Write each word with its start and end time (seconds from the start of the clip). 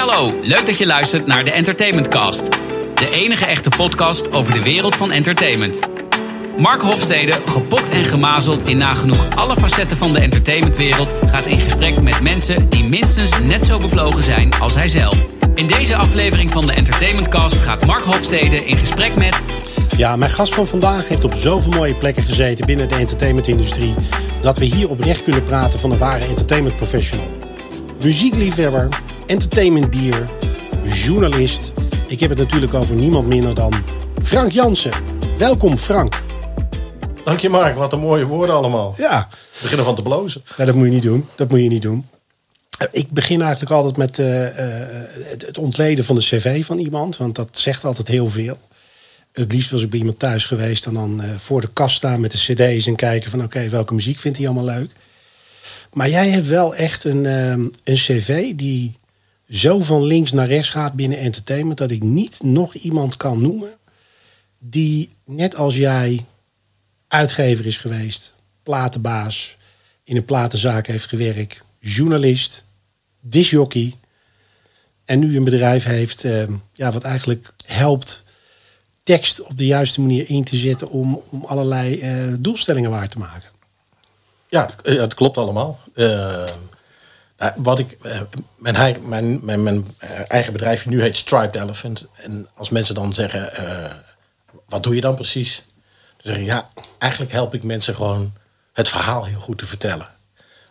hallo, 0.00 0.34
leuk 0.42 0.66
dat 0.66 0.78
je 0.78 0.86
luistert 0.86 1.26
naar 1.26 1.44
de 1.44 1.50
Entertainment 1.50 2.08
Cast. 2.08 2.48
De 2.94 3.10
enige 3.12 3.46
echte 3.46 3.70
podcast 3.76 4.32
over 4.32 4.52
de 4.52 4.62
wereld 4.62 4.94
van 4.94 5.10
entertainment. 5.10 5.80
Mark 6.58 6.82
Hofstede, 6.82 7.32
gepokt 7.44 7.88
en 7.88 8.04
gemazeld 8.04 8.68
in 8.68 8.76
nagenoeg 8.76 9.36
alle 9.36 9.54
facetten 9.54 9.96
van 9.96 10.12
de 10.12 10.20
entertainmentwereld, 10.20 11.14
gaat 11.26 11.46
in 11.46 11.58
gesprek 11.58 12.00
met 12.00 12.20
mensen 12.20 12.68
die 12.68 12.84
minstens 12.84 13.30
net 13.42 13.64
zo 13.64 13.78
bevlogen 13.78 14.22
zijn 14.22 14.52
als 14.60 14.74
hij 14.74 14.86
zelf. 14.88 15.28
In 15.54 15.66
deze 15.66 15.96
aflevering 15.96 16.52
van 16.52 16.66
de 16.66 16.72
Entertainment 16.72 17.28
Cast 17.28 17.56
gaat 17.56 17.86
Mark 17.86 18.04
Hofstede 18.04 18.64
in 18.64 18.76
gesprek 18.78 19.14
met. 19.14 19.44
Ja, 19.96 20.16
mijn 20.16 20.30
gast 20.30 20.54
van 20.54 20.66
vandaag 20.66 21.08
heeft 21.08 21.24
op 21.24 21.34
zoveel 21.34 21.72
mooie 21.72 21.96
plekken 21.96 22.22
gezeten 22.22 22.66
binnen 22.66 22.88
de 22.88 22.94
entertainmentindustrie. 22.94 23.94
dat 24.40 24.58
we 24.58 24.64
hier 24.64 24.88
oprecht 24.88 25.22
kunnen 25.22 25.44
praten 25.44 25.80
van 25.80 25.90
een 25.90 25.98
ware 25.98 26.24
entertainment 26.24 26.76
professional. 26.76 27.28
Muziekliefhebber, 28.02 28.88
entertainmentdier, 29.30 30.30
journalist. 30.84 31.72
Ik 32.08 32.20
heb 32.20 32.30
het 32.30 32.38
natuurlijk 32.38 32.74
over 32.74 32.96
niemand 32.96 33.26
minder 33.26 33.54
dan 33.54 33.72
Frank 34.22 34.52
Jansen. 34.52 34.92
Welkom, 35.38 35.78
Frank. 35.78 36.22
Dank 37.24 37.40
je, 37.40 37.48
Mark. 37.48 37.76
Wat 37.76 37.92
een 37.92 38.00
mooie 38.00 38.24
woorden 38.24 38.54
allemaal. 38.54 38.94
Ja, 38.96 39.28
We 39.30 39.58
beginnen 39.62 39.86
van 39.86 39.94
te 39.94 40.02
blozen. 40.02 40.42
nou, 40.56 40.64
dat 40.64 40.74
moet 40.74 40.86
je 40.86 40.92
niet 40.92 41.02
doen. 41.02 41.26
Dat 41.36 41.50
moet 41.50 41.60
je 41.60 41.68
niet 41.68 41.82
doen. 41.82 42.06
Ik 42.90 43.10
begin 43.10 43.40
eigenlijk 43.40 43.72
altijd 43.72 43.96
met 43.96 44.18
eh, 44.18 44.46
eh, 44.46 45.08
het, 45.22 45.58
ontleden 45.58 46.04
van 46.04 46.14
de 46.14 46.20
cv 46.20 46.64
van 46.64 46.78
iemand. 46.78 47.16
Want 47.16 47.34
dat 47.34 47.58
zegt 47.58 47.84
altijd 47.84 48.08
heel 48.08 48.30
veel. 48.30 48.58
Het 49.32 49.52
liefst 49.52 49.70
was 49.70 49.82
ik 49.82 49.90
bij 49.90 49.98
iemand 49.98 50.18
thuis 50.18 50.46
geweest 50.46 50.86
en 50.86 50.94
dan 50.94 51.22
eh, 51.22 51.28
voor 51.36 51.60
de 51.60 51.70
kast 51.72 51.96
staan 51.96 52.20
met 52.20 52.32
de 52.32 52.38
cd's 52.38 52.86
en 52.86 52.96
kijken 52.96 53.30
van 53.30 53.42
oké, 53.42 53.68
welke 53.68 53.94
muziek 53.94 54.18
vindt 54.18 54.38
hij 54.38 54.46
allemaal 54.46 54.74
leuk. 54.74 54.90
Maar 55.92 56.08
jij 56.08 56.28
hebt 56.28 56.46
wel 56.46 56.74
echt 56.74 57.04
een, 57.04 57.24
een 57.24 57.72
cv 57.84 58.54
die 58.54 58.98
zo 59.50 59.82
van 59.82 60.02
links 60.02 60.32
naar 60.32 60.46
rechts 60.46 60.68
gaat 60.68 60.92
binnen 60.92 61.18
entertainment 61.18 61.78
dat 61.78 61.90
ik 61.90 62.02
niet 62.02 62.42
nog 62.42 62.74
iemand 62.74 63.16
kan 63.16 63.42
noemen 63.42 63.72
die 64.58 65.10
net 65.24 65.54
als 65.54 65.76
jij 65.76 66.24
uitgever 67.08 67.66
is 67.66 67.76
geweest, 67.76 68.34
platenbaas, 68.62 69.56
in 70.04 70.16
een 70.16 70.24
platenzaak 70.24 70.86
heeft 70.86 71.06
gewerkt, 71.06 71.60
journalist, 71.78 72.64
disjockey 73.20 73.94
en 75.04 75.18
nu 75.18 75.36
een 75.36 75.44
bedrijf 75.44 75.84
heeft 75.84 76.24
ehm, 76.24 76.52
ja, 76.72 76.92
wat 76.92 77.02
eigenlijk 77.02 77.52
helpt 77.66 78.22
tekst 79.02 79.42
op 79.42 79.58
de 79.58 79.66
juiste 79.66 80.00
manier 80.00 80.30
in 80.30 80.44
te 80.44 80.56
zetten 80.56 80.88
om, 80.88 81.22
om 81.30 81.44
allerlei 81.44 82.00
eh, 82.00 82.34
doelstellingen 82.38 82.90
waar 82.90 83.08
te 83.08 83.18
maken. 83.18 83.50
Ja, 84.48 84.70
het, 84.82 84.98
eh, 84.98 85.08
klopt 85.08 85.38
allemaal. 85.38 85.80
Eh, 85.94 86.06
nou, 86.06 86.50
wat 87.56 87.78
ik, 87.78 87.96
eh, 88.02 88.20
mijn, 88.56 89.08
mijn, 89.08 89.62
mijn, 89.62 89.86
eh, 89.98 90.10
eigen 90.28 90.52
bedrijf 90.52 90.86
nu 90.86 91.00
heet 91.02 91.16
Striped 91.16 91.54
Elephant. 91.62 92.04
En 92.14 92.48
als 92.54 92.70
mensen 92.70 92.94
dan 92.94 93.14
zeggen, 93.14 93.54
eh, 93.56 93.90
wat 94.68 94.82
doe 94.82 94.94
je 94.94 95.00
dan 95.00 95.14
precies? 95.14 95.62
Dan 96.16 96.32
zeg 96.32 96.36
ik, 96.36 96.44
ja, 96.44 96.68
eigenlijk 96.98 97.32
help 97.32 97.54
ik 97.54 97.62
mensen 97.64 97.94
gewoon 97.94 98.32
het 98.72 98.88
verhaal 98.88 99.24
heel 99.24 99.40
goed 99.40 99.58
te 99.58 99.66
vertellen. 99.66 100.08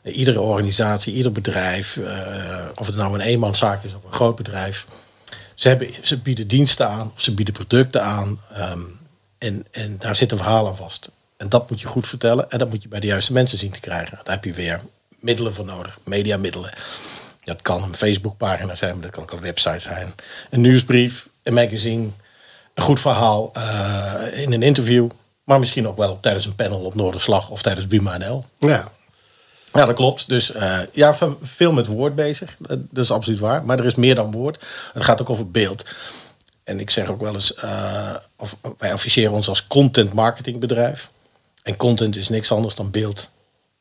Eh, 0.02 0.18
Iedere 0.18 0.42
organisatie, 0.42 1.14
ieder 1.14 1.32
bedrijf, 1.32 1.98
eh, 1.98 2.66
of 2.76 2.86
het 2.88 2.96
nou 2.96 3.14
een 3.14 3.22
eenmanszaak 3.22 3.84
is 3.84 3.94
of 3.94 4.04
een 4.04 4.14
groot 4.14 4.36
bedrijf. 4.36 4.86
Ze, 5.56 5.68
hebben, 5.68 5.90
ze 6.02 6.18
bieden 6.18 6.48
diensten 6.48 6.90
aan, 6.90 7.12
of 7.14 7.22
ze 7.22 7.34
bieden 7.34 7.54
producten 7.54 8.04
aan. 8.04 8.40
ehm, 8.54 8.80
en, 9.38 9.66
en 9.72 9.96
daar 10.00 10.16
zit 10.16 10.32
een 10.32 10.38
verhaal 10.38 10.68
aan 10.68 10.76
vast. 10.76 11.10
En 11.38 11.50
dat 11.50 11.70
moet 11.70 11.82
je 11.82 11.88
goed 11.88 12.08
vertellen. 12.08 12.52
En 12.52 12.58
dat 12.60 12.70
moet 12.70 12.84
je 12.84 12.90
bij 12.90 13.00
de 13.00 13.08
juiste 13.08 13.34
mensen 13.34 13.58
zien 13.58 13.72
te 13.72 13.80
krijgen. 13.80 14.20
Daar 14.24 14.36
heb 14.36 14.44
je 14.44 14.54
weer 14.54 14.82
middelen 15.20 15.54
voor 15.56 15.66
nodig. 15.66 15.98
Mediamiddelen. 16.06 16.74
Dat 17.44 17.62
kan 17.62 17.84
een 17.84 17.96
Facebookpagina 17.96 18.76
zijn, 18.76 18.94
maar 18.94 19.02
dat 19.02 19.12
kan 19.12 19.24
ook 19.24 19.32
een 19.32 19.40
website 19.40 19.80
zijn. 19.80 20.14
Een 20.50 20.62
nieuwsbrief, 20.62 21.28
een 21.44 21.54
magazine. 21.54 22.08
Een 22.74 22.84
goed 22.84 23.00
verhaal 23.00 23.50
eh, 23.54 24.24
in 24.42 24.54
een 24.54 24.62
interview. 24.64 25.10
Maar 25.44 25.60
misschien 25.60 25.88
ook 25.88 25.98
wel 25.98 26.20
tijdens 26.20 26.46
een 26.46 26.56
panel 26.56 26.80
op 26.80 26.96
Noorderslag 26.96 27.50
of 27.50 27.62
tijdens 27.62 27.88
Buma 27.88 28.18
NL. 28.18 28.46
Ja, 28.60 28.92
Ja, 29.74 29.86
dat 29.86 29.96
klopt. 29.96 30.28
Dus 30.28 30.52
eh, 30.52 30.80
ja, 30.92 31.14
ve- 31.14 31.36
veel 31.42 31.72
met 31.74 31.88
woord 31.88 32.16
bezig. 32.16 32.56
Dat, 32.60 32.80
dat 32.90 33.04
is 33.04 33.12
absoluut 33.12 33.40
waar. 33.40 33.64
Maar 33.64 33.80
er 33.80 33.86
is 33.86 33.96
meer 33.96 34.16
dan 34.16 34.32
woord. 34.32 34.66
Het 34.94 35.04
gaat 35.04 35.22
ook 35.22 35.30
over 35.30 35.52
beeld. 35.52 35.86
En 36.64 36.80
ik 36.80 36.90
zeg 36.90 37.08
ook 37.10 37.22
wel 37.22 37.34
eens, 37.34 37.54
eh, 37.56 38.16
of, 38.36 38.56
wij 38.78 38.94
officiëren 38.94 39.32
ons 39.34 39.48
als 39.50 39.68
content 39.68 40.14
marketing 40.14 40.60
bedrijf. 40.60 41.10
En 41.64 41.76
content 41.78 42.16
is 42.16 42.30
niks 42.30 42.52
anders 42.52 42.76
dan 42.76 42.92
beeld 42.92 43.30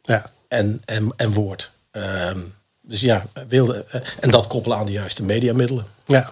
ja. 0.02 0.30
En, 0.48 0.82
en, 0.84 1.12
en 1.16 1.32
woord. 1.32 1.70
Ehm, 1.90 2.38
dus 2.80 3.00
ja, 3.00 3.26
wilde, 3.48 3.84
eh, 3.90 4.00
en 4.20 4.30
dat 4.30 4.46
koppelen 4.46 4.78
aan 4.78 4.86
de 4.86 4.92
juiste 4.92 5.22
mediamiddelen. 5.22 5.86
ja. 6.06 6.30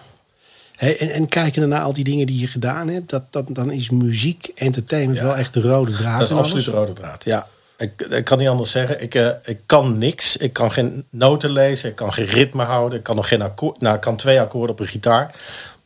Hey, 0.75 0.97
en, 0.99 1.09
en 1.09 1.27
kijken 1.27 1.69
naar 1.69 1.81
al 1.81 1.93
die 1.93 2.03
dingen 2.03 2.25
die 2.25 2.39
je 2.39 2.47
gedaan 2.47 2.87
hebt, 2.87 3.09
dat, 3.09 3.23
dat, 3.29 3.45
dan 3.49 3.71
is 3.71 3.89
muziek, 3.89 4.51
entertainment 4.55 5.17
Ja. 5.17 5.23
wel 5.23 5.35
echt 5.35 5.53
de 5.53 5.61
rode 5.61 5.91
draad. 5.91 6.19
Dat 6.19 6.29
is 6.29 6.35
absoluut 6.35 6.65
de 6.65 6.71
rode 6.71 6.93
draad, 6.93 7.23
ja. 7.23 7.47
Ik, 7.77 8.01
ik 8.01 8.23
kan 8.23 8.37
niet 8.37 8.47
anders 8.47 8.71
zeggen. 8.71 9.01
Ik, 9.01 9.15
eh, 9.15 9.29
ik 9.43 9.59
kan 9.65 9.97
niks. 9.97 10.37
Ik 10.37 10.53
kan 10.53 10.71
geen 10.71 11.05
noten 11.09 11.49
lezen. 11.51 11.89
Ik 11.89 11.95
kan 11.95 12.13
geen 12.13 12.25
ritme 12.25 12.63
houden. 12.63 12.97
Ik 12.97 13.03
kan 13.03 13.15
nog 13.15 13.27
geen 13.27 13.41
akkoord. 13.41 13.81
Nou, 13.81 13.95
ik 13.95 14.01
kan 14.01 14.15
twee 14.17 14.39
akkoorden 14.41 14.71
op 14.75 14.79
een 14.79 14.87
gitaar. 14.87 15.35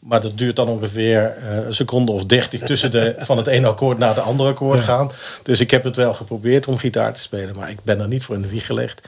Maar 0.01 0.21
dat 0.21 0.37
duurt 0.37 0.55
dan 0.55 0.67
ongeveer 0.67 1.37
eh, 1.37 1.65
een 1.65 1.73
seconde 1.73 2.11
of 2.11 2.25
dertig 2.25 2.61
tussen 2.61 2.91
de, 2.91 3.13
van 3.29 3.37
het 3.37 3.47
ene 3.47 3.67
akkoord 3.67 3.97
naar 3.97 4.15
het 4.15 4.23
andere 4.23 4.49
akkoord 4.49 4.79
gaan. 4.79 5.11
Dus 5.43 5.59
ik 5.59 5.71
heb 5.71 5.83
het 5.83 5.95
wel 5.95 6.13
geprobeerd 6.13 6.67
om 6.67 6.77
gitaar 6.77 7.13
te 7.13 7.19
spelen. 7.19 7.55
Maar 7.55 7.69
ik 7.69 7.83
ben 7.83 7.99
er 7.99 8.07
niet 8.07 8.23
voor 8.23 8.35
in 8.35 8.41
de 8.41 8.47
wieg 8.47 8.65
gelegd. 8.65 9.01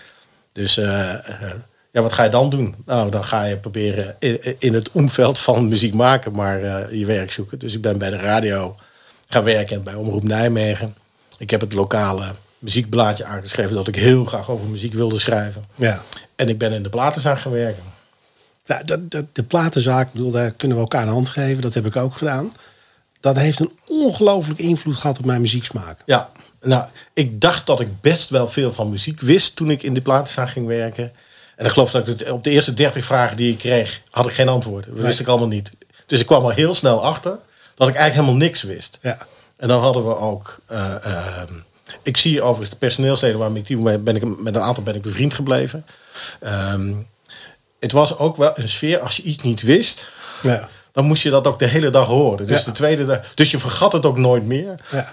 Dus 0.51 0.77
eh, 0.77 1.13
eh, 1.13 1.51
ja, 1.91 2.01
wat 2.01 2.13
ga 2.13 2.23
je 2.23 2.29
dan 2.29 2.49
doen? 2.49 2.75
Nou, 2.85 3.11
dan 3.11 3.23
ga 3.23 3.43
je 3.43 3.57
proberen 3.57 4.15
in, 4.19 4.55
in 4.59 4.73
het 4.73 4.91
omveld 4.91 5.39
van 5.39 5.67
muziek 5.67 5.93
maken, 5.93 6.31
maar 6.31 6.59
je 6.95 7.05
werk 7.05 7.31
zoeken. 7.31 7.59
Dus 7.59 7.73
ik 7.73 7.81
ben 7.81 7.97
bij 7.97 8.09
de 8.09 8.17
radio 8.17 8.75
gaan 9.27 9.43
werken 9.43 9.83
bij 9.83 9.93
Omroep 9.93 10.23
Nijmegen. 10.23 10.95
Ik 11.37 11.49
heb 11.49 11.61
het 11.61 11.73
lokale 11.73 12.25
muziekblaadje 12.59 13.25
aangeschreven 13.25 13.75
dat 13.75 13.87
ik 13.87 13.95
heel 13.95 14.25
graag 14.25 14.49
over 14.49 14.67
muziek 14.69 14.93
wilde 14.93 15.19
schrijven. 15.19 15.65
Ja. 15.75 16.01
En 16.35 16.49
ik 16.49 16.57
ben 16.57 16.71
in 16.71 16.83
de 16.83 16.89
platenzaak 16.89 17.39
gaan 17.39 17.51
werken. 17.51 17.92
Nou, 18.65 18.85
dat, 18.85 19.11
dat, 19.11 19.25
de 19.33 19.43
platenzaak, 19.43 20.11
bedoel, 20.11 20.31
daar 20.31 20.51
kunnen 20.51 20.77
we 20.77 20.83
elkaar 20.83 21.03
een 21.03 21.13
hand 21.13 21.29
geven. 21.29 21.61
Dat 21.61 21.73
heb 21.73 21.85
ik 21.85 21.95
ook 21.95 22.15
gedaan. 22.17 22.53
Dat 23.19 23.37
heeft 23.37 23.59
een 23.59 23.71
ongelooflijk 23.87 24.59
invloed 24.59 24.95
gehad 24.95 25.17
op 25.17 25.25
mijn 25.25 25.41
muzieksmaak. 25.41 25.99
Ja, 26.05 26.29
nou, 26.61 26.85
ik 27.13 27.41
dacht 27.41 27.65
dat 27.65 27.79
ik 27.79 28.01
best 28.01 28.29
wel 28.29 28.47
veel 28.47 28.71
van 28.71 28.89
muziek 28.89 29.21
wist 29.21 29.55
toen 29.55 29.71
ik 29.71 29.83
in 29.83 29.93
de 29.93 30.01
platenzaak 30.01 30.49
ging 30.49 30.67
werken. 30.67 31.11
En 31.55 31.65
ik 31.65 31.71
geloof 31.71 31.91
dat 31.91 32.07
ik 32.07 32.29
op 32.31 32.43
de 32.43 32.49
eerste 32.49 32.73
30 32.73 33.05
vragen 33.05 33.37
die 33.37 33.51
ik 33.51 33.57
kreeg, 33.57 34.01
had 34.09 34.25
ik 34.25 34.33
geen 34.33 34.49
antwoord. 34.49 34.85
Dat 34.85 34.95
wist 34.99 35.19
ik 35.19 35.27
allemaal 35.27 35.47
niet. 35.47 35.71
Dus 36.05 36.19
ik 36.19 36.25
kwam 36.25 36.45
er 36.45 36.53
heel 36.53 36.73
snel 36.75 37.03
achter 37.03 37.37
dat 37.75 37.87
ik 37.87 37.95
eigenlijk 37.95 38.13
helemaal 38.13 38.47
niks 38.47 38.61
wist. 38.61 38.99
Ja. 39.01 39.17
En 39.57 39.67
dan 39.67 39.81
hadden 39.81 40.07
we 40.07 40.17
ook. 40.17 40.59
eh, 40.65 41.05
ehm, 41.05 41.53
ik 42.01 42.17
zie 42.17 42.41
overigens 42.41 42.69
de 42.69 42.75
personeelsleden 42.75 43.39
waarmee 43.39 43.61
ik 43.61 43.67
die 43.67 43.99
ben 43.99 44.15
ik 44.15 44.37
met 44.39 44.55
een 44.55 44.61
aantal 44.61 44.83
ben 44.83 44.95
ik 44.95 45.01
bevriend 45.01 45.33
gebleven. 45.33 45.85
Ehm, 46.39 46.93
het 47.83 47.91
was 47.91 48.17
ook 48.17 48.37
wel 48.37 48.51
een 48.55 48.69
sfeer 48.69 48.99
als 48.99 49.15
je 49.17 49.23
iets 49.23 49.43
niet 49.43 49.61
wist. 49.61 50.07
Ja. 50.41 50.67
Dan 50.91 51.05
moest 51.05 51.23
je 51.23 51.29
dat 51.29 51.47
ook 51.47 51.59
de 51.59 51.67
hele 51.67 51.89
dag 51.89 52.07
horen. 52.07 52.47
Dus 52.47 52.59
Ja. 52.59 52.65
de 52.65 52.71
tweede 52.71 53.05
dag. 53.05 53.19
Dus 53.35 53.51
je 53.51 53.59
vergat 53.59 53.93
het 53.93 54.05
ook 54.05 54.17
nooit 54.17 54.45
meer. 54.45 54.75
Ja. 54.91 55.11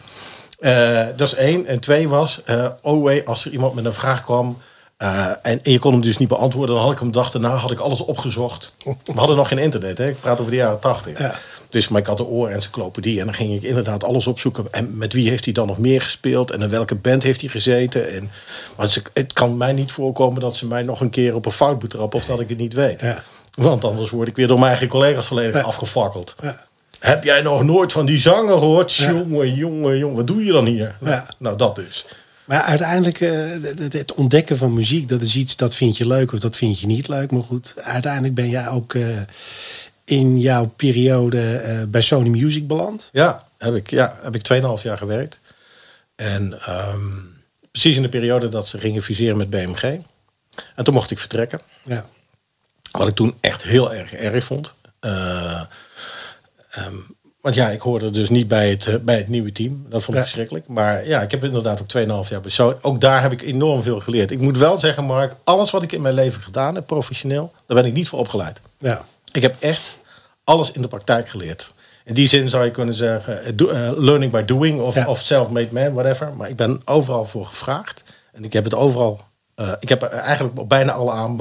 Eh, 0.60 1.06
dat 1.16 1.26
is 1.28 1.34
één. 1.34 1.66
En 1.66 1.80
twee 1.80 2.08
was, 2.08 2.40
wee, 2.82 3.26
als 3.26 3.44
er 3.44 3.50
iemand 3.52 3.74
met 3.74 3.84
een 3.84 3.92
vraag 3.92 4.22
kwam 4.24 4.58
eh, 4.96 5.26
en, 5.26 5.38
en 5.42 5.72
je 5.72 5.78
kon 5.78 5.92
hem 5.92 6.00
dus 6.00 6.18
niet 6.18 6.28
beantwoorden, 6.28 6.74
dan 6.74 6.84
had 6.84 6.92
ik 6.92 6.98
hem 6.98 7.08
de 7.12 7.18
dag 7.18 7.30
daarna 7.30 7.54
had 7.54 7.70
ik 7.70 7.78
alles 7.78 8.00
opgezocht. 8.00 8.74
We 8.84 9.12
hadden 9.14 9.36
nog 9.36 9.48
geen 9.48 9.58
internet, 9.58 9.98
hè? 9.98 10.08
ik 10.08 10.20
praat 10.20 10.38
over 10.40 10.50
de 10.50 10.56
jaren 10.58 10.78
tachtig. 10.78 11.18
Ja. 11.18 11.34
Dus 11.70 11.88
maar 11.88 12.00
ik 12.00 12.06
had 12.06 12.16
de 12.16 12.26
oorencyclopedie 12.26 13.18
en 13.20 13.24
dan 13.24 13.34
ging 13.34 13.54
ik 13.54 13.62
inderdaad 13.62 14.04
alles 14.04 14.26
opzoeken. 14.26 14.64
En 14.70 14.96
met 14.98 15.12
wie 15.12 15.28
heeft 15.28 15.44
hij 15.44 15.54
dan 15.54 15.66
nog 15.66 15.78
meer 15.78 16.00
gespeeld 16.00 16.50
en 16.50 16.62
in 16.62 16.68
welke 16.68 16.94
band 16.94 17.22
heeft 17.22 17.40
hij 17.40 17.50
gezeten. 17.50 18.12
En, 18.12 18.30
maar 18.76 18.90
ze, 18.90 19.02
het 19.12 19.32
kan 19.32 19.56
mij 19.56 19.72
niet 19.72 19.92
voorkomen 19.92 20.40
dat 20.40 20.56
ze 20.56 20.66
mij 20.66 20.82
nog 20.82 21.00
een 21.00 21.10
keer 21.10 21.34
op 21.34 21.46
een 21.46 21.52
fout 21.52 21.78
betrappen 21.78 22.18
of 22.18 22.24
dat 22.24 22.40
ik 22.40 22.48
het 22.48 22.58
niet 22.58 22.72
weet. 22.72 23.00
Ja. 23.00 23.22
Want 23.54 23.84
anders 23.84 24.10
word 24.10 24.28
ik 24.28 24.36
weer 24.36 24.46
door 24.46 24.58
mijn 24.58 24.70
eigen 24.70 24.88
collega's 24.88 25.26
volledig 25.26 25.54
Ja. 25.54 25.60
afgefakkeld. 25.60 26.34
Ja. 26.42 26.66
Heb 26.98 27.24
jij 27.24 27.42
nog 27.42 27.62
nooit 27.64 27.92
van 27.92 28.06
die 28.06 28.18
zanger 28.18 28.52
gehoord? 28.58 28.94
Jongen, 28.94 29.54
jongen, 29.54 29.98
jongen, 29.98 30.16
wat 30.16 30.26
doe 30.26 30.44
je 30.44 30.52
dan 30.52 30.64
hier? 30.66 30.96
Ja. 31.04 31.26
Nou, 31.38 31.56
dat 31.56 31.74
dus. 31.76 32.04
Maar 32.44 32.62
uiteindelijk, 32.62 33.20
eh, 33.20 33.30
het, 33.78 33.92
het 33.92 34.14
ontdekken 34.14 34.56
van 34.56 34.72
muziek, 34.72 35.08
dat 35.08 35.22
is 35.22 35.36
iets 35.36 35.56
dat 35.56 35.74
vind 35.74 35.96
je 35.96 36.06
leuk 36.06 36.32
of 36.32 36.38
dat 36.38 36.56
vind 36.56 36.80
je 36.80 36.86
niet 36.86 37.08
leuk. 37.08 37.30
Maar 37.30 37.40
goed, 37.42 37.74
uiteindelijk 37.76 38.34
ben 38.34 38.48
jij 38.48 38.68
ook 38.68 38.94
eh, 38.94 39.02
in 40.10 40.38
jouw 40.40 40.66
periode 40.76 41.40
eh, 41.56 41.82
bij 41.88 42.00
Sony 42.00 42.28
Music 42.28 42.66
beland. 42.66 43.08
Ja, 43.12 43.44
heb 43.58 43.74
ik, 43.74 43.90
ja, 43.90 44.18
heb 44.22 44.34
ik 44.34 44.42
2,5 44.78 44.82
jaar 44.82 44.98
gewerkt. 44.98 45.38
En 46.16 46.60
ehm, 46.62 47.00
precies 47.70 47.96
in 47.96 48.02
de 48.02 48.08
periode 48.08 48.48
dat 48.48 48.68
ze 48.68 48.78
gingen 48.80 49.02
fuseren 49.02 49.36
met 49.36 49.50
BMG. 49.50 49.82
En 50.74 50.84
toen 50.84 50.94
mocht 50.94 51.10
ik 51.10 51.18
vertrekken. 51.18 51.60
Ja. 51.82 52.06
Wat 52.90 53.08
ik 53.08 53.14
toen 53.14 53.34
echt 53.40 53.62
heel 53.62 53.94
erg 53.94 54.12
erg 54.12 54.44
vond. 54.44 54.72
Eh, 55.00 55.60
ehm, 56.70 56.94
want 57.40 57.54
ja, 57.54 57.68
ik 57.68 57.80
hoorde 57.80 58.10
dus 58.10 58.28
niet 58.28 58.48
bij 58.48 58.70
het, 58.70 59.04
bij 59.04 59.16
het 59.16 59.28
nieuwe 59.28 59.52
team. 59.52 59.86
Dat 59.88 60.02
vond 60.02 60.08
ik 60.08 60.14
Ja. 60.14 60.20
verschrikkelijk. 60.20 60.66
Maar 60.68 61.06
ja, 61.06 61.20
ik 61.22 61.30
heb 61.30 61.44
inderdaad 61.44 61.80
ook 61.80 61.88
2,5 61.88 62.28
jaar 62.28 62.40
bij. 62.40 62.76
Ook 62.80 63.00
daar 63.00 63.22
heb 63.22 63.32
ik 63.32 63.42
enorm 63.42 63.82
veel 63.82 64.00
geleerd. 64.00 64.30
Ik 64.30 64.40
moet 64.40 64.58
wel 64.58 64.78
zeggen, 64.78 65.04
Mark, 65.04 65.34
alles 65.44 65.70
wat 65.70 65.82
ik 65.82 65.92
in 65.92 66.00
mijn 66.02 66.14
leven 66.14 66.42
gedaan 66.42 66.74
heb, 66.74 66.86
professioneel, 66.86 67.52
daar 67.66 67.76
ben 67.76 67.86
ik 67.86 67.92
niet 67.92 68.08
voor 68.08 68.18
opgeleid. 68.18 68.60
Ja. 68.78 69.04
Ik 69.32 69.42
heb 69.42 69.56
echt 69.58 69.98
alles 70.50 70.72
in 70.72 70.82
de 70.82 70.88
praktijk 70.88 71.28
geleerd. 71.28 71.72
In 72.04 72.14
die 72.14 72.26
zin 72.26 72.48
zou 72.48 72.64
je 72.64 72.70
kunnen 72.70 72.94
zeggen, 72.94 73.42
eh, 73.44 73.52
do- 73.54 73.68
eh, 73.68 73.90
learning 73.96 74.32
by 74.32 74.42
doing 74.44 74.80
of, 74.80 74.94
Ja. 74.94 75.06
of 75.08 75.20
self-made 75.20 75.68
man, 75.72 75.92
whatever. 75.92 76.32
Maar 76.36 76.48
ik 76.48 76.56
ben 76.56 76.80
overal 76.84 77.24
voor 77.24 77.46
gevraagd. 77.46 78.02
En 78.32 78.44
ik 78.44 78.52
heb 78.52 78.64
het 78.64 78.74
overal, 78.74 79.20
eh, 79.54 79.72
ik 79.80 79.88
heb 79.88 80.02
eigenlijk 80.02 80.58
op 80.58 80.68
bijna 80.68 80.92
alle 80.92 81.10
aan, 81.10 81.38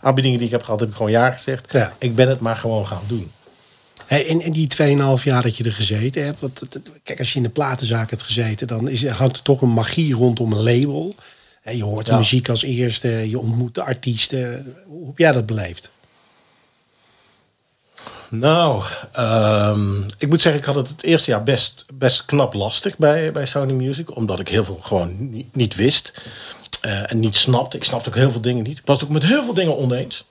aanbiedingen 0.00 0.36
die 0.38 0.46
ik 0.46 0.52
heb 0.52 0.62
gehad, 0.62 0.80
heb 0.80 0.88
ik 0.88 0.94
gewoon 0.94 1.10
ja 1.10 1.30
gezegd. 1.30 1.72
Ja. 1.72 1.92
Ik 1.98 2.14
ben 2.14 2.28
het 2.28 2.40
maar 2.40 2.56
gewoon 2.56 2.86
gaan 2.86 3.02
doen. 3.06 3.30
Hey, 4.06 4.22
in, 4.22 4.40
in 4.40 4.52
die 4.52 4.66
2,5 4.66 5.24
jaar 5.24 5.42
dat 5.42 5.56
je 5.56 5.64
er 5.64 5.72
gezeten 5.72 6.24
hebt. 6.24 6.40
Want, 6.40 6.62
kijk, 7.02 7.18
als 7.18 7.30
je 7.32 7.36
in 7.36 7.42
de 7.42 7.48
platenzaak 7.48 8.10
hebt 8.10 8.22
gezeten, 8.22 8.66
dan 8.66 8.88
is, 8.88 9.06
hangt 9.08 9.36
er 9.36 9.42
toch 9.42 9.62
een 9.62 9.68
magie 9.72 10.14
rondom 10.14 10.52
een 10.52 10.62
label. 10.62 11.14
Hey, 11.60 11.76
je 11.76 11.84
hoort 11.84 12.06
de 12.06 12.12
Ja. 12.12 12.18
muziek 12.18 12.48
als 12.48 12.62
eerste, 12.62 13.08
je 13.30 13.38
ontmoet 13.38 13.74
de 13.74 13.82
artiesten. 13.82 14.74
Hoe 14.86 15.06
heb 15.06 15.18
jij 15.18 15.32
dat 15.32 15.46
beleefd? 15.46 15.90
Nou, 18.30 18.82
ehm, 19.12 20.02
ik 20.18 20.28
moet 20.28 20.42
zeggen, 20.42 20.60
ik 20.60 20.66
had 20.66 20.74
het 20.74 20.88
het 20.88 21.02
eerste 21.02 21.30
jaar 21.30 21.42
best, 21.42 21.84
best 21.94 22.24
knap 22.24 22.54
lastig 22.54 22.96
bij, 22.96 23.32
bij 23.32 23.46
Sony 23.46 23.72
Music. 23.72 24.16
Omdat 24.16 24.40
ik 24.40 24.48
heel 24.48 24.64
veel 24.64 24.78
gewoon 24.82 25.30
niet, 25.30 25.54
niet 25.54 25.74
wist. 25.74 26.12
eh, 26.80 27.10
en 27.12 27.20
niet 27.20 27.36
snapte. 27.36 27.76
Ik 27.76 27.84
snapte 27.84 28.08
ook 28.08 28.14
heel 28.14 28.30
veel 28.30 28.40
dingen 28.40 28.62
niet. 28.64 28.78
Ik 28.78 28.86
was 28.86 29.00
het 29.00 29.08
ook 29.08 29.14
met 29.14 29.24
heel 29.24 29.44
veel 29.44 29.54
dingen 29.54 29.76
oneens. 29.78 30.24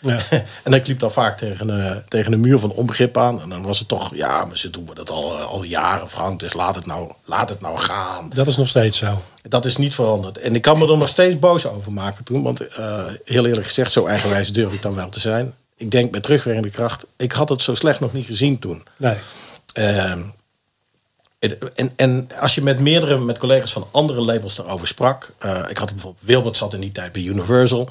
Ja. 0.00 0.18
en 0.64 0.72
ik 0.72 0.86
liep 0.86 0.98
dan 0.98 1.12
vaak 1.12 1.38
tegen, 1.38 1.84
eh, 1.86 1.96
tegen 2.08 2.32
een 2.32 2.40
muur 2.40 2.58
van 2.58 2.70
onbegrip 2.72 3.16
aan. 3.16 3.40
En 3.42 3.48
dan 3.48 3.62
was 3.62 3.78
het 3.78 3.88
toch, 3.88 4.14
ja, 4.14 4.44
maar 4.44 4.58
ze 4.58 4.70
doen 4.70 4.88
dat 4.94 5.10
al, 5.10 5.38
eh, 5.38 5.44
al 5.44 5.62
jaren, 5.62 6.08
Frank. 6.08 6.40
Dus 6.40 6.52
laat 6.52 6.74
het, 6.74 6.86
nou, 6.86 7.12
laat 7.24 7.48
het 7.48 7.60
nou 7.60 7.78
gaan. 7.78 8.30
Dat 8.34 8.46
is 8.46 8.56
nog 8.56 8.68
steeds 8.68 8.98
zo. 8.98 9.22
Dat 9.42 9.64
is 9.64 9.76
niet 9.76 9.94
veranderd. 9.94 10.38
En 10.38 10.54
ik 10.54 10.62
kan 10.62 10.78
me 10.78 10.90
er 10.90 10.98
nog 10.98 11.08
steeds 11.08 11.38
boos 11.38 11.66
over 11.66 11.92
maken 11.92 12.24
toen. 12.24 12.42
Want 12.42 12.58
heel 13.24 13.46
eerlijk 13.46 13.66
gezegd, 13.66 13.92
zo 13.92 14.06
eigenwijs 14.06 14.52
durf 14.52 14.72
ik 14.72 14.82
dan 14.82 14.94
wel 14.94 15.08
te 15.08 15.20
zijn. 15.20 15.54
Ik 15.80 15.90
denk 15.90 16.10
met 16.10 16.22
terugwerkende 16.22 16.70
kracht, 16.70 17.04
ik 17.16 17.32
had 17.32 17.48
het 17.48 17.62
zo 17.62 17.74
slecht 17.74 18.00
nog 18.00 18.12
niet 18.12 18.26
gezien 18.26 18.58
toen. 18.58 18.82
Nee. 18.96 19.16
Het- 21.38 21.58
en, 21.74 21.92
en 21.96 22.28
als 22.40 22.54
je 22.54 22.62
met 22.62 22.80
meerdere, 22.80 23.18
met 23.18 23.38
collega's 23.38 23.72
van 23.72 23.86
andere 23.90 24.20
labels 24.20 24.56
daarover 24.56 24.86
sprak. 24.86 25.32
eh, 25.38 25.64
ik 25.68 25.78
had 25.78 25.90
bijvoorbeeld, 25.90 26.24
Wilbert 26.26 26.56
zat 26.56 26.74
in 26.74 26.80
die 26.80 26.92
tijd 26.92 27.12
bij 27.12 27.22
Universal. 27.22 27.88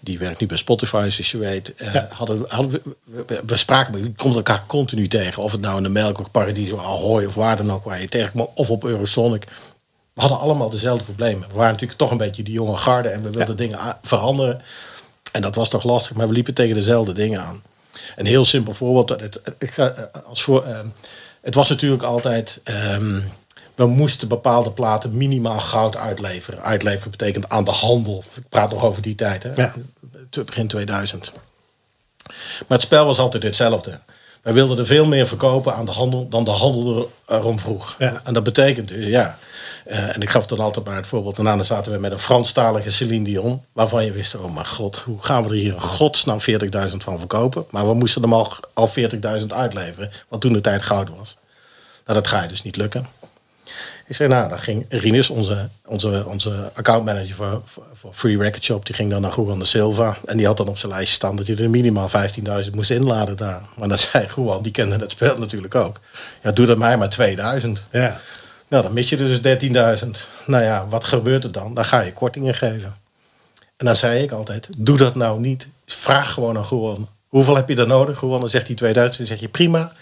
Die 0.00 0.18
werkt 0.18 0.40
nu 0.40 0.46
bij 0.46 0.56
Spotify, 0.56 1.06
zoals 1.10 1.30
je 1.30 1.38
weet. 1.38 1.74
Eh, 1.74 1.94
Ja. 1.94 2.08
hadden, 2.12 2.44
hadden 2.48 2.70
we, 2.72 3.24
we, 3.26 3.42
we 3.46 3.56
spraken, 3.56 4.02
je 4.02 4.12
komt 4.14 4.34
elkaar 4.36 4.64
continu 4.66 5.08
tegen. 5.08 5.42
Of 5.42 5.52
het 5.52 5.60
nou 5.60 5.76
in 5.76 5.82
de 5.82 5.88
Melk 5.88 6.18
of 6.20 6.30
Paradiso, 6.30 6.76
Ahoy 6.78 7.24
of 7.24 7.34
waar 7.34 7.56
dan 7.56 7.72
ook 7.72 7.84
waar 7.84 8.00
je 8.00 8.08
tegenkomt. 8.08 8.48
Of 8.54 8.70
op 8.70 8.84
Eurosonic. 8.84 9.44
We 10.14 10.20
hadden 10.20 10.38
allemaal 10.40 10.70
dezelfde 10.70 11.04
problemen. 11.04 11.48
We 11.48 11.54
waren 11.54 11.72
natuurlijk 11.72 11.98
toch 11.98 12.10
een 12.10 12.16
beetje 12.16 12.42
die 12.42 12.54
jonge 12.54 12.76
garde. 12.76 13.08
En 13.08 13.22
we 13.22 13.30
wilden 13.30 13.56
dingen 13.56 13.96
veranderen. 14.02 14.62
En 15.32 15.42
dat 15.42 15.54
was 15.54 15.68
toch 15.68 15.84
lastig, 15.84 16.16
maar 16.16 16.28
we 16.28 16.34
liepen 16.34 16.54
tegen 16.54 16.74
dezelfde 16.74 17.12
dingen 17.12 17.40
aan. 17.42 17.62
Een 18.16 18.26
heel 18.26 18.44
simpel 18.44 18.74
voorbeeld. 18.74 19.08
Het, 19.08 19.20
het, 19.20 19.54
ik 19.58 19.70
ga, 19.70 19.90
eh, 19.90 20.22
als 20.26 20.42
voor, 20.42 20.64
ehm, 20.64 20.86
het 21.40 21.54
was 21.54 21.68
natuurlijk 21.68 22.02
altijd. 22.02 22.60
ehm, 22.64 23.20
we 23.74 23.86
moesten 23.86 24.28
bepaalde 24.28 24.70
platen 24.70 25.16
minimaal 25.16 25.60
goud 25.60 25.96
uitleveren. 25.96 26.62
Uitleveren 26.62 27.10
betekent 27.10 27.48
aan 27.48 27.64
de 27.64 27.70
handel. 27.70 28.24
Ik 28.34 28.48
praat 28.48 28.70
nog 28.70 28.84
over 28.84 29.02
die 29.02 29.14
tijd, 29.14 29.42
hè? 29.42 29.54
Ja. 29.54 29.74
Begin 30.44 30.68
2000. 30.68 31.32
Maar 32.26 32.78
het 32.78 32.80
spel 32.82 33.06
was 33.06 33.18
altijd 33.18 33.42
hetzelfde. 33.42 34.00
Wij 34.46 34.54
wilden 34.54 34.78
er 34.78 34.86
veel 34.86 35.06
meer 35.06 35.26
verkopen 35.26 35.74
aan 35.74 35.84
de 35.84 35.90
handel 35.90 36.28
dan 36.28 36.44
de 36.44 36.50
handel 36.50 37.10
er- 37.26 37.36
erom 37.36 37.58
vroeg. 37.58 37.94
Ja. 37.98 38.20
En 38.24 38.34
dat 38.34 38.42
betekent 38.42 38.88
dus, 38.88 39.06
ja. 39.06 39.38
eh, 39.84 40.14
en 40.14 40.22
ik 40.22 40.30
gaf 40.30 40.46
dan 40.46 40.58
altijd 40.60 40.86
maar 40.86 40.96
het 40.96 41.06
voorbeeld. 41.06 41.36
Daarna 41.36 41.62
zaten 41.62 41.92
we 41.92 41.98
met 41.98 42.10
een 42.12 42.18
Franstalige 42.18 42.90
Celine 42.90 43.24
Dion. 43.24 43.62
Waarvan 43.72 44.04
je 44.04 44.12
wist, 44.12 44.34
oh 44.36 44.54
mijn 44.54 44.66
god, 44.66 44.96
hoe 44.96 45.22
gaan 45.22 45.42
we 45.42 45.48
er 45.48 45.54
hier 45.54 45.72
in 45.74 45.80
godsnaam 45.80 46.38
40.000 46.90 46.96
van 46.96 47.18
verkopen? 47.18 47.64
Maar 47.70 47.86
we 47.88 47.94
moesten 47.94 48.22
hem 48.22 48.32
al, 48.32 48.52
al 48.74 48.88
40.000 49.40 49.46
uitleveren. 49.46 50.10
Wat 50.28 50.40
toen 50.40 50.52
de 50.52 50.60
tijd 50.60 50.82
goud 50.82 51.08
was. 51.16 51.36
Nou, 52.06 52.18
dat 52.18 52.26
ga 52.28 52.42
je 52.42 52.48
dus 52.48 52.62
niet 52.62 52.76
lukken. 52.76 53.06
Ik 54.06 54.14
zei, 54.14 54.28
nou, 54.28 54.48
dan 54.48 54.58
ging 54.58 54.86
Rinus, 54.88 55.30
onze, 55.30 55.68
onze, 55.84 56.24
onze 56.26 56.70
accountmanager 56.74 57.34
voor, 57.34 57.62
voor, 57.92 58.12
Free 58.12 58.38
Record 58.38 58.64
Shop, 58.64 58.86
die 58.86 58.94
ging 58.94 59.10
dan 59.10 59.20
naar 59.20 59.34
Juan 59.36 59.58
de 59.58 59.64
Silva. 59.64 60.16
En 60.24 60.36
die 60.36 60.46
had 60.46 60.56
dan 60.56 60.68
op 60.68 60.78
zijn 60.78 60.92
lijstje 60.92 61.14
staan 61.14 61.36
dat 61.36 61.46
hij 61.46 61.56
er 61.56 61.70
minimaal 61.70 62.08
15.000 62.64 62.70
moest 62.70 62.90
inladen 62.90 63.36
daar. 63.36 63.62
Maar 63.76 63.88
dan 63.88 63.98
zei 63.98 64.26
Juan, 64.36 64.62
die 64.62 64.72
kende 64.72 64.96
het 64.96 65.10
spel 65.10 65.38
natuurlijk 65.38 65.74
ook. 65.74 66.00
Ja, 66.42 66.52
doe 66.52 66.66
dat 66.66 66.78
mij 66.78 66.96
maar 66.96 67.08
2000. 67.08 67.82
Ja. 67.90 68.20
Nou, 68.68 68.82
dan 68.82 68.92
mis 68.92 69.08
je 69.08 69.16
er 69.16 69.42
dus 69.42 70.00
13.000. 70.04 70.08
Nou 70.46 70.64
ja, 70.64 70.86
wat 70.88 71.04
gebeurt 71.04 71.44
er 71.44 71.52
dan? 71.52 71.74
Dan 71.74 71.84
ga 71.84 72.00
je 72.00 72.12
kortingen 72.12 72.54
geven. 72.54 72.96
En 73.76 73.86
dan 73.86 73.96
zei 73.96 74.22
ik 74.22 74.32
altijd, 74.32 74.68
doe 74.78 74.96
dat 74.96 75.14
nou 75.14 75.40
niet. 75.40 75.68
Vraag 75.86 76.32
gewoon 76.32 76.56
aan 76.56 76.66
Juan, 76.70 77.08
hoeveel 77.28 77.56
heb 77.56 77.68
je 77.68 77.76
er 77.76 77.86
nodig? 77.86 78.20
Juan, 78.20 78.40
dan 78.40 78.48
zegt 78.48 78.66
hij 78.66 78.76
2000. 78.76 79.18
Dan 79.18 79.26
zeg 79.26 79.40
je, 79.40 79.48
prima, 79.48 79.92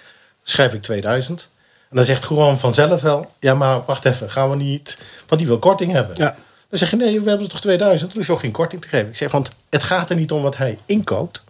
schrijf 0.42 0.72
ik 0.72 0.82
2000. 0.82 1.48
En 1.94 2.00
dan 2.00 2.08
zegt 2.08 2.28
Juan 2.28 2.58
vanzelf 2.58 3.00
wel, 3.00 3.30
ja 3.40 3.54
maar 3.54 3.84
wacht 3.84 4.04
even, 4.04 4.30
gaan 4.30 4.50
we 4.50 4.56
niet... 4.56 4.98
Want 5.26 5.40
die 5.40 5.46
wil 5.46 5.58
korting 5.58 5.92
hebben. 5.92 6.16
Ja. 6.16 6.36
Dan 6.68 6.78
zeg 6.78 6.90
je, 6.90 6.96
nee, 6.96 7.20
we 7.20 7.28
hebben 7.28 7.48
toch 7.48 7.60
2000? 7.60 8.14
Dan 8.14 8.22
je 8.26 8.32
ook 8.32 8.40
geen 8.40 8.52
korting 8.52 8.80
te 8.80 8.88
geven. 8.88 9.08
Ik 9.08 9.16
zeg, 9.16 9.32
want 9.32 9.50
het 9.70 9.82
gaat 9.82 10.10
er 10.10 10.16
niet 10.16 10.32
om 10.32 10.42
wat 10.42 10.56
hij 10.56 10.78
inkoopt. 10.86 11.42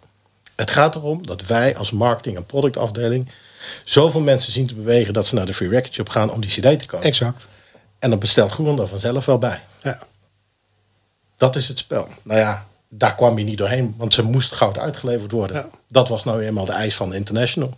Het 0.55 0.71
gaat 0.71 0.95
erom 0.95 1.25
dat 1.25 1.45
wij 1.45 1.77
als 1.77 1.91
marketing- 1.91 2.35
en 2.35 2.45
productafdeling... 2.45 3.29
zoveel 3.83 4.21
mensen 4.21 4.51
zien 4.51 4.67
te 4.67 4.75
bewegen 4.75 5.13
dat 5.13 5.27
ze 5.27 5.35
naar 5.35 5.45
de 5.45 5.53
Free 5.53 5.69
Record 5.69 5.93
Shop 5.93 6.09
gaan 6.09 6.31
om 6.31 6.41
die 6.41 6.49
cd 6.49 6.79
te 6.79 6.85
kopen. 6.87 7.05
Exact. 7.05 7.47
En 7.99 8.09
dan 8.09 8.19
bestelt 8.19 8.51
Groen 8.51 8.79
er 8.79 8.87
vanzelf 8.87 9.25
wel 9.25 9.37
bij. 9.37 9.61
Ja. 9.81 9.99
Dat 11.37 11.55
is 11.55 11.67
het 11.67 11.77
spel. 11.77 12.07
Nou 12.23 12.39
ja, 12.39 12.65
daar 12.89 13.15
kwam 13.15 13.37
je 13.37 13.43
niet 13.43 13.57
doorheen, 13.57 13.93
want 13.97 14.13
ze 14.13 14.23
moest 14.23 14.53
goud 14.53 14.77
uitgeleverd 14.77 15.31
worden. 15.31 15.55
Ja. 15.55 15.67
Dat 15.87 16.07
was 16.07 16.23
nou 16.23 16.43
eenmaal 16.43 16.65
de 16.65 16.71
eis 16.71 16.95
van 16.95 17.13
International. 17.13 17.73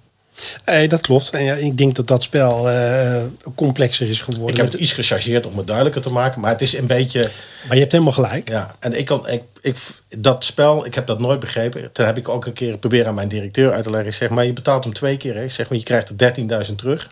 Hey, 0.63 0.87
dat 0.87 1.01
klopt. 1.01 1.29
En 1.29 1.43
ja, 1.43 1.53
ik 1.53 1.77
denk 1.77 1.95
dat 1.95 2.07
dat 2.07 2.23
spel 2.23 2.69
eh, 2.69 3.21
complexer 3.55 4.09
is 4.09 4.19
geworden. 4.19 4.49
Ik 4.55 4.61
heb 4.61 4.71
het 4.71 4.81
iets 4.81 4.91
gechargeerd 4.91 5.45
om 5.45 5.57
het 5.57 5.67
duidelijker 5.67 6.01
te 6.01 6.09
maken, 6.09 6.41
maar 6.41 6.51
het 6.51 6.61
is 6.61 6.77
een 6.77 6.87
beetje. 6.87 7.19
Maar 7.65 7.73
je 7.73 7.79
hebt 7.79 7.91
helemaal 7.91 8.13
gelijk. 8.13 8.49
Ja, 8.49 8.75
en 8.79 8.97
ik 8.97 9.05
kan, 9.05 9.29
ik, 9.29 9.41
ik, 9.61 9.77
dat 10.17 10.43
spel, 10.43 10.85
ik 10.85 10.95
heb 10.95 11.07
dat 11.07 11.19
nooit 11.19 11.39
begrepen. 11.39 11.91
Toen 11.91 12.05
heb 12.05 12.17
ik 12.17 12.29
ook 12.29 12.45
een 12.45 12.53
keer 12.53 12.77
proberen 12.77 13.07
aan 13.07 13.15
mijn 13.15 13.27
directeur 13.27 13.71
uit 13.71 13.83
te 13.83 13.89
leggen. 13.89 14.09
Ik 14.09 14.15
zeg 14.15 14.29
maar, 14.29 14.45
je 14.45 14.53
betaalt 14.53 14.83
hem 14.83 14.93
twee 14.93 15.17
keer. 15.17 15.35
Hè. 15.35 15.43
Ik 15.43 15.51
zeg 15.51 15.69
maar, 15.69 15.77
je 15.77 15.83
krijgt 15.83 16.09
er 16.09 16.33
13.000 16.69 16.75
terug. 16.75 17.11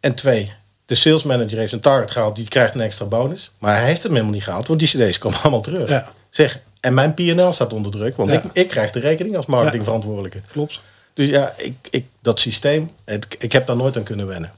En 0.00 0.14
twee, 0.14 0.52
de 0.86 0.94
sales 0.94 1.22
manager 1.22 1.58
heeft 1.58 1.68
zijn 1.70 1.80
target 1.80 2.10
gehaald, 2.10 2.36
die 2.36 2.48
krijgt 2.48 2.74
een 2.74 2.80
extra 2.80 3.04
bonus. 3.04 3.50
Maar 3.58 3.76
hij 3.76 3.86
heeft 3.86 4.02
hem 4.02 4.12
helemaal 4.12 4.32
niet 4.32 4.44
gehaald, 4.44 4.66
want 4.66 4.78
die 4.78 4.88
cd's 4.88 5.18
komen 5.18 5.40
allemaal 5.42 5.60
terug. 5.62 5.88
Ja. 5.88 6.12
Zeg, 6.30 6.58
en 6.80 6.94
mijn 6.94 7.14
P&L 7.14 7.50
staat 7.50 7.72
onder 7.72 7.92
druk, 7.92 8.16
want 8.16 8.30
Ja. 8.30 8.36
ik, 8.36 8.44
ik 8.52 8.68
krijg 8.68 8.90
de 8.90 9.00
rekening 9.00 9.36
als 9.36 9.46
marketingverantwoordelijke. 9.46 10.40
Klopt. 10.52 10.80
Dus 11.14 11.28
ja, 11.28 11.54
ik, 11.56 11.74
ik, 11.90 12.04
dat 12.22 12.40
systeem, 12.40 12.90
het, 13.04 13.26
ik 13.38 13.52
heb 13.52 13.66
daar 13.66 13.76
nooit 13.76 13.96
aan 13.96 14.02
kunnen 14.02 14.26
wennen. 14.26 14.52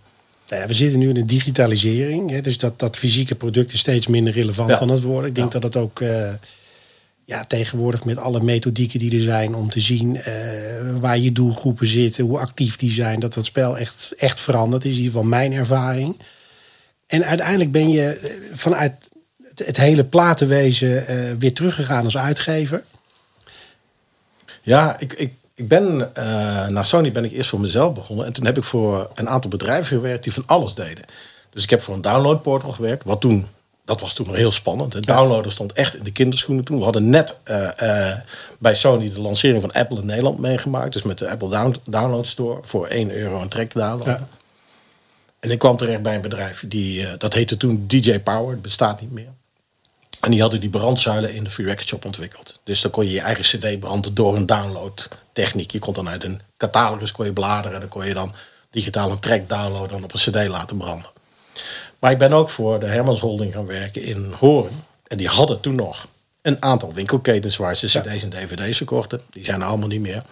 Nou 0.49 0.63
ja, 0.63 0.69
we 0.69 0.75
zitten 0.75 0.99
nu 0.99 1.09
in 1.09 1.15
de 1.15 1.25
digitalisering. 1.25 2.31
Hè, 2.31 2.41
dus 2.41 2.59
dat, 2.59 2.79
dat 2.79 2.97
fysieke 2.97 3.35
product 3.35 3.73
is 3.73 3.79
steeds 3.81 4.07
minder 4.07 4.33
relevant 4.33 4.69
Ja. 4.71 4.79
aan 4.81 4.89
het 4.89 5.03
worden. 5.03 5.29
Ik 5.29 5.35
denk 5.35 5.53
Ja. 5.53 5.59
dat 5.59 5.75
het 5.75 5.83
ook 5.83 6.01
eh, 6.01 6.33
ja, 7.25 7.45
tegenwoordig 7.45 8.05
met 8.05 8.17
alle 8.19 8.41
methodieken 8.41 8.99
die 8.99 9.15
er 9.15 9.21
zijn 9.21 9.55
om 9.55 9.71
te 9.71 9.81
zien 9.81 10.17
eh, 10.17 10.33
waar 11.01 11.19
je 11.19 11.33
doelgroepen 11.33 11.87
zitten, 11.87 12.25
hoe 12.25 12.39
actief 12.39 12.77
die 12.77 12.91
zijn, 12.93 13.21
dat 13.21 13.35
dat 13.35 13.45
spel 13.45 13.79
echt, 13.79 14.13
echt 14.17 14.41
veranderd 14.41 14.85
is. 14.85 14.91
In 14.91 14.97
ieder 14.97 15.13
geval 15.13 15.27
mijn 15.29 15.53
ervaring. 15.53 16.17
En 17.07 17.25
uiteindelijk 17.25 17.73
ben 17.73 17.89
je 17.91 18.09
eh, 18.09 18.31
vanuit 18.55 18.93
het, 19.43 19.67
het 19.67 19.77
hele 19.77 20.05
platenwezen 20.05 21.05
weer 21.39 21.53
teruggegaan 21.55 22.05
als 22.05 22.17
uitgever. 22.17 22.85
Ja, 24.63 24.99
ik, 24.99 25.13
ik, 25.13 25.33
ik 25.57 25.69
ben 25.69 26.15
eh 26.15 26.69
naar 26.69 26.85
Sony 26.85 27.13
ben 27.13 27.25
ik 27.25 27.33
eerst 27.33 27.51
voor 27.51 27.61
mezelf 27.61 27.95
begonnen. 27.95 28.27
En 28.27 28.33
toen 28.33 28.45
heb 28.45 28.57
ik 28.57 28.65
voor 28.65 29.11
een 29.15 29.29
aantal 29.29 29.51
bedrijven 29.51 29.87
gewerkt 29.97 30.23
die 30.23 30.33
van 30.33 30.43
alles 30.47 30.75
deden. 30.75 31.05
Dus 31.51 31.63
ik 31.63 31.71
heb 31.71 31.81
voor 31.81 31.95
een 31.95 32.03
downloadportal 32.03 32.73
gewerkt. 32.73 33.05
Wat 33.05 33.21
toen, 33.21 33.47
dat 33.85 34.01
was 34.01 34.15
toen 34.15 34.27
nog 34.27 34.37
heel 34.37 34.53
spannend. 34.53 34.93
Het 34.93 35.07
downloaden 35.07 35.53
stond 35.53 35.73
echt 35.73 35.97
in 35.97 36.03
de 36.05 36.13
kinderschoenen 36.13 36.65
toen. 36.65 36.79
We 36.79 36.85
hadden 36.85 37.11
net 37.11 37.37
eh, 37.43 38.11
eh, 38.11 38.19
bij 38.59 38.75
Sony 38.75 39.11
de 39.11 39.21
lancering 39.21 39.61
van 39.61 39.73
Apple 39.73 40.01
in 40.01 40.07
Nederland 40.07 40.39
meegemaakt. 40.39 40.93
Dus 40.93 41.03
met 41.03 41.19
de 41.19 41.31
Apple 41.31 41.49
Down- 41.49 41.77
Download 41.91 42.27
Store 42.27 42.59
voor 42.63 42.87
1 42.87 43.11
euro 43.11 43.41
een 43.41 43.49
track 43.49 43.73
downloaden. 43.73 44.13
Ja. 44.13 44.29
En 45.41 45.51
ik 45.51 45.59
kwam 45.59 45.77
terecht 45.77 46.03
bij 46.03 46.15
een 46.15 46.21
bedrijf, 46.21 46.65
die, 46.69 47.17
dat 47.17 47.33
heette 47.33 47.57
toen 47.57 47.85
DJ 47.87 48.19
Power. 48.19 48.51
Het 48.51 48.63
bestaat 48.63 49.01
niet 49.01 49.13
meer. 49.13 49.29
En 50.21 50.31
die 50.31 50.41
hadden 50.41 50.61
die 50.61 50.71
brandzuilen 50.71 51.35
in 51.35 51.45
de 51.45 51.51
Free 51.51 51.67
Record 51.67 51.89
Shop 51.89 52.05
ontwikkeld. 52.05 52.61
Dus 52.65 52.81
dan 52.81 52.91
kon 52.91 53.05
je 53.05 53.11
je 53.11 53.21
eigen 53.21 53.45
cd 53.45 53.81
branden 53.81 54.15
door 54.15 54.37
een 54.37 54.47
downloadtechniek. 54.47 55.71
Je 55.71 55.79
kon 55.79 55.95
dan 55.95 56.09
uit 56.09 56.25
een 56.25 56.41
catalogus 56.57 57.13
kon 57.13 57.25
je 57.25 57.33
bladeren. 57.33 57.75
En 57.75 57.81
dan 57.81 57.89
kon 57.89 58.07
je 58.07 58.15
dan 58.15 58.35
digitaal 58.71 59.11
een 59.11 59.19
track 59.19 59.49
downloaden 59.49 59.97
en 59.97 60.05
op 60.05 60.15
een 60.15 60.21
cd 60.21 60.49
laten 60.49 60.77
branden. 60.77 61.11
Maar 61.99 62.11
ik 62.11 62.19
ben 62.19 62.33
ook 62.33 62.51
voor 62.51 62.81
de 62.81 62.87
Hermans 62.87 63.21
Holding 63.21 63.53
gaan 63.53 63.67
werken 63.67 64.03
in 64.03 64.33
Hoorn. 64.39 64.85
En 65.07 65.17
die 65.17 65.29
hadden 65.29 65.61
toen 65.61 65.75
nog 65.75 66.07
een 66.43 66.63
aantal 66.63 66.93
winkelketens 66.93 67.57
waar 67.57 67.77
ze 67.77 67.87
cd's 67.87 68.23
en 68.23 68.31
dvd's 68.31 68.77
verkochten. 68.77 69.21
Die 69.31 69.45
zijn 69.45 69.61
er 69.61 69.67
allemaal 69.67 69.89
niet 69.89 70.01
meer. 70.01 70.23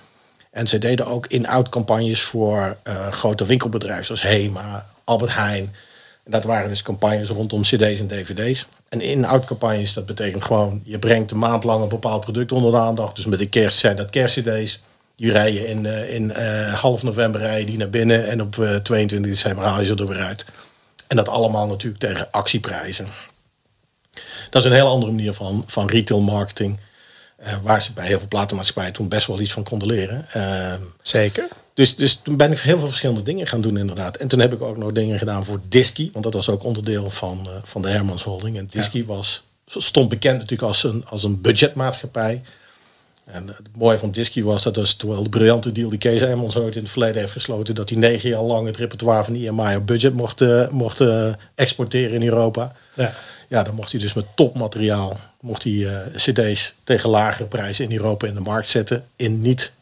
En 0.51 0.67
ze 0.67 0.79
deden 0.79 1.07
ook 1.07 1.27
in-out 1.27 1.69
campagnes 1.69 2.23
voor 2.23 2.77
uh, 2.85 3.13
grote 3.13 3.45
winkelbedrijven 3.45 4.05
zoals 4.05 4.23
Hema, 4.23 4.87
Albert 5.05 5.35
Heijn. 5.35 5.75
En 6.25 6.31
dat 6.31 6.45
waren 6.45 6.69
dus 6.69 6.83
campagnes 6.83 7.29
rondom 7.29 7.63
cd's 7.63 7.99
en 7.99 8.07
dvd's. 8.07 8.67
En 8.95 9.01
in-out 9.01 9.45
campagnes, 9.45 9.93
dat 9.93 10.07
betekent 10.07 10.45
gewoon... 10.45 10.83
je 10.85 10.99
brengt 10.99 11.31
een 11.31 11.39
maand 11.39 11.65
lang 11.65 11.83
een 11.83 11.89
bepaald 11.89 12.21
product 12.21 12.53
onder 12.53 12.71
de 12.71 12.77
aandacht. 12.77 13.17
Dus 13.17 13.27
met 13.27 13.39
de 13.39 13.49
kerst 13.49 13.79
zijn 13.79 13.97
dat 13.97 14.11
kerstcd's. 14.11 14.81
Die 15.17 15.33
rijden 15.33 15.67
in, 15.67 15.85
uh, 15.85 16.15
in 16.15 16.33
uh, 16.37 16.75
half 16.75 17.03
november 17.03 17.41
rijden 17.41 17.67
die 17.67 17.77
naar 17.77 17.91
binnen... 17.91 18.29
en 18.29 18.43
op 18.43 18.55
22 18.83 19.31
december 19.31 19.65
haal 19.65 19.81
je 19.81 19.87
ze 19.87 19.95
er 19.95 20.07
weer 20.07 20.21
uit. 20.21 20.47
En 21.07 21.17
dat 21.17 21.29
allemaal 21.29 21.67
natuurlijk 21.67 22.01
tegen 22.01 22.29
actieprijzen. 22.31 23.07
Dat 24.51 24.65
is 24.65 24.71
een 24.71 24.77
heel 24.77 24.89
andere 24.89 25.13
manier 25.13 25.33
van, 25.33 25.65
van 25.67 25.89
retail 25.89 26.21
marketing... 26.21 26.79
Waar 27.63 27.83
ze 27.83 27.93
bij 27.93 28.07
heel 28.07 28.19
veel 28.19 28.29
platenmaatschappijen 28.29 28.93
toen 28.93 29.09
best 29.09 29.27
wel 29.27 29.41
iets 29.41 29.53
van 29.53 29.63
konden 29.63 29.89
leren. 29.89 30.27
Uh, 30.37 30.73
Zeker. 31.03 31.49
Dus, 31.75 31.97
dus 31.97 32.15
toen 32.15 32.37
ben 32.37 32.53
ik 32.53 32.59
heel 32.59 32.79
veel 32.79 32.89
verschillende 32.89 33.23
dingen 33.23 33.47
gaan 33.47 33.61
doen 33.61 33.79
inderdaad. 33.79 34.17
En 34.17 34.29
toen 34.29 34.39
heb 34.41 34.53
ik 34.53 34.63
ook 34.63 34.77
nog 34.77 34.93
dingen 34.93 35.19
gedaan 35.19 35.45
voor 35.45 35.61
Disky. 35.69 36.11
Want 36.13 36.25
dat 36.25 36.35
was 36.35 36.49
ook 36.49 36.65
onderdeel 36.65 37.11
van, 37.11 37.47
uh, 37.47 37.53
van 37.63 37.83
de 37.83 37.89
Hermans 37.89 38.23
Holding. 38.23 38.57
En 38.57 38.69
Disky 38.71 38.99
ja. 38.99 39.05
was, 39.05 39.43
stond 39.67 40.09
bekend 40.09 40.35
natuurlijk 40.39 40.69
als 40.69 40.85
een, 40.85 41.05
als 41.07 41.25
een 41.25 41.41
budgetmaatschappij. 41.41 42.43
En 43.25 43.47
het 43.47 43.77
mooie 43.77 43.99
van 43.99 44.11
Disky 44.11 44.43
was, 44.43 44.63
dat 44.63 44.77
was 44.77 44.95
toch 44.95 45.11
wel 45.11 45.23
de 45.23 45.29
briljante 45.29 45.73
deal 45.73 45.89
die 45.91 45.99
Kees 45.99 46.21
Hermans 46.21 46.57
ooit 46.57 46.77
in 46.77 46.83
het 46.83 46.91
verleden 46.91 47.21
heeft 47.21 47.33
gesloten. 47.33 47.75
Dat 47.75 47.89
hij 47.89 47.99
negen 47.99 48.29
jaar 48.29 48.43
lang 48.43 48.67
het 48.67 48.77
repertoire 48.77 49.25
van 49.25 49.35
IMI 49.35 49.77
op 49.77 49.87
budget 49.87 50.15
mocht, 50.15 50.71
mocht 50.71 51.01
exporteren 51.55 52.15
in 52.15 52.29
Europa. 52.29 52.77
Ja. 52.95 53.15
Ja, 53.49 53.63
dan 53.63 53.75
mocht 53.75 53.93
hij 53.93 54.01
dus 54.01 54.13
met 54.13 54.25
topmateriaal 54.35 55.21
mocht 55.45 55.63
hij 55.63 55.73
uh, 55.73 55.99
cd's 56.15 56.75
tegen 56.85 57.11
lagere 57.11 57.45
prijzen 57.45 57.85
in 57.85 57.97
Europa 57.97 58.27
in 58.27 58.35
de 58.35 58.41
markt 58.41 58.69
zetten. 58.69 59.05
In 59.17 59.41
niet 59.41 59.73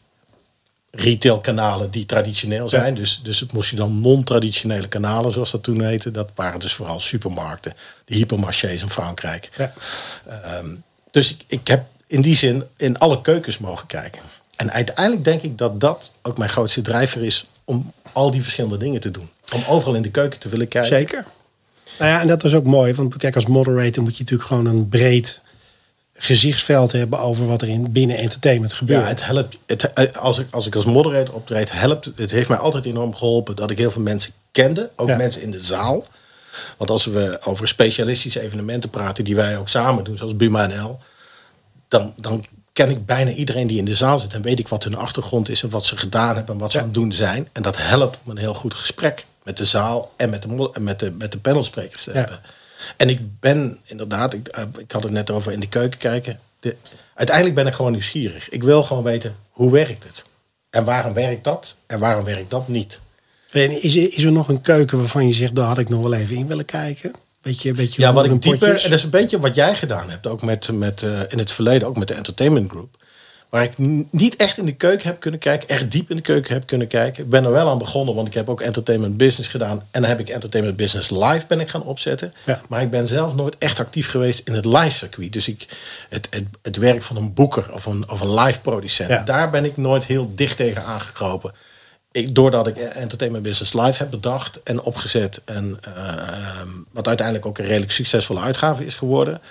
retailkanalen 0.95 1.91
die 1.91 2.05
traditioneel 2.05 2.69
zijn. 2.69 2.93
Ja. 2.93 2.99
Dus, 2.99 3.21
dus 3.23 3.39
het 3.39 3.53
moest 3.53 3.69
je 3.69 3.75
dan 3.75 4.01
non-traditionele 4.01 4.87
kanalen, 4.87 5.31
zoals 5.31 5.51
dat 5.51 5.63
toen 5.63 5.83
heette. 5.83 6.11
Dat 6.11 6.29
waren 6.35 6.59
dus 6.59 6.73
vooral 6.73 6.99
supermarkten. 6.99 7.73
De 8.05 8.15
hypermarchés 8.15 8.81
in 8.81 8.89
Frankrijk. 8.89 9.49
Ja. 9.57 9.73
Um, 10.59 10.83
dus 11.11 11.31
ik, 11.31 11.43
ik 11.47 11.67
heb 11.67 11.85
in 12.07 12.21
die 12.21 12.35
zin 12.35 12.63
in 12.77 12.99
alle 12.99 13.21
keukens 13.21 13.57
mogen 13.57 13.87
kijken. 13.87 14.21
En 14.55 14.71
uiteindelijk 14.71 15.23
denk 15.23 15.41
ik 15.41 15.57
dat 15.57 15.79
dat 15.79 16.11
ook 16.21 16.37
mijn 16.37 16.49
grootste 16.49 16.81
drijver 16.81 17.23
is 17.23 17.45
om 17.63 17.91
al 18.11 18.31
die 18.31 18.41
verschillende 18.41 18.77
dingen 18.77 18.99
te 18.99 19.11
doen. 19.11 19.29
Om 19.53 19.63
overal 19.67 19.95
in 19.95 20.01
de 20.01 20.11
keuken 20.11 20.39
te 20.39 20.49
willen 20.49 20.67
kijken. 20.67 20.89
Zeker. 20.89 21.25
Nou 21.99 22.11
ja, 22.11 22.21
en 22.21 22.27
dat 22.27 22.43
is 22.43 22.55
ook 22.55 22.63
mooi. 22.63 22.93
Want 22.93 23.17
kijk, 23.17 23.35
als 23.35 23.45
moderator 23.45 24.03
moet 24.03 24.17
je 24.17 24.23
natuurlijk 24.23 24.49
gewoon 24.49 24.65
een 24.65 24.89
breed 24.89 25.41
gezichtsveld 26.23 26.91
hebben 26.91 27.19
over 27.19 27.47
wat 27.47 27.61
er 27.61 27.69
in 27.69 27.91
binnen 27.91 28.17
entertainment 28.17 28.73
gebeurt. 28.73 29.01
Ja, 29.01 29.07
het 29.07 29.25
helpt. 29.25 29.57
Het, 29.65 30.15
als, 30.15 30.39
ik, 30.39 30.47
als 30.51 30.67
ik 30.67 30.75
als 30.75 30.85
moderator 30.85 31.35
optreed, 31.35 31.71
helpt 31.71 32.11
het. 32.15 32.31
heeft 32.31 32.49
mij 32.49 32.57
altijd 32.57 32.85
enorm 32.85 33.15
geholpen 33.15 33.55
dat 33.55 33.71
ik 33.71 33.77
heel 33.77 33.91
veel 33.91 34.01
mensen 34.01 34.33
kende. 34.51 34.89
Ook 34.95 35.07
ja. 35.07 35.17
mensen 35.17 35.41
in 35.41 35.51
de 35.51 35.59
zaal. 35.59 36.05
Want 36.77 36.89
als 36.89 37.05
we 37.05 37.37
over 37.43 37.67
specialistische 37.67 38.41
evenementen 38.41 38.89
praten, 38.89 39.23
die 39.23 39.35
wij 39.35 39.57
ook 39.57 39.69
samen 39.69 40.03
doen, 40.03 40.17
zoals 40.17 40.35
Buma 40.35 40.67
NL, 40.67 40.99
dan, 41.87 42.13
dan 42.17 42.45
ken 42.73 42.89
ik 42.89 43.05
bijna 43.05 43.31
iedereen 43.31 43.67
die 43.67 43.77
in 43.77 43.85
de 43.85 43.95
zaal 43.95 44.19
zit. 44.19 44.33
En 44.33 44.41
weet 44.41 44.59
ik 44.59 44.67
wat 44.67 44.83
hun 44.83 44.95
achtergrond 44.95 45.49
is 45.49 45.63
en 45.63 45.69
wat 45.69 45.85
ze 45.85 45.97
gedaan 45.97 46.35
hebben 46.35 46.53
en 46.53 46.61
wat 46.61 46.71
ze 46.71 46.77
ja. 46.77 46.83
aan 46.83 46.89
het 46.89 46.99
doen 46.99 47.11
zijn. 47.11 47.49
En 47.51 47.61
dat 47.61 47.77
helpt 47.77 48.17
om 48.23 48.31
een 48.31 48.37
heel 48.37 48.53
goed 48.53 48.73
gesprek 48.73 49.25
met 49.43 49.57
de 49.57 49.65
zaal 49.65 50.13
en 50.17 50.29
met 50.29 50.41
de, 50.41 50.71
met 50.79 50.99
de, 50.99 51.11
met 51.11 51.31
de 51.31 51.37
panelsprekers 51.37 52.03
te 52.03 52.11
Ja. 52.13 52.39
En 52.97 53.09
ik 53.09 53.39
ben 53.39 53.79
inderdaad, 53.85 54.33
ik, 54.33 54.47
eh, 54.47 54.63
ik 54.77 54.91
had 54.91 55.03
het 55.03 55.11
net 55.11 55.31
over 55.31 55.51
in 55.51 55.59
de 55.59 55.67
keuken 55.67 55.99
kijken. 55.99 56.39
De, 56.59 56.75
uiteindelijk 57.15 57.55
ben 57.55 57.67
ik 57.67 57.73
gewoon 57.73 57.91
nieuwsgierig. 57.91 58.49
Ik 58.49 58.63
wil 58.63 58.83
gewoon 58.83 59.03
weten, 59.03 59.35
hoe 59.49 59.71
werkt 59.71 60.03
het? 60.03 60.25
En 60.69 60.85
waarom 60.85 61.13
werkt 61.13 61.43
dat? 61.43 61.75
En 61.85 61.99
waarom 61.99 62.25
werkt 62.25 62.49
dat 62.49 62.67
niet? 62.67 63.01
En 63.51 63.83
is, 63.83 63.95
er, 63.95 64.13
is 64.13 64.23
er 64.23 64.31
nog 64.31 64.47
een 64.47 64.61
keuken 64.61 64.97
waarvan 64.97 65.27
je 65.27 65.33
zegt, 65.33 65.55
daar 65.55 65.67
had 65.67 65.77
ik 65.77 65.89
nog 65.89 66.01
wel 66.01 66.13
even 66.13 66.35
in 66.35 66.47
willen 66.47 66.65
kijken? 66.65 67.13
Beetje, 67.41 67.73
beetje 67.73 68.01
Ja, 68.01 68.13
wat 68.13 68.25
ik 68.25 68.41
dieper, 68.41 68.67
en 68.67 68.73
dat 68.73 68.91
is 68.91 69.03
een 69.03 69.09
beetje 69.09 69.39
wat 69.39 69.55
jij 69.55 69.75
gedaan 69.75 70.09
hebt, 70.09 70.27
ook 70.27 70.41
met, 70.41 70.71
met, 70.71 71.03
eh, 71.03 71.19
in 71.29 71.37
het 71.37 71.51
verleden, 71.51 71.87
ook 71.87 71.97
met 71.97 72.07
de 72.07 72.13
Entertainment 72.13 72.69
Group. 72.69 73.02
Waar 73.53 73.63
ik 73.63 73.73
niet 74.11 74.35
echt 74.35 74.57
in 74.57 74.65
de 74.65 74.71
keuken 74.75 75.07
heb 75.07 75.19
kunnen 75.19 75.39
kijken, 75.39 75.67
echt 75.69 75.91
diep 75.91 76.09
in 76.09 76.15
de 76.15 76.21
keuken 76.21 76.53
heb 76.53 76.65
kunnen 76.65 76.87
kijken. 76.87 77.23
Ik 77.23 77.29
ben 77.29 77.43
er 77.43 77.51
wel 77.51 77.69
aan 77.69 77.77
begonnen, 77.77 78.15
want 78.15 78.27
ik 78.27 78.33
heb 78.33 78.49
ook 78.49 78.61
Entertainment 78.61 79.17
Business 79.17 79.49
gedaan. 79.49 79.83
En 79.91 80.01
dan 80.01 80.09
heb 80.09 80.19
ik 80.19 80.29
Entertainment 80.29 80.77
Business 80.77 81.09
Live 81.09 81.45
ben 81.47 81.59
ik 81.59 81.69
gaan 81.69 81.83
opzetten. 81.83 82.33
Ja. 82.45 82.61
Maar 82.69 82.81
ik 82.81 82.89
ben 82.89 83.07
zelf 83.07 83.35
nooit 83.35 83.57
echt 83.57 83.79
actief 83.79 84.09
geweest 84.09 84.47
in 84.47 84.53
het 84.53 84.65
live 84.65 84.89
circuit. 84.97 85.33
Dus 85.33 85.47
ik, 85.47 85.67
het, 86.09 86.27
het, 86.29 86.43
het 86.61 86.77
werk 86.77 87.01
van 87.01 87.15
een 87.15 87.33
boeker 87.33 87.73
of 87.73 87.85
een, 87.85 88.09
of 88.09 88.21
een 88.21 88.33
live 88.33 88.59
producent, 88.59 89.09
Ja. 89.09 89.23
daar 89.23 89.49
ben 89.49 89.65
ik 89.65 89.77
nooit 89.77 90.05
heel 90.05 90.31
dicht 90.35 90.57
tegen 90.57 90.85
aangekropen. 90.85 91.51
Ik, 92.11 92.35
doordat 92.35 92.67
ik 92.67 92.75
Entertainment 92.77 93.43
Business 93.43 93.73
Live 93.73 93.97
heb 93.97 94.09
bedacht 94.09 94.63
en 94.63 94.81
opgezet. 94.81 95.41
En 95.45 95.77
ehm, 95.81 96.67
wat 96.91 97.07
uiteindelijk 97.07 97.45
ook 97.47 97.57
een 97.57 97.65
redelijk 97.65 97.91
succesvolle 97.91 98.39
uitgave 98.39 98.85
is 98.85 98.95
geworden. 98.95 99.41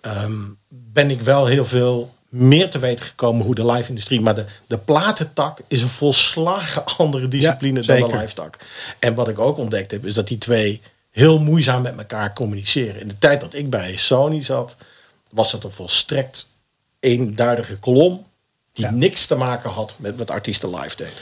ehm, 0.00 0.32
ben 0.68 1.10
ik 1.10 1.20
wel 1.20 1.46
heel 1.46 1.64
veel 1.64 2.14
meer 2.32 2.70
te 2.70 2.78
weten 2.78 3.04
gekomen 3.04 3.44
hoe 3.44 3.54
de 3.54 3.66
live-industrie. 3.66 4.20
Maar 4.20 4.34
de, 4.34 4.44
de 4.66 4.78
platentak 4.78 5.58
is 5.68 5.82
een 5.82 5.88
volslagen 5.88 6.84
andere 6.98 7.28
discipline 7.28 7.80
dan 7.80 8.08
de 8.08 8.16
live-tak. 8.16 8.58
En 8.98 9.14
wat 9.14 9.28
ik 9.28 9.38
ook 9.38 9.56
ontdekt 9.58 9.90
heb, 9.90 10.06
is 10.06 10.14
dat 10.14 10.28
die 10.28 10.38
twee 10.38 10.80
heel 11.10 11.38
moeizaam 11.38 11.82
met 11.82 11.98
elkaar 11.98 12.32
communiceren. 12.32 13.00
In 13.00 13.08
de 13.08 13.18
tijd 13.18 13.40
dat 13.40 13.54
ik 13.54 13.70
bij 13.70 13.96
Sony 13.96 14.42
zat, 14.42 14.76
was 15.30 15.50
dat 15.50 15.64
een 15.64 15.70
volstrekt 15.70 16.48
eenduidige 17.00 17.76
kolom. 17.76 18.26
Die 18.72 18.84
Ja. 18.84 18.90
niks 18.90 19.26
te 19.26 19.34
maken 19.36 19.70
had 19.70 19.94
met 19.98 20.18
wat 20.18 20.30
artiesten 20.30 20.74
live 20.74 20.96
deden. 20.96 21.12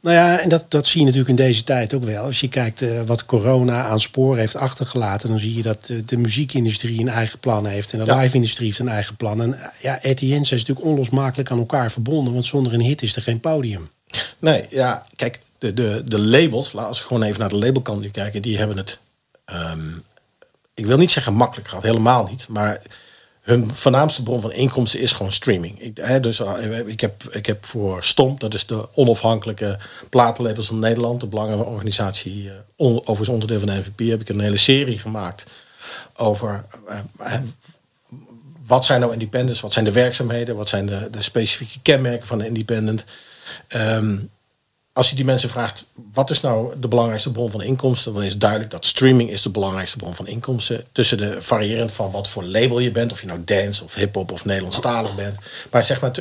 Nou 0.00 0.16
ja, 0.16 0.38
en 0.38 0.48
dat, 0.48 0.70
dat 0.70 0.86
zie 0.86 1.00
je 1.00 1.06
natuurlijk 1.06 1.38
in 1.38 1.44
deze 1.44 1.64
tijd 1.64 1.94
ook 1.94 2.04
wel. 2.04 2.24
Als 2.24 2.40
je 2.40 2.48
kijkt 2.48 2.82
eh, 2.82 3.02
wat 3.02 3.24
corona 3.24 3.84
aan 3.86 4.00
sporen 4.00 4.38
heeft 4.38 4.56
achtergelaten, 4.56 5.28
dan 5.28 5.38
zie 5.38 5.56
je 5.56 5.62
dat 5.62 5.88
eh, 5.88 5.96
de 6.06 6.16
muziekindustrie 6.16 7.00
een 7.00 7.08
eigen 7.08 7.38
plan 7.38 7.66
heeft 7.66 7.92
en 7.92 7.98
de 7.98 8.04
Ja. 8.04 8.16
live-industrie 8.20 8.66
heeft 8.66 8.78
een 8.78 8.88
eigen 8.88 9.16
plan. 9.16 9.42
En 9.42 9.54
eh, 9.60 9.66
ja, 9.82 9.98
RTN's 10.02 10.50
is 10.50 10.60
natuurlijk 10.60 10.86
onlosmakelijk 10.86 11.50
aan 11.50 11.58
elkaar 11.58 11.90
verbonden, 11.90 12.32
want 12.32 12.44
zonder 12.44 12.74
een 12.74 12.80
hit 12.80 13.02
is 13.02 13.16
er 13.16 13.22
geen 13.22 13.40
podium. 13.40 13.88
Nee, 14.38 14.64
ja, 14.70 15.04
kijk, 15.16 15.38
de, 15.58 15.74
de, 15.74 16.02
de 16.04 16.18
labels, 16.18 16.72
laat 16.72 16.86
als 16.86 16.98
we 17.00 17.06
gewoon 17.06 17.22
even 17.22 17.40
naar 17.40 17.48
de 17.48 17.56
labelkant 17.58 18.00
nu 18.00 18.08
kijken, 18.10 18.42
die 18.42 18.58
hebben 18.58 18.76
het, 18.76 18.98
ehm, 19.44 19.88
ik 20.74 20.86
wil 20.86 20.96
niet 20.96 21.10
zeggen 21.10 21.34
makkelijk 21.34 21.68
gehad, 21.68 21.84
helemaal 21.84 22.26
niet, 22.30 22.48
maar 22.48 22.80
hun 23.46 23.74
voornaamste 23.74 24.22
bron 24.22 24.40
van 24.40 24.52
inkomsten 24.52 25.00
is 25.00 25.12
gewoon 25.12 25.32
streaming. 25.32 25.80
Ik, 25.80 25.96
hè, 26.00 26.20
dus, 26.20 26.40
eh, 26.40 26.78
ik, 26.86 27.00
heb, 27.00 27.22
ik 27.30 27.46
heb 27.46 27.64
voor 27.64 28.04
Stomp, 28.04 28.40
dat 28.40 28.54
is 28.54 28.66
de 28.66 28.88
onafhankelijke 28.94 29.78
platenlabels 30.10 30.66
van 30.66 30.78
Nederland, 30.78 31.20
de 31.20 31.26
belangrijke 31.26 31.64
organisatie, 31.64 32.48
eh, 32.50 32.54
on- 32.76 32.98
overigens 33.00 33.28
onderdeel 33.28 33.58
van 33.58 33.68
de 33.68 33.74
NVP, 33.74 34.10
heb 34.10 34.20
ik 34.20 34.28
een 34.28 34.40
hele 34.40 34.56
serie 34.56 34.98
gemaakt 34.98 35.44
over 36.16 36.64
eh, 37.18 37.34
wat 38.66 38.84
zijn 38.84 39.00
nou 39.00 39.12
independents, 39.12 39.60
wat 39.60 39.72
zijn 39.72 39.84
de 39.84 39.92
werkzaamheden, 39.92 40.56
wat 40.56 40.68
zijn 40.68 40.86
de, 40.86 41.08
de 41.10 41.22
specifieke 41.22 41.78
kenmerken 41.82 42.26
van 42.26 42.40
een 42.40 42.46
independent. 42.46 43.04
Ehm, 43.68 44.16
als 44.96 45.10
je 45.10 45.16
die 45.16 45.24
mensen 45.24 45.48
vraagt, 45.48 45.84
wat 46.12 46.30
is 46.30 46.40
nou 46.40 46.74
de 46.80 46.88
belangrijkste 46.88 47.30
bron 47.30 47.50
van 47.50 47.62
inkomsten, 47.62 48.14
dan 48.14 48.22
is 48.22 48.38
duidelijk 48.38 48.70
dat 48.70 48.84
streaming 48.84 49.30
is 49.30 49.42
de 49.42 49.50
belangrijkste 49.50 49.96
bron 49.96 50.14
van 50.14 50.26
inkomsten. 50.26 50.84
Tussen 50.92 51.18
de 51.18 51.42
variërend 51.42 51.92
van 51.92 52.10
wat 52.10 52.28
voor 52.28 52.44
label 52.44 52.78
je 52.78 52.90
bent, 52.90 53.12
of 53.12 53.20
je 53.20 53.26
nou 53.26 53.40
dance 53.44 53.84
of 53.84 53.94
hip-hop 53.94 54.32
of 54.32 54.44
Nederlandstalig 54.44 55.14
bent. 55.14 55.36
Maar 55.70 55.84
zeg 55.84 56.00
maar, 56.00 56.12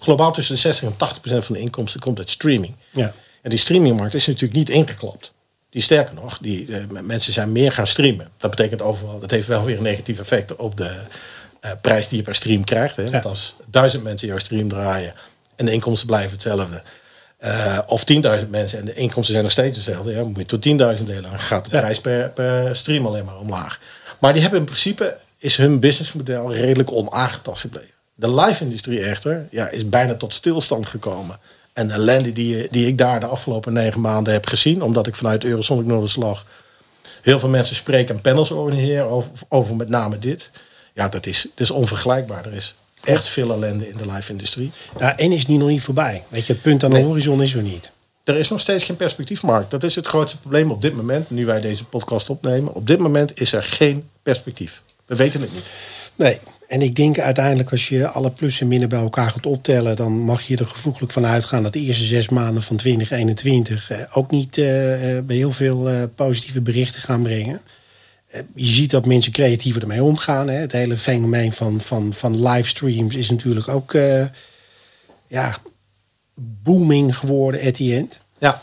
globaal 0.00 0.32
tussen 0.32 0.54
de 0.54 0.60
60 0.60 0.88
en 0.88 0.96
80 0.96 1.20
procent 1.20 1.44
van 1.44 1.54
de 1.54 1.60
inkomsten 1.60 2.00
komt 2.00 2.18
uit 2.18 2.30
streaming. 2.30 2.74
Ja. 2.92 3.12
En 3.42 3.50
die 3.50 3.58
streamingmarkt 3.58 4.14
is 4.14 4.26
natuurlijk 4.26 4.54
niet 4.54 4.70
ingeklapt. 4.70 5.32
Die 5.70 5.82
sterker 5.82 6.14
nog, 6.14 6.38
die, 6.38 6.76
eh, 6.76 7.00
mensen 7.02 7.32
zijn 7.32 7.52
meer 7.52 7.72
gaan 7.72 7.86
streamen. 7.86 8.28
Dat 8.36 8.50
betekent 8.50 8.82
overal, 8.82 9.18
dat 9.18 9.30
heeft 9.30 9.46
wel 9.46 9.64
weer 9.64 9.76
een 9.76 9.82
negatief 9.82 10.18
effect 10.18 10.56
op 10.56 10.76
de 10.76 11.00
eh, 11.60 11.70
prijs 11.80 12.08
die 12.08 12.18
je 12.18 12.24
per 12.24 12.34
stream 12.34 12.64
krijgt. 12.64 12.96
Hè? 12.96 13.10
Want 13.10 13.24
als 13.24 13.54
duizend 13.66 14.02
mensen 14.02 14.28
jouw 14.28 14.38
stream 14.38 14.68
draaien 14.68 15.14
en 15.56 15.64
de 15.66 15.72
inkomsten 15.72 16.06
blijven 16.06 16.32
hetzelfde. 16.32 16.82
Eh, 17.38 17.78
of 17.86 18.04
10.000 18.12 18.48
mensen 18.48 18.78
en 18.78 18.84
de 18.84 18.94
inkomsten 18.94 19.32
zijn 19.32 19.42
nog 19.42 19.52
steeds 19.52 19.76
hetzelfde. 19.76 20.12
Ja, 20.12 20.24
moet 20.24 20.50
je 20.50 20.58
tot 20.58 20.98
10.000 20.98 21.04
delen. 21.04 21.22
Dan 21.22 21.38
gaat 21.38 21.64
de 21.64 21.70
prijs 21.70 22.00
per, 22.00 22.28
per 22.28 22.76
stream 22.76 23.06
alleen 23.06 23.24
maar 23.24 23.38
omlaag. 23.38 23.80
Maar 24.18 24.32
die 24.32 24.42
hebben 24.42 24.60
in 24.60 24.66
principe, 24.66 25.16
is 25.38 25.56
hun 25.56 25.80
businessmodel 25.80 26.54
redelijk 26.54 26.92
onaangetast 26.92 27.60
gebleven. 27.60 27.90
De 28.14 28.34
live-industrie 28.34 29.00
echter 29.00 29.46
ja, 29.50 29.68
is 29.68 29.88
bijna 29.88 30.14
tot 30.14 30.34
stilstand 30.34 30.86
gekomen. 30.86 31.38
En 31.72 31.88
de 31.88 31.94
ellende 31.94 32.32
die, 32.32 32.68
die 32.70 32.86
ik 32.86 32.98
daar 32.98 33.20
de 33.20 33.26
afgelopen 33.26 33.72
negen 33.72 34.00
maanden 34.00 34.32
heb 34.32 34.46
gezien, 34.46 34.82
omdat 34.82 35.06
ik 35.06 35.14
vanuit 35.14 35.44
Eurosonic 35.44 35.86
Noorderslag 35.86 36.46
heel 37.22 37.38
veel 37.38 37.48
mensen 37.48 37.76
spreken 37.76 38.14
en 38.14 38.20
panels 38.20 38.50
organiseren 38.50 39.10
over, 39.10 39.30
over 39.48 39.76
met 39.76 39.88
name 39.88 40.18
dit. 40.18 40.50
Ja, 40.94 41.08
dat 41.08 41.26
is, 41.26 41.42
dat 41.42 41.60
is 41.60 41.70
onvergelijkbaar. 41.70 42.46
Er 42.46 42.54
is 42.54 42.74
echt 43.08 43.28
veel 43.28 43.52
ellende 43.52 43.88
in 43.88 43.96
de 43.96 44.12
live-industrie. 44.12 44.70
Ja, 44.98 45.16
en 45.18 45.32
is 45.32 45.44
die 45.44 45.58
nog 45.58 45.68
niet 45.68 45.82
voorbij. 45.82 46.22
Weet 46.28 46.46
je, 46.46 46.52
het 46.52 46.62
punt 46.62 46.84
aan 46.84 46.90
de 46.90 46.96
Nee. 46.96 47.04
horizon 47.04 47.42
is 47.42 47.54
er 47.54 47.62
niet. 47.62 47.90
Er 48.24 48.36
is 48.36 48.48
nog 48.48 48.60
steeds 48.60 48.84
geen 48.84 48.96
perspectiefmarkt. 48.96 49.70
Dat 49.70 49.82
is 49.82 49.94
het 49.94 50.06
grootste 50.06 50.38
probleem 50.38 50.70
op 50.70 50.82
dit 50.82 50.94
moment, 50.96 51.30
nu 51.30 51.46
wij 51.46 51.60
deze 51.60 51.84
podcast 51.84 52.30
opnemen. 52.30 52.74
Op 52.74 52.86
dit 52.86 52.98
moment 52.98 53.40
is 53.40 53.52
er 53.52 53.62
geen 53.62 54.08
perspectief. 54.22 54.82
We 55.06 55.16
weten 55.16 55.40
het 55.40 55.52
niet. 55.54 55.66
Nee. 56.16 56.38
En 56.68 56.82
ik 56.82 56.94
denk 56.94 57.18
uiteindelijk 57.18 57.70
als 57.70 57.88
je 57.88 58.08
alle 58.08 58.30
plussen 58.30 58.62
en 58.62 58.68
minnen 58.68 58.88
bij 58.88 58.98
elkaar 59.00 59.30
gaat 59.30 59.46
optellen, 59.46 59.96
dan 59.96 60.12
mag 60.12 60.42
je 60.42 60.56
er 60.56 60.66
gevoeglijk 60.66 61.12
van 61.12 61.26
uitgaan 61.26 61.62
dat 61.62 61.72
de 61.72 61.80
eerste 61.80 62.04
zes 62.04 62.28
maanden 62.28 62.62
van 62.62 62.76
2021 62.76 63.90
eh, 63.90 63.98
ook 64.12 64.30
niet 64.30 64.56
uh, 64.56 64.64
bij 65.24 65.36
heel 65.36 65.52
veel 65.52 65.90
uh, 65.90 66.02
positieve 66.14 66.60
berichten 66.60 67.00
gaan 67.00 67.22
brengen. 67.22 67.60
Je 68.54 68.66
ziet 68.66 68.90
dat 68.90 69.06
mensen 69.06 69.32
creatiever 69.32 69.82
ermee 69.82 70.02
omgaan. 70.02 70.48
Hè. 70.48 70.54
Het 70.54 70.72
hele 70.72 70.96
fenomeen 70.96 71.52
van, 71.52 71.80
van, 71.80 72.12
van 72.12 72.48
livestreams 72.48 73.14
is 73.14 73.30
natuurlijk 73.30 73.68
ook 73.68 73.92
ja, 75.26 75.56
booming 76.34 77.16
geworden 77.16 77.66
at 77.66 77.74
the 77.74 77.94
end. 77.94 78.18
Ja, 78.38 78.62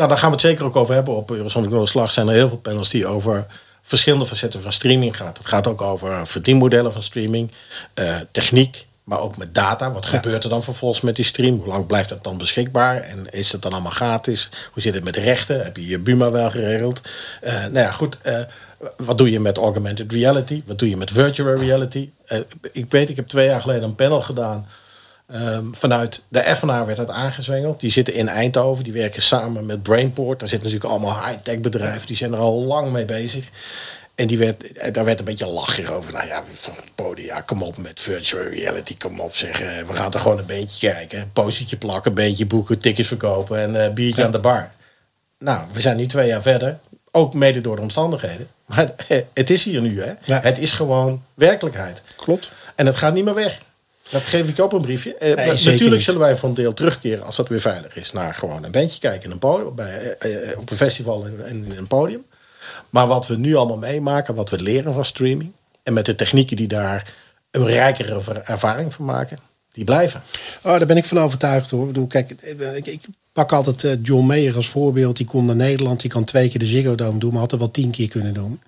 nou, 0.00 0.08
daar 0.08 0.18
gaan 0.18 0.30
we 0.30 0.36
het 0.36 0.44
zeker 0.44 0.64
ook 0.64 0.76
over 0.76 0.94
hebben. 0.94 1.16
Op 1.16 1.30
Eurosonic 1.30 1.70
Noorderslag 1.70 2.12
zijn 2.12 2.28
er 2.28 2.34
heel 2.34 2.48
veel 2.48 2.58
panels 2.58 2.90
die 2.90 3.06
over 3.06 3.46
verschillende 3.82 4.26
facetten 4.26 4.62
van 4.62 4.72
streaming 4.72 5.16
gaat. 5.16 5.38
Het 5.38 5.46
gaat 5.46 5.66
ook 5.66 5.80
over 5.80 6.26
verdienmodellen 6.26 6.92
van 6.92 7.02
streaming, 7.02 7.50
uh, 7.94 8.16
techniek, 8.30 8.86
maar 9.04 9.20
ook 9.20 9.36
met 9.36 9.54
data. 9.54 9.92
Wat 9.92 10.06
gebeurt 10.06 10.44
er 10.44 10.50
dan 10.50 10.62
vervolgens 10.62 11.00
met 11.00 11.16
die 11.16 11.24
stream? 11.24 11.58
Hoe 11.58 11.66
lang 11.66 11.86
blijft 11.86 12.08
dat 12.08 12.24
dan 12.24 12.38
beschikbaar? 12.38 13.00
En 13.00 13.26
is 13.30 13.52
het 13.52 13.62
dan 13.62 13.72
allemaal 13.72 13.90
gratis? 13.90 14.50
Hoe 14.72 14.82
zit 14.82 14.94
het 14.94 15.04
met 15.04 15.16
rechten? 15.16 15.64
Heb 15.64 15.76
je 15.76 15.86
je 15.86 15.98
Buma 15.98 16.30
wel 16.30 16.50
geregeld? 16.50 17.00
Uh, 17.44 17.52
nou 17.52 17.78
ja, 17.78 17.90
goed. 17.90 18.18
Uh, 18.26 18.40
wat 18.96 19.18
doe 19.18 19.30
je 19.30 19.40
met 19.40 19.56
augmented 19.56 20.12
reality? 20.12 20.62
Wat 20.66 20.78
doe 20.78 20.88
je 20.88 20.96
met 20.96 21.10
virtual 21.10 21.54
reality? 21.54 22.10
ik 22.72 22.90
weet, 22.90 23.08
ik 23.08 23.16
heb 23.16 23.28
twee 23.28 23.46
jaar 23.46 23.60
geleden 23.60 23.82
een 23.82 23.94
panel 23.94 24.20
gedaan 24.20 24.66
Um, 25.34 25.74
vanuit 25.74 26.24
de 26.28 26.38
Effenaar 26.38 26.86
werd 26.86 26.98
het 26.98 27.10
aangezwengeld. 27.10 27.80
Die 27.80 27.90
zitten 27.90 28.14
in 28.14 28.28
Eindhoven. 28.28 28.84
Die 28.84 28.92
werken 28.92 29.22
samen 29.22 29.66
met 29.66 29.82
Brainport. 29.82 30.40
Daar 30.40 30.48
zitten 30.48 30.70
natuurlijk 30.70 30.94
allemaal 30.94 31.26
high-tech 31.26 31.60
bedrijven. 31.60 32.06
Die 32.06 32.16
zijn 32.16 32.32
er 32.32 32.38
al 32.38 32.62
lang 32.62 32.92
mee 32.92 33.04
bezig. 33.04 33.48
En 34.14 34.26
die 34.26 34.38
werd, 34.38 34.64
daar 34.94 35.04
werd 35.04 35.18
een 35.18 35.24
beetje 35.24 35.46
lachig 35.46 35.92
over. 35.92 36.12
Nou 36.12 36.26
ja, 36.26 36.42
van 36.52 36.74
het 36.74 36.94
podium, 36.94 37.26
ja, 37.26 37.40
kom 37.40 37.62
op 37.62 37.76
met 37.76 38.00
virtual 38.00 38.42
reality, 38.42 38.96
kom 38.96 39.20
op 39.20 39.36
zeggen. 39.36 39.86
We 39.86 39.92
gaan 39.92 40.12
er 40.12 40.20
gewoon 40.20 40.38
een 40.38 40.46
beetje 40.46 40.88
kijken. 40.88 41.30
Postertje 41.32 41.76
plakken, 41.76 42.14
beentje 42.14 42.46
boeken, 42.46 42.78
tickets 42.78 43.08
verkopen 43.08 43.76
en 43.76 43.94
biertje 43.94 44.24
aan 44.24 44.32
de 44.32 44.38
bar. 44.38 44.70
Nou, 45.38 45.66
we 45.72 45.80
zijn 45.80 45.96
nu 45.96 46.06
twee 46.06 46.26
jaar 46.26 46.42
verder. 46.42 46.78
Ook 47.10 47.34
mede 47.34 47.60
door 47.60 47.76
de 47.76 47.82
omstandigheden. 47.82 48.48
Maar 48.74 48.94
het 49.32 49.50
is 49.50 49.64
hier 49.64 49.80
nu, 49.80 50.02
hè. 50.02 50.34
Het 50.34 50.58
is 50.58 50.72
gewoon 50.72 51.22
werkelijkheid. 51.34 52.02
Klopt. 52.16 52.50
En 52.74 52.86
het 52.86 52.96
gaat 52.96 53.14
niet 53.14 53.24
meer 53.24 53.34
weg. 53.34 53.58
Dat 54.10 54.22
geef 54.22 54.48
ik 54.48 54.58
op 54.58 54.72
een 54.72 54.80
briefje. 54.80 55.14
Eh, 55.14 55.64
natuurlijk 55.64 56.02
zullen 56.02 56.20
wij 56.20 56.36
van 56.36 56.54
deel 56.54 56.74
terugkeren 56.74 57.24
als 57.24 57.36
dat 57.36 57.48
weer 57.48 57.60
veilig 57.60 57.96
is. 57.96 58.12
Naar 58.12 58.34
gewoon 58.34 58.64
een 58.64 58.70
bandje 58.70 59.00
kijken 59.00 59.30
een 59.30 59.38
podium, 59.38 59.74
bij, 59.74 60.16
eh, 60.18 60.50
eh, 60.50 60.58
op 60.58 60.70
een 60.70 60.76
festival 60.76 61.26
en 61.26 61.46
in, 61.46 61.74
een 61.76 61.86
podium. 61.86 62.24
Maar 62.90 63.06
wat 63.06 63.26
we 63.26 63.36
nu 63.36 63.54
allemaal 63.54 63.76
meemaken, 63.76 64.34
wat 64.34 64.50
we 64.50 64.62
leren 64.62 64.94
van 64.94 65.04
streaming. 65.04 65.52
En 65.82 65.92
met 65.92 66.06
de 66.06 66.14
technieken 66.14 66.56
die 66.56 66.68
daar 66.68 67.14
een 67.50 67.66
rijkere 67.66 68.22
ervaring 68.44 68.94
van 68.94 69.04
maken. 69.04 69.38
Die 69.72 69.84
blijven. 69.84 70.22
Oh, 70.62 70.78
daar 70.78 70.86
ben 70.86 70.96
ik 70.96 71.04
van 71.04 71.20
overtuigd 71.20 71.70
hoor. 71.70 71.80
Ik 71.80 71.86
bedoel, 71.86 72.06
kijk, 72.06 72.30
ik, 72.74 72.86
ik 72.86 73.00
pak 73.46 73.52
altijd 73.52 73.98
John 74.06 74.26
Mayer 74.26 74.56
als 74.56 74.68
voorbeeld. 74.68 75.16
Die 75.16 75.26
komt 75.26 75.46
naar 75.46 75.56
Nederland. 75.56 76.00
Die 76.00 76.10
kan 76.10 76.24
twee 76.24 76.48
keer 76.48 76.58
de 76.58 76.66
Ziggo 76.66 76.94
Dome 76.94 77.18
doen. 77.18 77.30
Maar 77.30 77.40
had 77.40 77.52
er 77.52 77.58
wel 77.58 77.70
tien 77.70 77.90
keer 77.90 78.08
kunnen 78.08 78.34
doen. 78.34 78.60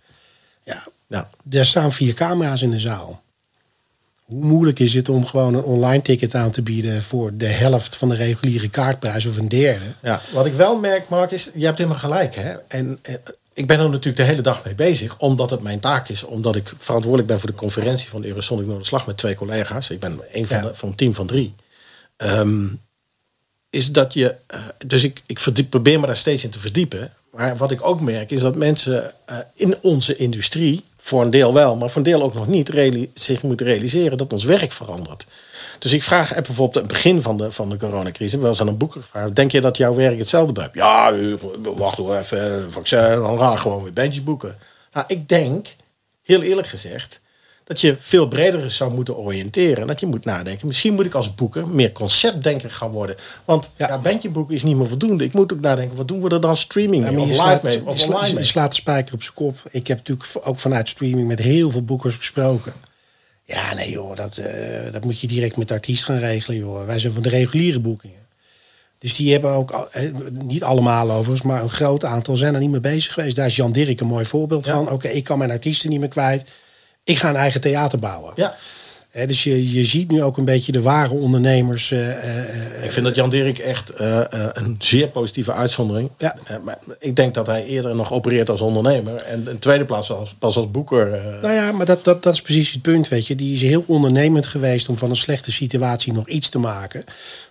Ja, 0.62 0.86
ja. 1.06 1.30
er 1.50 1.66
staan 1.66 1.92
vier 1.92 2.14
camera's 2.14 2.62
in 2.62 2.70
de 2.70 2.78
zaal 2.78 3.22
hoe 4.32 4.44
moeilijk 4.44 4.78
is 4.78 4.94
het 4.94 5.08
om 5.08 5.26
gewoon 5.26 5.54
een 5.54 5.62
online 5.62 6.02
ticket 6.02 6.34
aan 6.34 6.50
te 6.50 6.62
bieden 6.62 7.02
voor 7.02 7.30
de 7.36 7.46
helft 7.46 7.96
van 7.96 8.08
de 8.08 8.14
reguliere 8.14 8.68
kaartprijs 8.68 9.26
of 9.26 9.36
een 9.36 9.48
derde? 9.48 9.84
Ja, 10.02 10.20
wat 10.32 10.46
ik 10.46 10.52
wel 10.52 10.76
merk, 10.76 11.08
Mark, 11.08 11.30
is, 11.30 11.50
je 11.54 11.64
hebt 11.64 11.78
helemaal 11.78 11.98
gelijk. 11.98 12.34
Hè? 12.34 12.54
En, 12.68 12.98
eh, 13.02 13.14
ik 13.52 13.66
ben 13.66 13.78
er 13.78 13.88
natuurlijk 13.88 14.16
de 14.16 14.22
hele 14.22 14.42
dag 14.42 14.64
mee 14.64 14.74
bezig, 14.74 15.18
omdat 15.18 15.50
het 15.50 15.62
mijn 15.62 15.80
taak 15.80 16.08
is. 16.08 16.24
Omdat 16.24 16.56
ik 16.56 16.72
verantwoordelijk 16.78 17.28
ben 17.28 17.40
voor 17.40 17.50
de 17.50 17.56
conferentie 17.56 18.08
van 18.08 18.20
de 18.20 18.28
Eurosonic 18.28 18.66
Noorderslag 18.66 19.06
met 19.06 19.16
twee 19.16 19.34
collega's. 19.34 19.90
Ik 19.90 20.00
ben 20.00 20.20
een 20.32 20.46
van, 20.46 20.70
van 20.72 20.88
een 20.88 20.94
team 20.94 21.14
van 21.14 21.26
drie. 21.26 21.54
Ehm, 22.16 22.66
is 23.72 23.92
dat 23.92 24.14
je. 24.14 24.34
Uh, 24.54 24.60
dus 24.86 25.04
ik, 25.04 25.22
ik 25.26 25.38
verdiep, 25.38 25.70
probeer 25.70 26.00
me 26.00 26.06
daar 26.06 26.16
steeds 26.16 26.44
in 26.44 26.50
te 26.50 26.58
verdiepen. 26.58 27.12
Maar 27.30 27.56
wat 27.56 27.70
ik 27.70 27.86
ook 27.86 28.00
merk 28.00 28.30
is 28.30 28.40
dat 28.40 28.54
mensen 28.54 29.12
uh, 29.30 29.36
in 29.54 29.76
onze 29.80 30.16
industrie 30.16 30.84
voor 30.96 31.22
een 31.22 31.30
deel 31.30 31.54
wel, 31.54 31.76
maar 31.76 31.88
voor 31.88 31.96
een 31.96 32.10
deel 32.10 32.22
ook 32.22 32.34
nog 32.34 32.46
niet, 32.46 32.70
zich 33.14 33.42
moeten 33.42 33.66
realiseren 33.66 34.18
dat 34.18 34.32
ons 34.32 34.44
werk 34.44 34.72
verandert. 34.72 35.26
Dus 35.78 35.92
ik 35.92 36.02
vraag 36.02 36.34
bijvoorbeeld 36.34 36.76
aan 36.76 36.82
het 36.82 36.92
begin 36.92 37.22
van 37.22 37.36
de, 37.36 37.52
van 37.52 37.68
de 37.68 37.76
coronacrisis, 37.76 38.40
wel 38.40 38.48
eens 38.48 38.60
aan 38.60 38.68
een 38.68 38.76
boeker 38.76 39.00
gevraagd, 39.00 39.36
denk 39.36 39.50
je 39.50 39.60
dat 39.60 39.76
jouw 39.76 39.94
werk 39.94 40.18
hetzelfde 40.18 40.52
blijft? 40.52 40.74
Ja, 40.74 41.14
wacht 41.62 41.96
hoor 41.96 42.16
even, 42.16 42.72
vaccin, 42.72 42.98
dan 42.98 43.38
ga 43.38 43.56
gewoon 43.56 43.82
weer 43.82 43.92
bandjes 43.92 44.24
boeken. 44.24 44.58
Nou, 44.92 45.06
ik 45.08 45.28
denk, 45.28 45.66
heel 46.22 46.42
eerlijk 46.42 46.68
gezegd, 46.68 47.20
dat 47.64 47.80
je 47.80 47.96
veel 47.98 48.28
breder 48.28 48.70
zou 48.70 48.94
moeten 48.94 49.16
oriënteren. 49.16 49.80
En 49.80 49.86
dat 49.86 50.00
je 50.00 50.06
moet 50.06 50.24
nadenken. 50.24 50.66
Misschien 50.66 50.94
moet 50.94 51.06
ik 51.06 51.14
als 51.14 51.34
boeker 51.34 51.68
meer 51.68 51.92
conceptdenker 51.92 52.70
gaan 52.70 52.90
worden. 52.90 53.16
Want 53.44 53.70
ja, 53.76 53.88
ja 53.88 53.98
bandje 53.98 54.30
boeken 54.30 54.54
is 54.54 54.62
niet 54.62 54.76
meer 54.76 54.88
voldoende. 54.88 55.24
Ik 55.24 55.32
moet 55.32 55.52
ook 55.52 55.60
nadenken, 55.60 55.96
wat 55.96 56.08
doen 56.08 56.22
we 56.22 56.30
er 56.30 56.40
dan 56.40 56.56
streaming 56.56 57.02
mee, 57.02 57.18
of 57.18 57.26
live 57.26 57.34
slaat, 57.34 57.62
mee? 57.62 57.82
Of 57.84 57.98
je, 58.28 58.42
slaat 58.42 58.70
de 58.70 58.76
spijker 58.76 59.14
op 59.14 59.22
zijn 59.22 59.34
kop. 59.34 59.62
Ik 59.70 59.86
heb 59.86 59.96
natuurlijk 59.96 60.28
ook 60.42 60.58
vanuit 60.58 60.88
streaming 60.88 61.28
met 61.28 61.38
heel 61.38 61.70
veel 61.70 61.84
boekers 61.84 62.14
gesproken. 62.14 62.72
Ja, 63.44 63.74
nee 63.74 63.90
joh, 63.90 64.16
dat, 64.16 64.38
uh, 64.38 64.46
dat 64.92 65.04
moet 65.04 65.20
je 65.20 65.26
direct 65.26 65.56
met 65.56 65.68
de 65.68 65.74
artiest 65.74 66.04
gaan 66.04 66.18
regelen 66.18 66.58
joh. 66.58 66.86
Wij 66.86 66.98
zijn 66.98 67.12
van 67.12 67.22
de 67.22 67.28
reguliere 67.28 67.80
boekingen. 67.80 68.20
Dus 68.98 69.16
die 69.16 69.32
hebben 69.32 69.50
ook, 69.50 69.70
eh, 69.70 70.10
niet 70.32 70.62
allemaal 70.62 71.10
overigens, 71.10 71.42
maar 71.42 71.62
een 71.62 71.70
groot 71.70 72.04
aantal 72.04 72.36
zijn 72.36 72.54
er 72.54 72.60
niet 72.60 72.70
mee 72.70 72.80
bezig 72.80 73.12
geweest. 73.12 73.36
Daar 73.36 73.46
is 73.46 73.56
Jan 73.56 73.72
Dirk 73.72 74.00
een 74.00 74.06
mooi 74.06 74.24
voorbeeld 74.24 74.66
van. 74.66 74.90
Oké, 74.90 75.08
ik 75.08 75.24
kan 75.24 75.38
mijn 75.38 75.50
artiesten 75.50 75.90
niet 75.90 76.00
meer 76.00 76.08
kwijt 76.08 76.44
ik 77.04 77.18
ga 77.18 77.28
een 77.28 77.36
eigen 77.36 77.60
theater 77.60 77.98
bouwen. 77.98 78.32
Ja. 78.34 78.56
dus 79.26 79.44
je, 79.44 79.72
je 79.72 79.84
ziet 79.84 80.10
nu 80.10 80.22
ook 80.22 80.36
een 80.36 80.44
beetje 80.44 80.72
de 80.72 80.82
ware 80.82 81.14
ondernemers. 81.14 81.90
Uh, 81.90 82.84
ik 82.84 82.90
vind 82.90 83.06
dat 83.06 83.14
Jan 83.14 83.30
Dirk 83.30 83.58
echt 83.58 83.92
een 84.52 84.76
zeer 84.78 85.08
positieve 85.08 85.52
uitzondering. 85.52 86.10
Ja. 86.18 86.36
maar 86.64 86.78
ik 86.98 87.16
denk 87.16 87.34
dat 87.34 87.46
hij 87.46 87.64
eerder 87.64 87.94
nog 87.94 88.12
opereert 88.12 88.50
als 88.50 88.60
ondernemer. 88.60 89.14
En 89.22 89.48
in 89.48 89.58
tweede 89.58 89.84
plaats 89.84 90.12
als, 90.12 90.34
pas 90.38 90.56
als 90.56 90.70
boeker. 90.70 91.20
Nou 91.40 91.54
ja, 91.54 91.72
maar 91.72 91.86
dat, 91.86 92.04
dat, 92.04 92.22
dat 92.22 92.34
is 92.34 92.42
precies 92.42 92.72
het 92.72 92.82
punt. 92.82 93.08
Weet 93.08 93.26
je. 93.26 93.34
Die 93.34 93.54
is 93.54 93.62
heel 93.62 93.84
ondernemend 93.86 94.46
geweest 94.46 94.88
om 94.88 94.96
van 94.96 95.10
een 95.10 95.16
slechte 95.16 95.52
situatie 95.52 96.12
nog 96.12 96.28
iets 96.28 96.48
te 96.48 96.58
maken. 96.58 97.04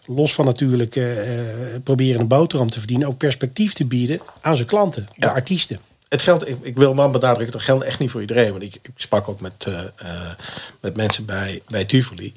Los 0.06 0.34
van 0.34 0.46
natuurlijk 0.46 1.00
proberen 1.84 2.22
een 2.22 2.28
boterham 2.28 2.70
te 2.70 2.80
verdienen. 2.80 3.08
Ook 3.08 3.18
perspectief 3.18 3.74
te 3.74 3.86
bieden 3.86 4.20
aan 4.42 4.56
zijn 4.56 4.68
klanten, 4.68 5.08
de 5.18 5.30
artiesten 5.30 5.80
het 6.12 6.22
geldt, 6.22 6.48
ik, 6.48 6.58
ik, 6.62 6.76
wil 6.76 6.94
maar 6.94 7.10
benadrukken, 7.10 7.52
dat 7.52 7.62
geldt 7.62 7.84
echt 7.84 8.00
niet 8.00 8.12
voor 8.12 8.22
iedereen. 8.22 8.52
Want 8.52 8.64
ik, 8.64 8.76
ik 8.76 8.92
sprak 8.96 9.28
ook 9.28 9.42
met, 9.42 9.66
uh, 9.68 9.80
met 10.80 10.96
mensen 10.96 11.26
bij, 11.26 11.62
bij 11.68 11.86
Tivoli. 11.86 12.36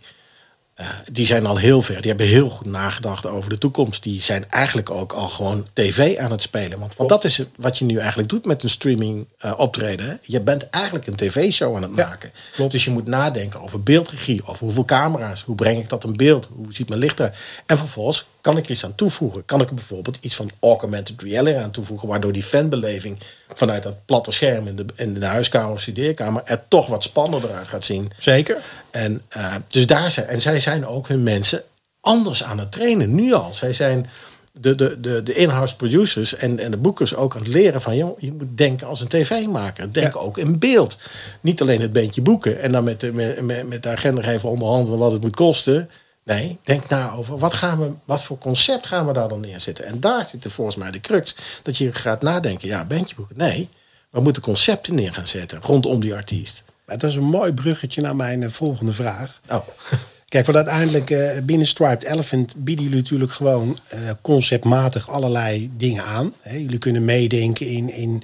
Uh, 0.80 0.87
die 1.12 1.26
zijn 1.26 1.46
al 1.46 1.56
heel 1.56 1.82
ver. 1.82 1.96
Die 1.96 2.08
hebben 2.08 2.26
heel 2.26 2.48
goed 2.48 2.66
nagedacht 2.66 3.26
over 3.26 3.50
de 3.50 3.58
toekomst. 3.58 4.02
Die 4.02 4.22
zijn 4.22 4.50
eigenlijk 4.50 4.90
ook 4.90 5.12
al 5.12 5.28
gewoon 5.28 5.66
tv 5.72 6.18
aan 6.18 6.30
het 6.30 6.42
spelen. 6.42 6.78
Want, 6.78 6.96
want 6.96 7.08
dat 7.08 7.24
is 7.24 7.42
wat 7.56 7.78
je 7.78 7.84
nu 7.84 7.98
eigenlijk 7.98 8.28
doet 8.28 8.44
met 8.44 8.62
een 8.62 8.68
streaming 8.68 9.26
uh, 9.44 9.52
optreden. 9.56 10.18
Je 10.22 10.40
bent 10.40 10.70
eigenlijk 10.70 11.06
een 11.06 11.16
tv-show 11.16 11.76
aan 11.76 11.82
het 11.82 11.96
maken. 11.96 12.32
Klopt. 12.52 12.72
Dus 12.72 12.84
je 12.84 12.90
moet 12.90 13.06
nadenken 13.06 13.62
over 13.62 13.82
beeldregie. 13.82 14.46
Over 14.46 14.64
hoeveel 14.64 14.84
camera's. 14.84 15.42
Hoe 15.42 15.54
breng 15.54 15.78
ik 15.78 15.88
dat 15.88 16.04
in 16.04 16.16
beeld? 16.16 16.48
Hoe 16.54 16.74
ziet 16.74 16.88
mijn 16.88 17.00
licht 17.00 17.18
eruit? 17.18 17.37
En 17.66 17.76
vervolgens 17.76 18.26
kan 18.44 18.57
ik 18.57 18.64
er 18.64 18.70
iets 18.70 18.85
aan 18.85 18.94
toevoegen. 18.94 19.44
Kan 19.44 19.61
ik 19.61 19.68
er 19.68 19.74
bijvoorbeeld 19.74 20.18
iets 20.20 20.35
van 20.35 20.50
augmented 20.61 21.22
reality 21.22 21.59
aan 21.59 21.70
toevoegen. 21.70 22.09
Waardoor 22.09 22.33
die 22.33 22.42
fanbeleving 22.42 23.18
vanuit 23.54 23.83
dat 23.83 24.04
platte 24.04 24.33
scherm 24.33 24.66
in 24.66 24.76
de, 24.76 24.85
in 24.94 25.14
de 25.14 25.26
huiskamer 25.26 25.72
of 25.72 25.80
studeerkamer 25.80 26.42
er 26.44 26.62
toch 26.68 26.87
wat 26.87 27.02
spannender 27.02 27.52
uit 27.52 27.68
gaat 27.68 27.85
zien. 27.85 28.12
Zeker. 28.18 28.57
En, 28.90 29.22
uh, 29.37 29.54
dus 29.68 29.87
daar 29.87 30.11
zijn, 30.11 30.26
en 30.26 30.40
zij 30.40 30.61
zijn 30.61 30.87
ook 30.87 31.09
hun 31.09 31.22
mensen 31.22 31.62
anders 32.00 32.44
aan 32.44 32.59
het 32.59 32.72
trainen, 32.72 33.14
nu 33.14 33.33
al. 33.33 33.54
Zij 33.54 33.72
zijn 33.72 34.11
de, 34.52 34.74
de, 34.74 35.00
de, 35.00 35.22
de 35.22 35.35
in-house 35.35 35.76
producers 35.76 36.35
en, 36.35 36.59
en 36.59 36.70
de 36.70 36.76
boekers 36.76 37.14
ook 37.14 37.35
aan 37.35 37.42
het 37.42 37.48
leren 37.48 37.80
van... 37.80 37.96
Joh, 37.96 38.20
je 38.20 38.33
moet 38.33 38.57
denken 38.59 38.87
als 38.87 39.00
een 39.00 39.09
tv-maker. 39.09 39.92
Denk 39.92 40.16
ook 40.16 40.38
in 40.38 40.59
beeld. 40.59 40.98
Niet 41.40 41.61
alleen 41.61 41.80
het 41.80 41.92
beentje 41.92 42.22
boeken 42.22 42.61
en 42.61 42.72
dan 42.72 42.85
met 42.85 43.00
de, 43.00 43.12
met, 43.12 43.68
met 43.68 43.83
de 43.83 43.88
agenda 43.88 44.22
even 44.22 44.48
onderhandelen 44.48 44.98
wat 44.98 45.12
het 45.12 45.20
moet 45.20 45.37
kosten... 45.37 45.90
Nee, 46.24 46.58
denk 46.62 46.88
na 46.88 47.12
over 47.12 47.38
wat, 47.38 47.54
gaan 47.54 47.80
we, 47.80 47.90
wat 48.04 48.22
voor 48.22 48.38
concept 48.38 48.87
gaan 48.87 49.06
we 49.06 49.12
daar 49.12 49.28
dan 49.28 49.40
neerzetten. 49.40 49.84
En 49.84 50.00
daar 50.00 50.26
zit 50.26 50.44
er 50.44 50.50
volgens 50.50 50.76
mij 50.76 50.90
de 50.90 51.00
crux. 51.00 51.37
Dat 51.62 51.76
je 51.76 51.92
gaat 51.92 52.22
nadenken, 52.22 52.68
ja, 52.68 52.84
bandje 52.84 53.14
boeken. 53.14 53.37
Nee, 53.38 53.68
we 54.10 54.20
moeten 54.20 54.42
concepten 54.42 54.94
neer 54.94 55.12
gaan 55.12 55.28
zetten 55.28 55.60
rondom 55.62 56.00
die 56.00 56.14
artiest. 56.14 56.62
Maar 56.87 56.98
dat 56.98 57.10
is 57.10 57.16
een 57.16 57.24
mooi 57.24 57.52
bruggetje 57.52 58.00
naar 58.00 58.16
mijn 58.16 58.42
eh, 58.42 58.50
volgende 58.50 58.92
vraag. 58.92 59.40
Oh. 59.50 59.68
Kijk, 60.28 60.46
want 60.46 60.58
uiteindelijk 60.58 61.10
uh, 61.10 61.30
binnen 61.42 61.66
Striped 61.66 62.02
Elephant 62.02 62.54
bieden 62.56 62.84
jullie 62.84 63.00
natuurlijk 63.00 63.32
gewoon 63.32 63.78
uh, 63.94 64.10
conceptmatig 64.20 65.10
allerlei 65.10 65.70
dingen 65.76 66.04
aan. 66.04 66.34
jullie 66.50 66.78
kunnen 66.78 67.04
meedenken 67.04 67.66
in, 67.66 67.90
in 67.90 68.22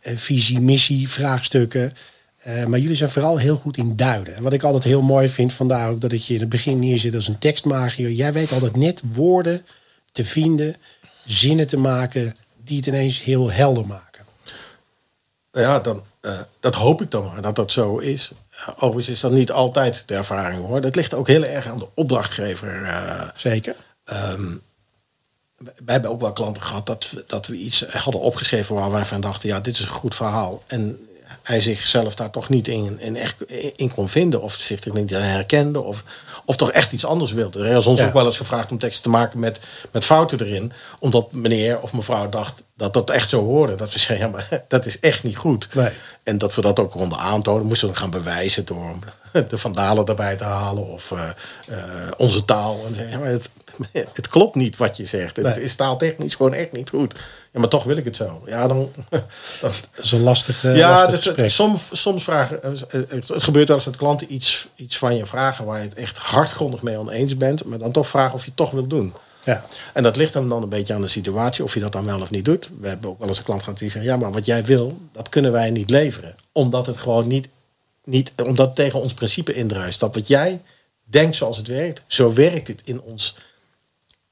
visie, 0.00 0.60
missie, 0.60 1.08
vraagstukken. 1.08 1.92
Maar 2.44 2.78
jullie 2.78 2.94
zijn 2.96 3.10
vooral 3.10 3.38
heel 3.38 3.56
goed 3.56 3.76
in 3.76 3.96
duiden. 3.96 4.34
En 4.34 4.42
wat 4.42 4.52
ik 4.52 4.62
altijd 4.62 4.84
heel 4.84 5.02
mooi 5.02 5.28
vind, 5.28 5.52
vandaar 5.52 5.90
ook 5.90 6.00
dat 6.00 6.12
ik 6.12 6.20
je 6.20 6.34
in 6.34 6.40
het 6.40 6.48
begin 6.48 6.78
neerzet 6.78 7.14
als 7.14 7.28
een 7.28 7.38
tekstmagier. 7.38 8.10
Jij 8.10 8.32
weet 8.32 8.52
altijd 8.52 8.76
net 8.76 9.02
woorden 9.12 9.66
te 10.12 10.24
vinden, 10.24 10.76
zinnen 11.24 11.66
te 11.66 11.76
maken 11.76 12.34
die 12.64 12.76
het 12.76 12.86
ineens 12.86 13.22
heel 13.22 13.50
helder 13.52 13.86
maken. 13.86 14.24
Ja, 15.52 15.80
dan, 15.80 16.02
dat 16.60 16.74
hoop 16.74 17.02
ik 17.02 17.10
dan 17.10 17.24
maar 17.24 17.42
dat 17.42 17.56
dat 17.56 17.72
zo 17.72 17.98
is. 17.98 18.30
overigens 18.74 19.08
is 19.08 19.20
dat 19.20 19.32
niet 19.32 19.50
altijd 19.50 20.02
de 20.06 20.14
ervaring 20.14 20.66
hoor. 20.66 20.80
Dat 20.80 20.96
ligt 20.96 21.14
ook 21.14 21.26
heel 21.26 21.44
erg 21.44 21.66
aan 21.66 21.78
de 21.78 21.88
opdrachtgever. 21.94 22.84
eh, 22.84 23.28
Zeker. 23.34 23.76
Ehm, 24.04 24.46
wij 25.58 25.72
hebben 25.94 26.10
ook 26.10 26.20
wel 26.20 26.32
klanten 26.32 26.62
gehad 26.62 26.86
dat, 26.86 27.10
we- 27.10 27.24
dat 27.26 27.46
we 27.46 27.56
iets 27.56 27.84
hadden 27.86 28.20
opgeschreven 28.20 28.74
waar 28.74 28.90
wij 28.90 29.04
van 29.04 29.20
dachten, 29.20 29.48
ja, 29.48 29.60
dit 29.60 29.74
is 29.74 29.80
een 29.80 29.88
goed 29.88 30.14
verhaal. 30.14 30.62
En 30.66 31.06
hij 31.42 31.60
zichzelf 31.60 32.14
daar 32.14 32.30
toch 32.30 32.48
niet 32.48 32.68
in, 32.68 33.00
in, 33.00 33.16
echt 33.16 33.50
in 33.76 33.94
kon 33.94 34.08
vinden, 34.08 34.42
of 34.42 34.54
zich 34.54 34.84
er 34.84 34.94
niet 34.94 35.10
herkende, 35.10 35.80
of, 35.80 36.04
of 36.44 36.56
toch 36.56 36.70
echt 36.70 36.92
iets 36.92 37.04
anders 37.04 37.32
wilde. 37.32 37.64
Er 37.64 37.76
is 37.76 37.86
ons 37.86 38.00
Ja. 38.00 38.06
ook 38.06 38.12
wel 38.12 38.24
eens 38.26 38.36
gevraagd 38.36 38.70
om 38.70 38.78
teksten 38.78 39.02
te 39.02 39.08
maken 39.08 39.38
met, 39.38 39.60
met 39.90 40.04
fouten 40.04 40.40
erin, 40.40 40.72
omdat 40.98 41.32
meneer 41.32 41.80
of 41.80 41.92
mevrouw 41.92 42.28
dacht 42.28 42.62
dat 42.76 42.94
dat 42.94 43.10
echt 43.10 43.28
zo 43.28 43.44
hoorde. 43.44 43.74
Dat 43.74 43.92
we 43.92 43.98
zeggen, 43.98 44.18
ja, 44.18 44.28
maar 44.28 44.48
dat 44.68 44.86
is 44.86 45.00
echt 45.00 45.22
niet 45.22 45.36
goed. 45.36 45.68
Nee. 45.74 45.90
En 46.22 46.38
dat 46.38 46.54
we 46.54 46.60
dat 46.62 46.78
ook 46.80 46.90
konden 46.90 47.18
aantonen, 47.18 47.66
moesten 47.66 47.88
we 47.88 47.94
gaan 47.94 48.10
bewijzen 48.10 48.64
door 48.64 48.94
de 49.48 49.58
vandalen 49.58 50.06
erbij 50.06 50.36
te 50.36 50.44
halen 50.44 50.86
of 50.86 51.12
eh, 51.12 51.28
eh, 51.68 52.10
onze 52.16 52.44
taal. 52.44 52.80
En 52.86 52.94
zeggen, 52.94 53.12
ja, 53.12 53.18
maar 53.18 53.28
het, 53.28 53.50
het 54.12 54.28
klopt 54.28 54.54
niet 54.54 54.76
wat 54.76 54.96
je 54.96 55.06
zegt. 55.06 55.36
Het 55.36 55.44
Nee. 55.54 55.62
is 55.64 55.74
taaltechnisch 55.74 56.34
gewoon 56.34 56.54
echt 56.54 56.72
niet 56.72 56.88
goed. 56.88 57.14
Ja, 57.52 57.60
maar 57.60 57.68
toch 57.68 57.84
wil 57.84 57.96
ik 57.96 58.04
het 58.04 58.16
zo. 58.16 58.42
Ja, 58.46 58.66
dan. 58.68 58.90
dan 59.10 59.20
Dat 59.60 59.80
is 60.02 60.12
een 60.12 60.20
lastig, 60.22 60.62
ja, 60.62 60.90
lastig 60.90 61.10
dat- 61.12 61.22
gesprek. 61.24 61.50
soms, 61.50 61.88
soms 61.92 62.24
vragen. 62.24 62.62
eh, 62.62 62.70
Het, 63.08 63.28
het 63.28 63.42
gebeurt 63.42 63.68
wel 63.68 63.76
eens 63.76 63.86
dat 63.86 63.96
klanten 63.96 64.34
iets, 64.34 64.68
iets 64.76 64.98
van 64.98 65.16
je 65.16 65.26
vragen 65.26 65.64
waar 65.64 65.78
je 65.78 65.84
het 65.88 65.94
echt 65.94 66.18
hardgrondig 66.18 66.82
mee 66.82 66.98
oneens 66.98 67.36
bent, 67.36 67.64
maar 67.64 67.78
dan 67.78 67.92
toch 67.92 68.08
vragen 68.08 68.34
of 68.34 68.40
je 68.40 68.46
het 68.46 68.56
toch 68.56 68.70
wilt 68.70 68.90
doen. 68.90 69.12
Ja. 69.44 69.64
En 69.92 70.02
dat 70.02 70.16
ligt 70.16 70.34
hem 70.34 70.48
dan 70.48 70.62
een 70.62 70.68
beetje 70.68 70.94
aan 70.94 71.00
de 71.00 71.08
situatie, 71.08 71.64
of 71.64 71.74
je 71.74 71.80
dat 71.80 71.92
dan 71.92 72.04
wel 72.06 72.20
of 72.20 72.30
niet 72.30 72.44
doet. 72.44 72.70
We 72.80 72.88
hebben 72.88 73.10
ook 73.10 73.18
wel 73.18 73.28
eens 73.28 73.38
een 73.38 73.44
klant 73.44 73.62
gehad 73.62 73.78
die 73.78 73.90
zegt: 73.90 74.04
Ja, 74.04 74.16
maar 74.16 74.32
wat 74.32 74.46
jij 74.46 74.64
wil, 74.64 74.98
dat 75.12 75.28
kunnen 75.28 75.52
wij 75.52 75.70
niet 75.70 75.90
leveren. 75.90 76.34
Omdat 76.52 76.86
het 76.86 76.96
gewoon 76.96 77.26
niet, 77.26 77.48
niet 78.04 78.32
omdat 78.44 78.66
het 78.66 78.74
tegen 78.76 79.00
ons 79.00 79.14
principe 79.14 79.52
indruist. 79.54 80.00
Dat 80.00 80.14
wat 80.14 80.28
jij 80.28 80.60
denkt 81.04 81.36
zoals 81.36 81.56
het 81.56 81.66
werkt, 81.66 82.02
zo 82.06 82.32
werkt 82.32 82.68
het 82.68 82.80
in 82.84 83.00
ons 83.00 83.36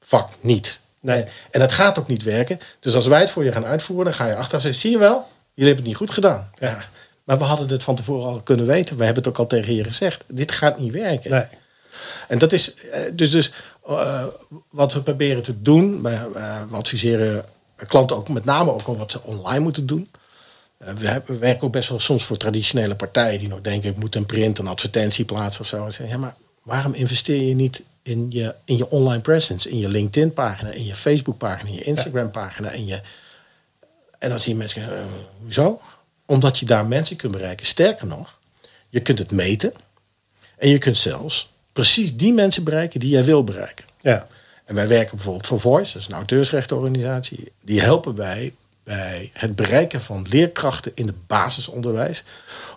vak 0.01 0.29
niet. 0.39 0.81
Nee. 0.99 1.25
En 1.51 1.59
dat 1.59 1.71
gaat 1.71 1.99
ook 1.99 2.07
niet 2.07 2.23
werken. 2.23 2.59
Dus 2.79 2.95
als 2.95 3.07
wij 3.07 3.19
het 3.19 3.29
voor 3.29 3.43
je 3.43 3.51
gaan 3.51 3.65
uitvoeren, 3.65 4.05
dan 4.05 4.13
ga 4.13 4.27
je 4.27 4.35
achteraf 4.35 4.61
zeggen: 4.61 4.81
Zie 4.81 4.91
je 4.91 4.97
wel, 4.97 5.27
jullie 5.53 5.73
hebben 5.73 5.75
het 5.75 5.85
niet 5.85 5.95
goed 5.95 6.11
gedaan. 6.11 6.49
Ja. 6.59 6.83
Maar 7.23 7.37
we 7.37 7.43
hadden 7.43 7.67
het 7.69 7.83
van 7.83 7.95
tevoren 7.95 8.27
al 8.27 8.41
kunnen 8.41 8.65
weten. 8.65 8.97
We 8.97 9.03
hebben 9.03 9.23
het 9.23 9.31
ook 9.31 9.39
al 9.39 9.47
tegen 9.47 9.75
je 9.75 9.83
gezegd. 9.83 10.23
Dit 10.27 10.51
gaat 10.51 10.79
niet 10.79 10.93
werken. 10.93 11.31
Nee. 11.31 11.45
En 12.27 12.37
dat 12.37 12.53
is 12.53 12.73
eh, 12.75 13.01
dus, 13.13 13.31
dus 13.31 13.51
eh, 13.87 14.23
wat 14.69 14.93
we 14.93 15.01
proberen 15.01 15.41
te 15.43 15.61
doen. 15.61 16.01
We, 16.01 16.09
eh, 16.09 16.61
we 16.69 16.75
adviseren 16.75 17.45
klanten 17.87 18.15
ook 18.15 18.29
met 18.29 18.45
name 18.45 18.71
ook 18.73 18.87
al 18.87 18.97
wat 18.97 19.11
ze 19.11 19.23
online 19.23 19.59
moeten 19.59 19.85
doen. 19.85 20.11
We, 20.77 21.07
hebben- 21.07 21.33
we 21.33 21.39
werken 21.39 21.63
ook 21.63 21.71
best 21.71 21.89
wel 21.89 21.99
soms 21.99 22.23
voor 22.23 22.37
traditionele 22.37 22.95
partijen 22.95 23.39
die 23.39 23.47
nog 23.47 23.61
denken: 23.61 23.89
ik 23.89 23.97
moet 23.97 24.15
een 24.15 24.25
print, 24.25 24.57
een 24.59 24.67
advertentie 24.67 25.25
plaatsen 25.25 25.61
of 25.61 25.67
zo. 25.67 25.85
En 25.85 25.91
zeggen, 25.93 26.15
ja, 26.15 26.21
maar 26.21 26.35
waarom 26.63 26.93
investeer 26.93 27.41
je 27.47 27.55
niet 27.55 27.81
in 28.03 28.25
je, 28.29 28.55
in 28.65 28.77
je 28.77 28.89
online 28.89 29.21
presence, 29.21 29.69
in 29.69 29.77
je 29.77 29.89
LinkedIn-pagina, 29.89 30.69
in 30.69 30.85
je 30.85 30.95
Facebook-pagina, 30.95 31.69
in 31.69 31.75
je 31.75 31.83
Instagram-pagina, 31.83 32.71
in 32.71 32.85
je. 32.85 33.01
En 34.19 34.29
dan 34.29 34.39
zien 34.39 34.57
mensen: 34.57 34.89
hoezo? 35.41 35.81
Omdat 36.25 36.59
je 36.59 36.65
daar 36.65 36.85
mensen 36.85 37.15
kunt 37.15 37.31
bereiken. 37.31 37.65
Sterker 37.65 38.07
nog, 38.07 38.37
je 38.89 39.01
kunt 39.01 39.19
het 39.19 39.31
meten. 39.31 39.73
En 40.57 40.69
je 40.69 40.77
kunt 40.77 40.97
zelfs 40.97 41.49
precies 41.71 42.15
die 42.15 42.33
mensen 42.33 42.63
bereiken 42.63 42.99
die 42.99 43.09
jij 43.09 43.23
wil 43.23 43.43
bereiken. 43.43 43.85
Ja. 44.01 44.27
En 44.65 44.75
wij 44.75 44.87
werken 44.87 45.15
bijvoorbeeld 45.15 45.47
voor 45.47 45.59
Voice, 45.59 45.93
dat 45.93 46.01
is 46.01 46.07
een 46.07 46.13
auteursrechtenorganisatie. 46.13 47.51
Die 47.63 47.81
helpen 47.81 48.15
wij 48.15 48.53
bij 48.83 49.29
het 49.33 49.55
bereiken 49.55 50.01
van 50.01 50.25
leerkrachten 50.29 50.91
in 50.95 51.07
het 51.07 51.27
basisonderwijs. 51.27 52.23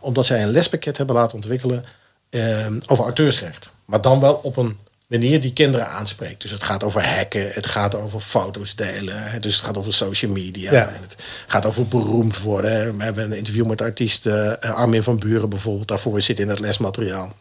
Omdat 0.01 0.27
zij 0.27 0.43
een 0.43 0.51
lespakket 0.51 0.97
hebben 0.97 1.17
laten 1.17 1.35
ontwikkelen 1.35 1.85
eh, 2.31 2.67
over 2.87 3.05
auteursrecht. 3.05 3.71
Maar 3.85 4.01
dan 4.01 4.21
wel 4.21 4.35
op 4.35 4.57
een 4.57 4.79
manier 5.07 5.40
die 5.40 5.53
kinderen 5.53 5.88
aanspreekt. 5.88 6.43
Dus 6.43 6.51
het 6.51 6.62
gaat 6.62 6.85
over 6.85 7.17
hacken, 7.17 7.51
het 7.51 7.67
gaat 7.67 7.95
over 7.95 8.21
foto's 8.21 8.75
delen. 8.75 9.40
Dus 9.40 9.57
het 9.57 9.64
gaat 9.64 9.77
over 9.77 9.93
social 9.93 10.33
media. 10.33 10.73
Ja. 10.73 10.88
En 10.88 11.03
het 11.03 11.14
gaat 11.47 11.67
over 11.67 11.88
beroemd 11.88 12.40
worden. 12.40 12.97
We 12.97 13.05
hebben 13.05 13.25
een 13.25 13.37
interview 13.37 13.67
met 13.67 13.83
artiest 13.83 14.27
eh, 14.27 14.53
Armin 14.53 15.03
van 15.03 15.19
Buren 15.19 15.49
bijvoorbeeld. 15.49 15.88
Daarvoor 15.88 16.21
zit 16.21 16.38
in 16.38 16.49
het 16.49 16.61
lesmateriaal. 16.61 17.33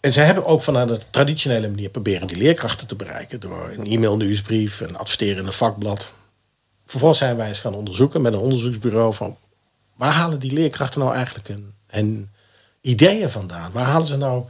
En 0.00 0.12
zij 0.12 0.24
hebben 0.24 0.44
ook 0.44 0.62
vanuit 0.62 0.88
de 0.88 0.98
traditionele 1.10 1.68
manier 1.68 1.88
proberen 1.88 2.26
die 2.26 2.36
leerkrachten 2.36 2.86
te 2.86 2.94
bereiken. 2.94 3.40
Door 3.40 3.70
een 3.76 3.86
e-mail 3.86 4.16
nieuwsbrief, 4.16 4.80
een 4.80 4.96
adverteren 4.96 5.38
in 5.38 5.46
een 5.46 5.52
vakblad. 5.52 6.12
Vervolgens 6.86 7.18
zijn 7.20 7.36
wij 7.36 7.48
eens 7.48 7.58
gaan 7.58 7.74
onderzoeken 7.74 8.22
met 8.22 8.32
een 8.32 8.38
onderzoeksbureau 8.38 9.14
van... 9.14 9.36
waar 9.94 10.12
halen 10.12 10.38
die 10.38 10.52
leerkrachten 10.52 11.00
nou 11.00 11.14
eigenlijk 11.14 11.48
hun, 11.48 11.72
hun 11.86 12.30
ideeën 12.80 13.30
vandaan? 13.30 13.72
Waar 13.72 13.84
halen 13.84 14.06
ze 14.06 14.16
nou 14.16 14.44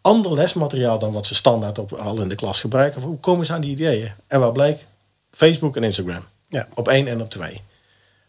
ander 0.00 0.34
lesmateriaal 0.34 0.98
dan 0.98 1.12
wat 1.12 1.26
ze 1.26 1.34
standaard 1.34 1.78
op, 1.78 1.92
al 1.92 2.20
in 2.20 2.28
de 2.28 2.34
klas 2.34 2.60
gebruiken? 2.60 3.02
Hoe 3.02 3.18
komen 3.18 3.46
ze 3.46 3.52
aan 3.52 3.60
die 3.60 3.70
ideeën? 3.70 4.12
En 4.26 4.40
wat 4.40 4.52
bleek? 4.52 4.86
Facebook 5.32 5.76
en 5.76 5.82
Instagram. 5.82 6.24
Ja. 6.48 6.68
Op 6.74 6.88
één 6.88 7.08
en 7.08 7.20
op 7.20 7.30
twee. 7.30 7.60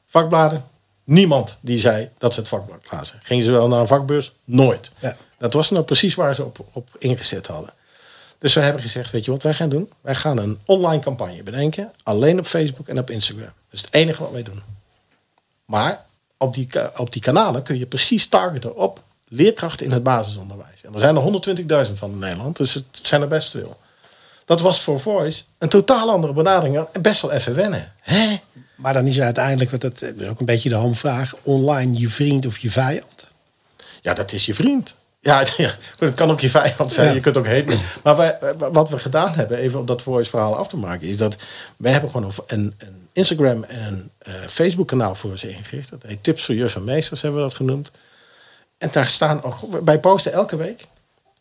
Vakbladen, 0.07 0.63
niemand 1.03 1.57
die 1.61 1.79
zei 1.79 2.09
dat 2.17 2.33
ze 2.33 2.39
het 2.39 2.49
vakblad 2.49 2.91
lazen. 2.91 3.19
Gingen 3.23 3.43
ze 3.43 3.51
wel 3.51 3.67
naar 3.67 3.79
een 3.79 3.87
vakbeurs? 3.87 4.31
Nooit. 4.43 4.91
Ja. 4.99 5.15
Dat 5.37 5.53
was 5.53 5.69
nou 5.69 5.83
precies 5.83 6.15
waar 6.15 6.35
ze 6.35 6.45
op, 6.45 6.65
op 6.71 6.89
ingezet 6.97 7.47
hadden. 7.47 7.73
Dus 8.37 8.53
we 8.53 8.59
hebben 8.59 8.81
gezegd, 8.81 9.11
weet 9.11 9.25
je 9.25 9.31
wat 9.31 9.43
wij 9.43 9.53
gaan 9.53 9.69
doen? 9.69 9.91
Wij 10.01 10.15
gaan 10.15 10.37
een 10.37 10.59
online 10.65 11.01
campagne 11.01 11.43
bedenken. 11.43 11.91
Alleen 12.03 12.39
op 12.39 12.45
Facebook 12.45 12.87
en 12.87 12.99
op 12.99 13.09
Instagram. 13.09 13.45
Dat 13.45 13.53
is 13.71 13.81
het 13.81 13.93
enige 13.93 14.23
wat 14.23 14.31
wij 14.31 14.43
doen. 14.43 14.61
Maar 15.65 16.05
op 16.37 16.53
die, 16.53 16.67
op 16.97 17.11
die 17.11 17.21
kanalen 17.21 17.63
kun 17.63 17.77
je 17.77 17.85
precies 17.85 18.27
targeten 18.27 18.75
op 18.75 19.01
leerkrachten 19.33 19.85
in 19.85 19.91
het 19.91 20.03
basisonderwijs. 20.03 20.83
En 20.83 20.93
er 20.93 20.99
zijn 20.99 21.15
er 21.15 21.87
120.000 21.87 21.93
van 21.93 22.11
in 22.11 22.19
Nederland, 22.19 22.57
dus 22.57 22.73
het 22.73 22.85
zijn 23.01 23.21
er 23.21 23.27
best 23.27 23.49
veel. 23.49 23.77
Dat 24.45 24.61
was 24.61 24.81
voor 24.81 24.99
Voice 24.99 25.43
een 25.57 25.69
totaal 25.69 26.09
andere 26.09 26.33
benadering 26.33 26.85
en 26.91 27.01
best 27.01 27.21
wel 27.21 27.31
even 27.31 27.55
wennen. 27.55 27.93
Hè? 27.99 28.35
Maar 28.75 28.93
dan 28.93 29.07
is 29.07 29.21
uiteindelijk, 29.21 29.71
wat 29.71 29.81
dat 29.81 30.01
is 30.01 30.27
ook 30.27 30.39
een 30.39 30.45
beetje 30.45 30.69
de 30.69 30.75
hamvraag, 30.75 31.33
online 31.43 31.99
je 31.99 32.09
vriend 32.09 32.45
of 32.45 32.57
je 32.57 32.69
vijand. 32.69 33.27
Ja, 34.01 34.13
dat 34.13 34.31
is 34.31 34.45
je 34.45 34.53
vriend. 34.53 34.95
Ja, 35.19 35.39
het, 35.39 35.53
ja, 35.57 35.71
het 35.99 36.13
kan 36.13 36.31
ook 36.31 36.39
je 36.39 36.49
vijand 36.49 36.91
zijn. 36.91 37.07
Ja. 37.07 37.13
Je 37.13 37.19
kunt 37.19 37.37
ook 37.37 37.45
heen. 37.45 37.79
Maar 38.03 38.17
wij, 38.17 38.37
wat 38.57 38.89
we 38.89 38.99
gedaan 38.99 39.33
hebben, 39.33 39.57
even 39.57 39.79
om 39.79 39.85
dat 39.85 40.01
voice 40.01 40.29
verhaal 40.29 40.57
af 40.57 40.67
te 40.67 40.77
maken, 40.77 41.07
is 41.07 41.17
dat 41.17 41.35
wij 41.77 41.91
hebben 41.91 42.11
gewoon 42.11 42.31
een, 42.47 42.73
een 42.77 43.07
Instagram 43.13 43.63
en 43.63 43.81
een 43.83 44.09
eh, 44.17 44.33
Facebook 44.47 44.87
kanaal 44.87 45.15
voor 45.15 45.37
ze 45.37 45.49
ingericht. 45.49 45.89
Dat 45.89 46.03
heet 46.07 46.23
Tips 46.23 46.45
voor 46.45 46.55
Juf 46.55 46.75
en 46.75 46.83
Meesters 46.83 47.21
hebben 47.21 47.41
we 47.41 47.47
dat 47.47 47.55
genoemd. 47.55 47.91
En 48.81 48.89
daar 48.91 49.07
staan 49.09 49.43
ook, 49.43 49.83
wij 49.83 49.99
posten 49.99 50.33
elke 50.33 50.55
week 50.55 50.85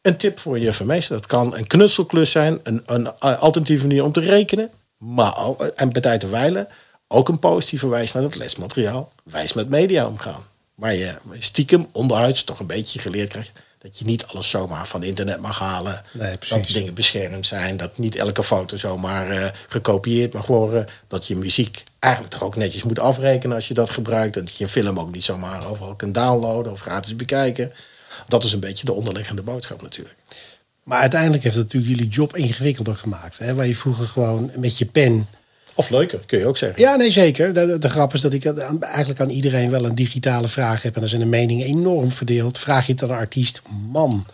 een 0.02 0.16
tip 0.16 0.38
voor 0.38 0.58
je 0.58 0.64
juf 0.64 0.80
en 0.80 0.86
meester. 0.86 1.16
Dat 1.16 1.26
kan 1.26 1.56
een 1.56 1.66
knutselklus 1.66 2.30
zijn, 2.30 2.60
een, 2.62 2.82
een 2.86 3.18
alternatieve 3.18 3.86
manier 3.86 4.04
om 4.04 4.12
te 4.12 4.20
rekenen. 4.20 4.70
Maar 4.96 5.34
en 5.74 5.92
bij 5.92 6.00
tijd 6.00 6.20
te 6.20 6.28
wijlen 6.28 6.68
ook 7.08 7.28
een 7.28 7.38
post 7.38 7.70
die 7.70 7.78
verwijst 7.78 8.14
naar 8.14 8.22
het 8.22 8.34
lesmateriaal. 8.34 9.12
Wijs 9.22 9.52
met 9.52 9.68
media 9.68 10.06
omgaan. 10.06 10.42
Waar 10.74 10.94
je 10.94 11.14
stiekem 11.38 11.88
onderhuids 11.92 12.44
toch 12.44 12.60
een 12.60 12.66
beetje 12.66 12.98
geleerd 12.98 13.28
krijgt... 13.28 13.62
dat 13.82 13.98
je 13.98 14.04
niet 14.04 14.26
alles 14.26 14.50
zomaar 14.50 14.86
van 14.86 15.02
internet 15.02 15.40
mag 15.40 15.58
halen. 15.58 16.02
Nee, 16.12 16.34
dat 16.48 16.66
dingen 16.66 16.94
beschermd 16.94 17.46
zijn. 17.46 17.76
Dat 17.76 17.98
niet 17.98 18.16
elke 18.16 18.42
foto 18.42 18.76
zomaar 18.76 19.30
eh, 19.30 19.46
gekopieerd 19.68 20.32
mag 20.32 20.46
worden. 20.46 20.88
Dat 21.08 21.26
je 21.26 21.36
muziek 21.36 21.84
eigenlijk 21.98 22.34
toch 22.34 22.42
ook 22.42 22.56
netjes 22.56 22.82
moet 22.82 22.98
afrekenen 22.98 23.56
als 23.56 23.68
je 23.68 23.74
dat 23.74 23.90
gebruikt. 23.90 24.34
Dat 24.34 24.56
je 24.56 24.64
een 24.64 24.70
film 24.70 24.98
ook 24.98 25.12
niet 25.12 25.24
zomaar 25.24 25.70
overal 25.70 25.94
kunt 25.94 26.14
downloaden 26.14 26.72
of 26.72 26.80
gratis 26.80 27.16
bekijken. 27.16 27.72
Dat 28.26 28.44
is 28.44 28.52
een 28.52 28.60
beetje 28.60 28.84
de 28.84 28.92
onderliggende 28.92 29.42
boodschap 29.42 29.82
natuurlijk. 29.82 30.16
Maar 30.82 31.00
uiteindelijk 31.00 31.42
heeft 31.42 31.54
het 31.54 31.64
natuurlijk 31.64 31.92
jullie 31.92 32.12
job 32.12 32.36
ingewikkelder 32.36 32.96
gemaakt. 32.96 33.38
Hè? 33.38 33.54
Waar 33.54 33.66
je 33.66 33.76
vroeger 33.76 34.06
gewoon 34.06 34.50
met 34.56 34.78
je 34.78 34.86
pen... 34.86 35.28
Of 35.80 35.90
leuker, 35.90 36.18
kun 36.26 36.38
je 36.38 36.46
ook 36.46 36.56
zeggen. 36.56 36.80
Ja, 36.82 36.96
nee, 36.96 37.10
zeker. 37.10 37.52
De, 37.52 37.78
de 37.78 37.88
grap 37.90 38.14
is 38.14 38.20
dat 38.20 38.32
ik 38.32 38.44
eigenlijk 38.80 39.20
aan 39.20 39.28
iedereen 39.30 39.70
wel 39.70 39.84
een 39.84 39.94
digitale 39.94 40.48
vraag 40.48 40.82
heb. 40.82 40.94
En 40.94 41.00
dan 41.00 41.08
zijn 41.08 41.20
de 41.20 41.26
meningen 41.26 41.66
enorm 41.66 42.12
verdeeld. 42.12 42.58
Vraag 42.58 42.86
je 42.86 42.92
het 42.92 43.02
aan 43.02 43.10
een 43.10 43.16
artiest? 43.16 43.62
Man, 43.90 44.26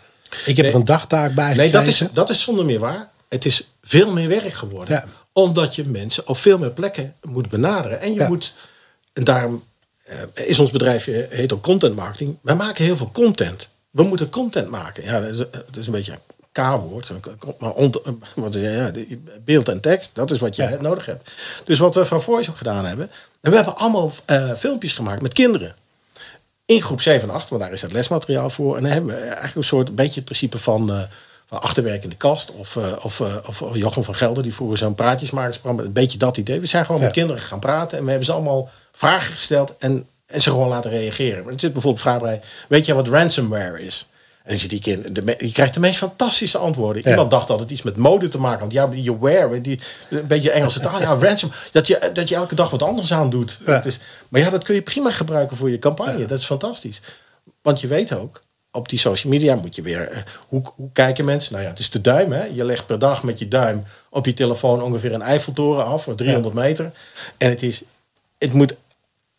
ik 0.45 0.55
heb 0.55 0.65
Nee. 0.65 0.67
er 0.73 0.79
een 0.79 0.85
dagtaak 0.85 1.33
bij 1.33 1.53
Nee, 1.53 1.71
dat 1.71 1.87
is, 1.87 2.03
dat 2.13 2.29
is 2.29 2.41
zonder 2.41 2.65
meer 2.65 2.79
waar. 2.79 3.07
Het 3.29 3.45
is 3.45 3.67
veel 3.83 4.11
meer 4.13 4.27
werk 4.27 4.53
geworden. 4.53 4.93
Ja. 4.95 5.05
Omdat 5.33 5.75
je 5.75 5.85
mensen 5.85 6.27
op 6.27 6.37
veel 6.37 6.57
meer 6.57 6.69
plekken 6.71 7.13
moet 7.21 7.49
benaderen. 7.49 8.01
En 8.01 8.13
je 8.13 8.19
Ja. 8.19 8.27
moet, 8.27 8.53
en 9.13 9.23
daarom 9.23 9.63
eh, 10.03 10.15
is 10.47 10.59
ons 10.59 10.71
bedrijf 10.71 11.07
eh, 11.07 11.15
heet 11.29 11.53
ook 11.53 11.63
content 11.63 11.95
marketing. 11.95 12.35
Wij 12.41 12.55
maken 12.55 12.83
heel 12.85 12.97
veel 12.97 13.11
content. 13.11 13.67
We 13.91 14.03
moeten 14.03 14.29
content 14.29 14.69
maken. 14.69 15.03
Ja, 15.03 15.19
dat 15.19 15.29
is, 15.31 15.37
het 15.39 15.77
is 15.77 15.85
een 15.85 15.91
beetje 15.91 16.19
K-woord. 16.61 17.11
Maar 17.59 17.71
wat, 18.35 18.53
ja, 18.53 18.91
beeld 19.45 19.69
en 19.69 19.79
tekst, 19.81 20.09
dat 20.13 20.31
is 20.31 20.39
wat 20.39 20.55
je 20.55 20.61
Ja. 20.63 20.77
nodig 20.81 21.05
hebt. 21.05 21.29
Dus 21.65 21.79
wat 21.79 21.95
we 21.95 22.05
van 22.05 22.21
Voice 22.21 22.49
ook 22.49 22.57
gedaan 22.57 22.85
hebben. 22.85 23.09
En 23.41 23.49
we 23.49 23.55
hebben 23.55 23.77
allemaal 23.77 24.11
eh, 24.25 24.53
filmpjes 24.53 24.93
gemaakt 24.93 25.21
met 25.21 25.33
kinderen 25.33 25.75
in 26.65 26.81
groep 26.81 27.01
7 27.01 27.29
en 27.29 27.35
8, 27.35 27.49
want 27.49 27.61
daar 27.61 27.71
is 27.71 27.81
het 27.81 27.93
lesmateriaal 27.93 28.49
voor. 28.49 28.75
En 28.77 28.81
dan 28.83 28.91
hebben 28.91 29.15
we 29.15 29.21
eigenlijk 29.21 29.55
een 29.55 29.63
soort 29.63 29.95
beetje 29.95 30.13
het 30.15 30.23
principe 30.25 30.57
van, 30.57 30.91
eh, 30.91 31.01
van 31.45 31.61
achterwerk 31.61 32.03
in 32.03 32.09
de 32.09 32.15
kast. 32.15 32.51
Of, 32.51 32.75
eh, 32.75 32.91
of, 33.03 33.21
of 33.21 33.63
Jochem 33.73 34.03
van 34.03 34.15
Gelder, 34.15 34.43
die 34.43 34.53
vroeger 34.53 34.77
zo'n 34.77 34.95
praatjesmakersprogramma. 34.95 35.83
Een 35.87 35.93
beetje 35.93 36.17
dat 36.17 36.37
idee. 36.37 36.59
We 36.59 36.65
zijn 36.65 36.85
gewoon 36.85 36.99
Ja. 36.99 37.05
met 37.07 37.15
kinderen 37.15 37.41
gaan 37.41 37.59
praten. 37.59 37.97
En 37.97 38.03
we 38.03 38.09
hebben 38.09 38.25
ze 38.27 38.33
allemaal 38.33 38.69
vragen 38.91 39.33
gesteld. 39.33 39.73
En 39.79 40.07
en 40.27 40.41
ze 40.41 40.49
gewoon 40.49 40.67
laten 40.67 40.89
reageren. 40.91 41.43
Maar 41.43 41.53
er 41.53 41.59
zit 41.59 41.73
bijvoorbeeld 41.73 42.03
vraag 42.03 42.19
bij, 42.21 42.41
weet 42.67 42.85
je 42.85 42.93
wat 42.93 43.07
ransomware 43.07 43.81
is? 43.85 44.07
En 44.47 44.59
zit 44.59 44.69
die 44.69 44.81
kind, 44.81 45.15
de, 45.15 45.35
je 45.37 45.51
krijgt 45.51 45.73
de 45.73 45.79
meest 45.79 45.97
fantastische 45.97 46.57
antwoorden. 46.57 47.01
Ja. 47.05 47.09
Iemand 47.09 47.31
dacht 47.31 47.47
dat 47.47 47.59
het 47.59 47.71
iets 47.71 47.81
met 47.81 47.97
mode 47.97 48.27
te 48.27 48.37
maken 48.39 48.59
had. 48.63 48.71
Ja, 48.71 48.89
je 48.93 49.19
wear, 49.19 49.61
die, 49.61 49.79
een 50.09 50.27
beetje 50.27 50.51
Engelse 50.51 50.79
taal. 50.79 50.99
Ja, 50.99 51.15
ransom. 51.15 51.51
Dat 51.71 51.87
je, 51.87 52.09
dat 52.13 52.29
je 52.29 52.35
elke 52.35 52.55
dag 52.55 52.69
wat 52.69 52.81
anders 52.83 53.13
aan 53.13 53.29
doet. 53.29 53.59
Ja. 53.65 53.83
Is, 53.83 53.99
maar 54.29 54.41
ja, 54.41 54.49
dat 54.49 54.63
kun 54.63 54.75
je 54.75 54.81
prima 54.81 55.11
gebruiken 55.11 55.57
voor 55.57 55.69
je 55.69 55.79
campagne. 55.79 56.25
Dat 56.25 56.39
is 56.39 56.45
fantastisch. 56.45 57.01
Want 57.61 57.81
je 57.81 57.87
weet 57.87 58.13
ook, 58.13 58.41
op 58.71 58.89
die 58.89 58.99
social 58.99 59.31
media 59.33 59.55
moet 59.55 59.75
je 59.75 59.81
weer... 59.81 60.09
eh, 60.11 60.21
Hoe, 60.47 60.61
hoe 60.75 60.89
kijken 60.93 61.25
mensen? 61.25 61.51
Nou 61.53 61.63
ja, 61.63 61.69
het 61.69 61.79
is 61.79 61.89
de 61.89 62.01
duim. 62.01 62.31
Hè? 62.31 62.43
Je 62.43 62.65
legt 62.65 62.85
per 62.85 62.99
dag 62.99 63.23
met 63.23 63.39
je 63.39 63.47
duim 63.47 63.83
op 64.09 64.25
je 64.25 64.33
telefoon 64.33 64.81
ongeveer 64.81 65.13
een 65.13 65.21
Eiffeltoren 65.21 65.85
af. 65.85 66.03
Voor 66.03 66.15
300 66.15 66.53
meter. 66.55 66.91
En 67.37 67.49
het, 67.49 67.63
is, 67.63 67.81
het 68.37 68.53
moet 68.53 68.75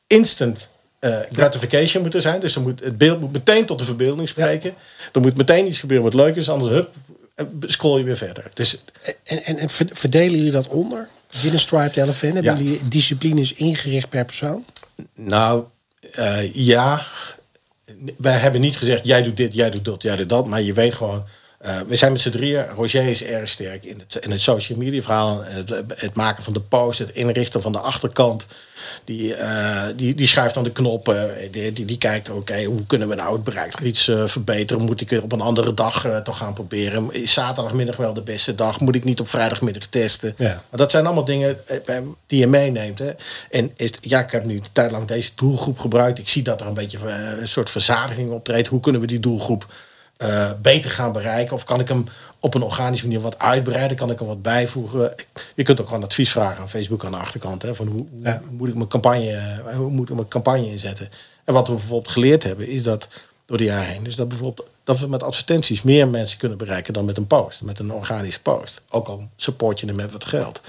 instant 0.07 0.68
eh, 0.98 1.18
gratification 1.32 2.02
moeten 2.02 2.20
zijn. 2.20 2.40
Dus 2.40 2.54
er 2.54 2.61
moet, 2.61 2.80
het 2.80 2.98
beeld 2.98 3.20
moet 3.20 3.32
meteen 3.32 3.66
tot 3.66 3.78
de 3.78 3.84
verbeelding 3.84 4.28
spreken. 4.28 4.74
Er 5.12 5.20
moet 5.20 5.37
meteen 5.37 5.66
iets 5.66 5.78
gebeuren 5.80 6.04
wat 6.06 6.14
leuk 6.14 6.37
is. 6.37 6.48
Anders 6.48 6.72
hup, 6.72 6.90
eh, 7.34 7.44
scroll 7.61 7.98
je 7.98 8.04
weer 8.04 8.16
verder. 8.16 8.44
Dus 8.54 8.78
En, 9.24 9.44
en, 9.44 9.56
en 9.58 9.68
ver- 9.70 9.88
verdelen 9.92 10.37
jullie 10.37 10.52
dat 10.52 10.68
onder? 10.68 11.08
Binnen 11.42 11.61
Striped 11.61 11.96
Elephant? 11.96 12.34
Hebben 12.34 12.56
Ja. 12.56 12.62
jullie 12.62 12.88
disciplines 12.88 13.52
ingericht 13.52 14.08
per 14.08 14.24
persoon? 14.24 14.64
Nou, 15.14 15.64
eh, 16.14 16.54
ja. 16.54 17.06
Wij 18.16 18.37
hebben 18.38 18.61
niet 18.61 18.76
gezegd, 18.76 19.06
jij 19.06 19.22
doet 19.22 19.37
dit, 19.37 19.54
jij 19.54 19.70
doet 19.70 19.84
dat, 19.84 20.02
jij 20.02 20.16
doet 20.16 20.28
dat. 20.28 20.46
Maar 20.46 20.62
je 20.62 20.72
weet 20.72 20.94
gewoon, 20.94 21.24
eh, 21.59 21.81
we 21.88 21.97
zijn 21.97 22.12
met 22.12 22.21
z'n 22.21 22.31
drieën. 22.31 22.66
Roger 22.68 23.07
is 23.07 23.23
erg 23.23 23.49
sterk 23.49 23.85
in 23.85 23.99
het, 23.99 24.25
in 24.25 24.31
het 24.31 24.40
social 24.40 24.79
media 24.79 25.03
verhaal. 25.03 25.42
Het, 25.44 25.71
het 25.94 26.14
maken 26.14 26.44
van 26.44 26.53
de 26.53 26.61
post, 26.61 26.99
het 26.99 27.11
inrichten 27.11 27.62
van 27.62 27.73
de 27.73 27.79
achterkant. 27.79 28.47
Die, 29.05 29.35
eh, 29.35 29.87
die, 29.97 30.14
die 30.14 30.27
schuift 30.27 30.57
aan 30.57 30.62
de 30.62 30.73
knoppen. 30.73 31.31
Die, 31.51 31.73
die, 31.73 31.85
die 31.85 31.99
kijkt, 31.99 32.31
oké, 32.31 32.64
hoe 32.64 32.87
kunnen 32.87 33.09
we 33.09 33.14
nou 33.14 33.33
het 33.33 33.44
bereik 33.44 33.73
nog 33.73 33.81
iets 33.81 34.09
eh, 34.09 34.27
verbeteren? 34.27 34.85
Moet 34.85 35.01
ik 35.01 35.23
op 35.23 35.33
een 35.33 35.40
andere 35.40 35.75
dag 35.75 36.23
toch 36.25 36.38
gaan 36.38 36.53
proberen? 36.53 37.12
Is 37.12 37.33
zaterdagmiddag 37.33 37.97
wel 37.97 38.14
de 38.14 38.23
beste 38.23 38.55
dag? 38.55 38.81
Moet 38.81 38.94
ik 38.94 39.05
niet 39.05 39.21
op 39.21 39.29
vrijdagmiddag 39.29 39.87
testen? 39.87 40.35
Ja. 40.37 40.62
Maar 40.71 40.79
dat 40.79 40.90
zijn 40.90 41.07
allemaal 41.07 41.25
dingen 41.25 41.59
die 42.27 42.38
je 42.38 42.47
meeneemt. 42.47 42.99
Hè. 42.99 43.11
En 43.51 43.73
is, 43.77 43.90
ja, 44.01 44.21
ik 44.21 44.31
heb 44.31 44.44
nu 44.44 44.55
een 44.55 44.62
tijd 44.73 44.90
lang 44.90 45.07
deze 45.07 45.31
doelgroep 45.35 45.79
gebruikt. 45.79 46.18
Ik 46.18 46.29
zie 46.29 46.42
dat 46.42 46.61
er 46.61 46.66
een 46.66 46.75
beetje 46.75 46.99
een 47.40 47.49
soort 47.49 47.71
verzadiging 47.71 48.31
optreedt. 48.31 48.68
Hoe 48.68 48.81
kunnen 48.81 49.01
we 49.01 49.07
die 49.07 49.21
doelgroep 49.21 49.66
eh, 50.18 50.50
beter 50.62 50.90
gaan 50.90 51.12
bereiken? 51.12 51.54
Of 51.54 51.64
kan 51.64 51.81
ik 51.81 51.88
hem 51.88 52.04
op 52.40 52.54
een 52.54 52.62
organische 52.62 53.07
manier 53.07 53.20
wat 53.20 53.38
uitbreiden? 53.38 53.96
Kan 53.96 54.11
ik 54.11 54.20
er 54.20 54.26
wat 54.26 54.42
bijvoegen? 54.42 55.14
Je 55.54 55.62
kunt 55.62 55.81
ook 55.81 55.87
gewoon 55.88 56.02
advies 56.04 56.31
vragen 56.31 56.61
aan 56.61 56.68
Facebook 56.68 57.04
aan 57.04 57.11
de 57.11 57.16
achterkant. 57.16 57.62
Hè, 57.62 57.74
van 57.74 57.87
hoe, 57.87 58.07
Ja. 58.22 58.42
moet 58.50 58.68
ik 58.68 58.74
mijn 58.74 58.88
campagne, 58.88 59.61
hoe 59.76 59.90
moet 59.90 60.09
ik 60.09 60.14
mijn 60.14 60.28
campagne 60.28 60.70
inzetten? 60.70 61.09
En 61.44 61.54
wat 61.54 61.68
we 61.68 61.72
bijvoorbeeld 61.74 62.12
geleerd 62.12 62.42
hebben, 62.42 62.68
is 62.68 62.83
dat 62.83 63.09
door 63.46 63.57
de 63.59 63.64
jaren 63.64 63.87
heen, 63.92 64.07
is 64.07 64.16
dat 64.16 64.28
bijvoorbeeld 64.28 64.68
dat 64.88 64.98
we 64.98 65.07
met 65.07 65.22
advertenties 65.22 65.83
meer 65.83 66.09
mensen 66.09 66.38
kunnen 66.38 66.59
bereiken 66.59 66.92
dan 66.92 67.05
met 67.05 67.16
een 67.16 67.27
post, 67.27 67.62
met 67.62 67.79
een 67.79 67.92
organische 67.92 68.40
post. 68.40 68.81
Ook 68.90 69.09
al 69.09 69.29
support 69.37 69.81
je 69.81 69.87
hem 69.87 69.94
met 69.96 70.12
wat 70.12 70.24
geld. 70.24 70.61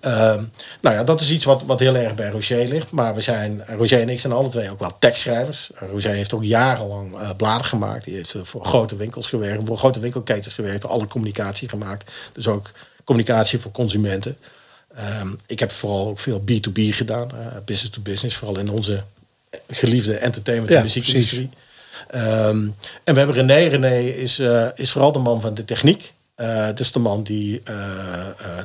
Ehm, 0.00 0.44
nou 0.80 0.94
ja, 0.94 1.04
dat 1.04 1.20
is 1.20 1.30
iets 1.30 1.44
wat, 1.44 1.62
wat 1.62 1.78
heel 1.78 1.96
erg 1.96 2.14
bij 2.14 2.30
Roger 2.30 2.68
ligt. 2.68 2.90
Maar 2.90 3.14
we 3.14 3.20
zijn, 3.20 3.64
Roger 3.66 4.00
en 4.00 4.08
ik 4.08 4.20
zijn 4.20 4.32
alle 4.32 4.48
twee 4.48 4.70
ook 4.70 4.78
wel 4.78 4.96
tekstschrijvers. 4.98 5.70
Roger 5.90 6.10
heeft 6.10 6.34
ook 6.34 6.44
jarenlang 6.44 7.18
eh, 7.18 7.30
bladen 7.36 7.66
gemaakt. 7.66 8.04
Die 8.04 8.14
heeft 8.14 8.34
eh, 8.34 8.42
voor 8.42 8.64
grote 8.64 8.96
winkels 8.96 9.26
gewerkt, 9.26 9.62
voor 9.66 9.78
grote 9.78 10.00
winkelketens 10.00 10.54
gewerkt, 10.54 10.86
alle 10.86 11.06
communicatie 11.06 11.68
gemaakt. 11.68 12.10
Dus 12.32 12.46
ook 12.46 12.70
communicatie 13.04 13.58
voor 13.58 13.72
consumenten. 13.72 14.36
Ehm, 14.94 15.28
ik 15.46 15.58
heb 15.58 15.70
vooral 15.70 16.08
ook 16.08 16.18
veel 16.18 16.40
B2B 16.40 16.80
gedaan, 16.90 17.30
eh, 17.30 17.46
business 17.64 17.94
to 17.94 18.00
business, 18.02 18.36
vooral 18.36 18.58
in 18.58 18.70
onze 18.70 19.02
geliefde 19.68 20.16
entertainment 20.16 20.70
en 20.70 20.76
Ja, 20.76 20.82
muziekindustrie. 20.82 21.50
Ehm, 22.08 22.66
en 23.04 23.12
we 23.14 23.18
hebben 23.18 23.32
René. 23.32 23.54
René 23.68 23.98
is, 24.00 24.38
eh, 24.38 24.66
is 24.74 24.90
vooral 24.90 25.12
de 25.12 25.18
man 25.18 25.40
van 25.40 25.54
de 25.54 25.64
techniek. 25.64 26.12
Eh, 26.34 26.66
het 26.66 26.80
is 26.80 26.92
de 26.92 26.98
man 26.98 27.22
die 27.22 27.60
eh, 27.64 27.74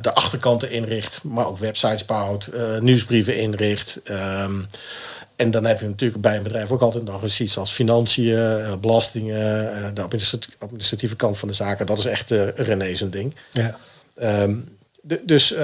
de 0.00 0.14
achterkanten 0.14 0.70
inricht, 0.70 1.22
maar 1.22 1.46
ook 1.46 1.58
websites 1.58 2.04
bouwt, 2.04 2.50
nieuwsbrieven 2.80 3.36
inricht. 3.36 3.98
Ehm, 4.04 4.52
en 5.36 5.50
dan 5.50 5.64
heb 5.64 5.80
je 5.80 5.86
natuurlijk 5.86 6.20
bij 6.22 6.36
een 6.36 6.42
bedrijf 6.42 6.70
ook 6.70 6.80
altijd 6.80 7.04
nog 7.04 7.22
eens 7.22 7.40
iets 7.40 7.58
als 7.58 7.72
financiën, 7.72 8.78
belastingen, 8.80 9.94
de 9.94 10.02
administrati- 10.02 10.52
administratieve 10.58 11.16
kant 11.16 11.38
van 11.38 11.48
de 11.48 11.54
zaken. 11.54 11.86
Dat 11.86 11.98
is 11.98 12.04
echt 12.04 12.30
René 12.54 12.94
zijn 12.94 13.10
ding. 13.10 13.34
Ja. 13.52 13.76
De- 15.02 15.20
dus 15.24 15.54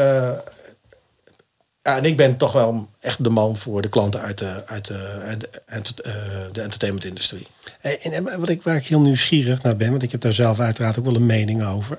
ja, 1.87 1.97
en 1.97 2.05
ik 2.05 2.17
ben 2.17 2.37
toch 2.37 2.53
wel 2.53 2.89
echt 3.01 3.25
de 3.25 3.31
man 3.31 3.57
voor 3.57 3.83
de 3.83 3.89
klanten 3.89 4.21
uit 4.21 4.39
de, 4.39 4.67
uit 4.67 4.85
de, 4.87 5.23
uit 5.27 5.41
de, 5.41 5.63
uit, 5.67 6.01
eh, 6.01 6.13
de 6.53 6.61
entertainmentindustrie. 6.63 7.47
En, 7.81 8.13
en 8.13 8.41
wat 8.41 8.49
ik, 8.49 8.63
waar 8.63 8.77
ik 8.77 8.87
heel 8.87 9.01
nieuwsgierig 9.01 9.63
naar 9.63 9.77
ben, 9.77 9.91
want 9.91 10.03
ik 10.03 10.11
heb 10.11 10.21
daar 10.21 10.33
zelf 10.33 10.61
uiteraard 10.61 10.99
ook 10.99 11.05
wel 11.05 11.15
een 11.15 11.27
mening 11.27 11.65
over. 11.67 11.99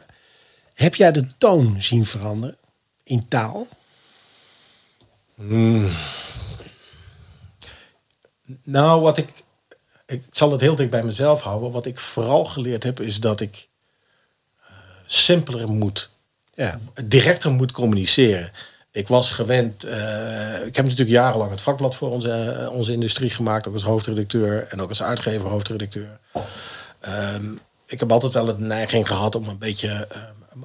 Heb 0.73 0.95
jij 0.95 1.11
de 1.11 1.27
toon 1.37 1.81
zien 1.81 2.05
veranderen 2.05 2.57
in 3.03 3.27
taal? 3.27 3.67
Nou, 8.63 9.01
wat 9.01 9.17
ik. 9.17 9.29
Ik 10.05 10.23
zal 10.31 10.51
het 10.51 10.61
heel 10.61 10.75
dicht 10.75 10.89
bij 10.89 11.03
mezelf 11.03 11.41
houden. 11.41 11.71
Wat 11.71 11.85
ik 11.85 11.99
vooral 11.99 12.45
geleerd 12.45 12.83
heb, 12.83 12.99
is 12.99 13.19
dat 13.19 13.39
ik 13.39 13.67
eh, 14.59 14.67
simpeler 15.05 15.69
moet, 15.69 16.09
Ja. 16.53 16.79
directer 17.05 17.51
moet 17.51 17.71
communiceren. 17.71 18.51
Ik 18.97 19.07
was 19.07 19.31
gewend. 19.31 19.83
eh, 19.83 20.65
ik 20.65 20.75
heb 20.75 20.85
natuurlijk 20.85 21.09
jarenlang 21.09 21.51
het 21.51 21.61
vakblad 21.61 21.95
voor 21.95 22.09
onze, 22.09 22.31
eh, 22.31 22.71
onze 22.71 22.91
industrie 22.91 23.29
gemaakt, 23.29 23.67
ook 23.67 23.73
als 23.73 23.83
hoofdredacteur 23.83 24.67
en 24.69 24.81
ook 24.81 24.89
als 24.89 25.03
uitgever 25.03 25.49
hoofdredacteur. 25.49 26.19
Ehm, 26.99 27.45
ik 27.85 27.99
heb 27.99 28.11
altijd 28.11 28.33
wel 28.33 28.45
de 28.45 28.57
neiging 28.57 29.07
gehad 29.07 29.35
om 29.35 29.47
een 29.47 29.57
beetje 29.57 30.07
eh, 30.11 30.21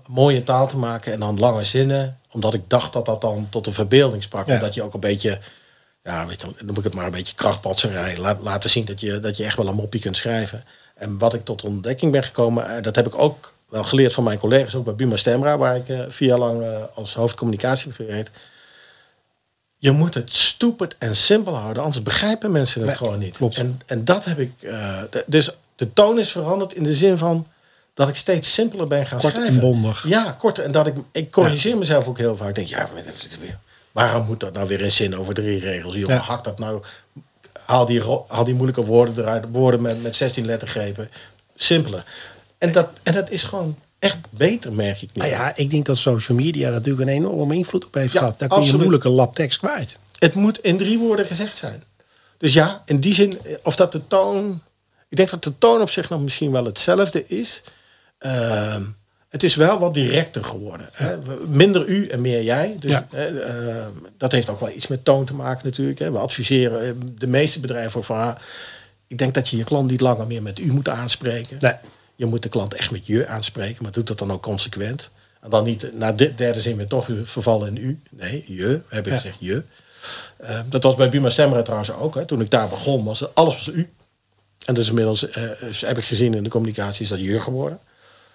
mooie 0.07 0.43
taal 0.43 0.69
te 0.69 0.77
maken 0.77 1.13
en 1.13 1.21
dan 1.21 1.39
lange 1.39 1.65
zinnen, 1.65 2.19
omdat 2.31 2.55
ik 2.55 2.63
dacht 2.67 2.93
dat 2.93 3.07
dat 3.07 3.21
dan 3.21 3.47
tot 3.51 3.65
de 3.65 3.73
verbeelding 3.73 4.23
sprak. 4.23 4.47
Ja. 4.47 4.55
Omdat 4.55 4.75
je 4.75 4.83
ook 4.83 4.95
een 4.95 5.01
beetje, 5.01 5.39
ja, 6.05 6.27
weet 6.27 6.41
je, 6.41 6.47
dan 6.47 6.67
noem 6.67 6.77
ik 6.77 6.85
het 6.85 6.95
maar 6.95 7.07
een 7.07 7.11
beetje 7.11 7.35
krachtpatserij, 7.35 8.19
laat, 8.19 8.41
laten 8.43 8.71
zien 8.71 8.85
dat 8.85 9.01
je, 9.01 9.19
dat 9.19 9.37
je 9.37 9.45
echt 9.45 9.57
wel 9.57 9.69
een 9.69 9.75
moppie 9.75 10.01
kunt 10.01 10.17
schrijven. 10.17 10.65
En 10.95 11.19
wat 11.19 11.35
ik 11.35 11.45
tot 11.45 11.65
ontdekking 11.65 12.13
ben 12.13 12.25
gekomen, 12.25 12.77
eh, 12.77 12.83
dat 12.83 12.97
heb 12.97 13.07
ik 13.07 13.19
ook 13.19 13.53
wel 13.73 13.85
geleerd 13.85 14.13
van 14.13 14.25
mijn 14.25 14.39
collega's, 14.39 14.75
ook 14.75 14.85
bij 14.85 14.95
Buma 14.95 15.17
Stemra, 15.17 15.59
waar 15.59 15.77
ik 15.77 15.89
eh, 15.89 16.01
vier 16.09 16.29
jaar 16.29 16.39
lang 16.39 16.63
eh, 16.63 16.69
als 16.95 17.15
hoofdcommunicatie 17.15 17.87
heb 17.87 17.97
gewerkt. 17.97 18.31
Je 19.79 19.91
moet 19.91 20.15
het 20.15 20.33
stupid 20.33 20.95
en 20.99 21.17
simpel 21.17 21.55
houden, 21.57 21.83
anders 21.83 22.03
begrijpen 22.03 22.51
mensen 22.53 22.81
het 22.81 22.89
Nee, 22.89 22.99
gewoon 22.99 23.19
niet. 23.19 23.37
klopt. 23.37 23.57
En, 23.57 23.81
en 23.87 24.05
dat 24.05 24.25
heb 24.25 24.39
ik. 24.39 24.53
eh, 24.63 25.03
dus 25.27 25.51
de 25.77 25.93
toon 25.93 26.19
is 26.19 26.31
veranderd 26.33 26.73
in 26.75 26.83
de 26.83 26.95
zin 26.95 27.19
van 27.19 27.47
dat 27.95 28.09
ik 28.09 28.17
steeds 28.17 28.55
simpeler 28.55 28.87
ben 28.87 29.07
gaan 29.07 29.19
Kort 29.19 29.35
en 29.37 29.41
schrijven. 29.41 29.61
bondig. 29.61 30.07
Ja, 30.09 30.37
kort. 30.39 30.59
En 30.59 30.73
dat 30.73 30.87
ik, 30.87 30.95
ik 31.13 31.31
corrigeer 31.31 31.79
mezelf 31.79 32.07
ook 32.07 32.19
heel 32.19 32.37
vaak. 32.37 32.49
Ik 32.49 32.55
denk, 32.55 32.69
ja, 32.69 32.89
waarom 33.93 34.27
moet 34.27 34.41
dat 34.41 34.53
nou 34.53 34.69
weer 34.69 34.83
een 34.83 34.93
zin 34.93 35.17
over 35.17 35.35
drie 35.35 35.61
regels? 35.61 35.95
Joh, 35.95 36.09
Ja. 36.09 36.17
hak 36.17 36.45
dat 36.45 36.59
nou. 36.59 36.83
Haal 37.65 37.87
die, 37.87 38.03
haal 38.29 38.45
die 38.45 38.55
moeilijke 38.55 38.85
woorden 38.85 39.19
eruit. 39.19 39.45
Woorden 39.51 39.83
met, 39.83 40.03
met 40.03 40.17
16 40.17 40.45
lettergrepen. 40.47 41.11
Simpeler. 41.55 42.05
En 42.63 42.73
dat, 42.73 42.89
en 43.03 43.13
dat 43.13 43.31
is 43.31 43.43
gewoon 43.43 43.77
echt 43.99 44.19
beter, 44.31 44.73
merk 44.73 45.03
ik 45.03 45.09
nu. 45.13 45.21
Nou 45.23 45.35
ja, 45.35 45.57
ik 45.57 45.71
denk 45.71 45.87
dat 45.87 45.97
social 45.97 46.39
media 46.39 46.71
natuurlijk 46.71 47.09
een 47.09 47.15
enorme 47.15 47.55
invloed 47.55 47.87
op 47.87 47.95
heeft 47.95 48.13
Ja, 48.13 48.19
gehad. 48.19 48.39
Daar 48.39 48.49
kun 48.49 48.63
je 48.63 48.77
moeilijk 48.77 49.05
een 49.05 49.11
lap 49.11 49.35
tekst 49.35 49.59
kwijt. 49.59 49.97
Het 50.19 50.35
moet 50.35 50.59
in 50.59 50.77
drie 50.77 50.99
woorden 50.99 51.27
gezegd 51.27 51.57
zijn. 51.57 51.83
Dus 52.39 52.55
ja, 52.55 52.83
in 52.85 53.01
die 53.01 53.15
zin, 53.15 53.39
eh, 53.45 53.53
of 53.63 53.77
dat 53.77 53.93
de 53.93 54.07
toon. 54.07 54.63
Ik 55.09 55.17
denk 55.17 55.31
dat 55.31 55.45
de 55.45 55.59
toon 55.59 55.81
op 55.81 55.91
zich 55.91 56.09
nog 56.09 56.21
misschien 56.21 56.51
wel 56.51 56.65
hetzelfde 56.65 57.27
is. 57.27 57.63
Ehm, 58.19 58.83
het 59.29 59.43
is 59.43 59.55
wel 59.55 59.79
wat 59.79 59.95
directer 59.95 60.45
geworden. 60.45 60.89
Hè? 60.93 61.17
Minder 61.47 61.87
u 61.87 62.07
en 62.07 62.21
meer 62.21 62.43
jij. 62.43 62.77
Dus, 62.79 62.91
Ja. 62.91 63.07
hè, 63.11 63.41
ehm, 63.41 63.91
dat 64.19 64.33
heeft 64.33 64.51
ook 64.51 64.61
wel 64.61 64.71
iets 64.71 64.87
met 64.87 65.05
toon 65.05 65.25
te 65.25 65.35
maken 65.35 65.67
natuurlijk. 65.67 65.99
Hè? 65.99 66.11
We 66.11 66.19
adviseren 66.19 66.87
eh, 66.87 66.93
de 67.19 67.27
meeste 67.27 67.61
bedrijven 67.61 68.05
van... 68.05 68.17
ah, 68.17 68.37
ik 69.07 69.19
denk 69.19 69.35
dat 69.35 69.49
je 69.49 69.57
je 69.57 69.65
klant 69.65 69.91
niet 69.91 70.01
langer 70.01 70.27
meer 70.27 70.43
met 70.43 70.59
u 70.59 70.73
moet 70.73 70.89
aanspreken. 70.89 71.57
Nee. 71.61 71.75
Je 72.23 72.29
moet 72.29 72.43
de 72.43 72.49
klant 72.49 72.75
echt 72.75 72.91
met 72.91 73.07
je 73.07 73.27
aanspreken, 73.27 73.83
maar 73.83 73.93
doe 73.93 74.05
dat 74.05 74.19
dan 74.19 74.33
ook 74.33 74.43
consequent. 74.43 75.11
En 75.41 75.51
dan 75.51 75.65
niet 75.65 75.93
na 75.95 76.13
de 76.13 76.35
derde 76.35 76.61
zin 76.61 76.77
weer 76.77 76.87
toch 76.87 77.07
weer 77.07 77.27
vervallen 77.27 77.77
in 77.77 77.85
u. 77.85 78.01
Nee, 78.11 78.45
je, 78.47 78.81
hebben 78.89 79.13
Ja. 79.13 79.19
gezegd 79.19 79.37
je. 79.41 79.63
Eh, 80.37 80.61
dat 80.67 80.83
was 80.83 80.95
bij 80.95 81.09
Buma 81.09 81.31
Stemra 81.31 81.63
trouwens 81.63 81.93
ook. 81.93 82.15
Hè. 82.15 82.25
Toen 82.25 82.41
ik 82.41 82.51
daar 82.51 82.69
begon, 82.69 83.05
was 83.05 83.21
het, 83.21 83.35
alles 83.35 83.55
was 83.55 83.75
u. 83.75 83.93
En 84.67 84.75
dus 84.75 84.89
inmiddels 84.89 85.29
eh, 85.29 85.43
heb 85.81 85.99
ik 85.99 86.05
gezien 86.05 86.35
in 86.35 86.43
de 86.43 86.51
communicatie 86.51 87.03
is 87.03 87.09
dat 87.09 87.21
je 87.21 87.41
geworden. 87.41 87.79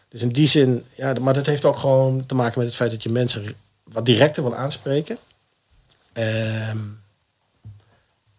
Dus 0.10 0.22
in 0.22 0.30
die 0.30 0.48
zin, 0.48 0.86
ja, 0.96 1.14
maar 1.22 1.34
dat 1.34 1.46
heeft 1.46 1.66
ook 1.66 1.78
gewoon 1.78 2.26
te 2.26 2.36
maken 2.36 2.60
met 2.60 2.68
het 2.68 2.76
feit 2.78 2.92
dat 2.92 3.04
je 3.04 3.10
mensen 3.10 3.56
wat 3.84 4.06
directer 4.06 4.44
wil 4.44 4.56
aanspreken. 4.56 5.18
Ehm, 6.14 6.78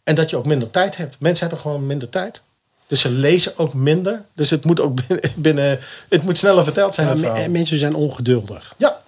en 0.03 0.15
dat 0.15 0.31
je 0.31 0.37
ook 0.37 0.47
minder 0.47 0.71
tijd 0.71 0.97
hebt. 0.97 1.21
Mensen 1.21 1.47
hebben 1.47 1.65
gewoon 1.65 1.87
minder 1.87 2.09
tijd. 2.09 2.41
Dus 2.89 3.01
ze 3.01 3.11
lezen 3.11 3.59
ook 3.59 3.75
minder. 3.75 4.23
Dus 4.35 4.51
het 4.51 4.65
moet 4.65 4.81
ook 4.81 4.99
binnen, 5.35 5.79
het 6.09 6.23
moet 6.23 6.39
sneller 6.39 6.65
verteld 6.65 6.95
zijn. 6.95 7.19
Ja, 7.19 7.35
en 7.37 7.51
mensen 7.51 7.79
zijn 7.79 7.95
ongeduldig. 7.95 8.75
Ja, 8.77 9.01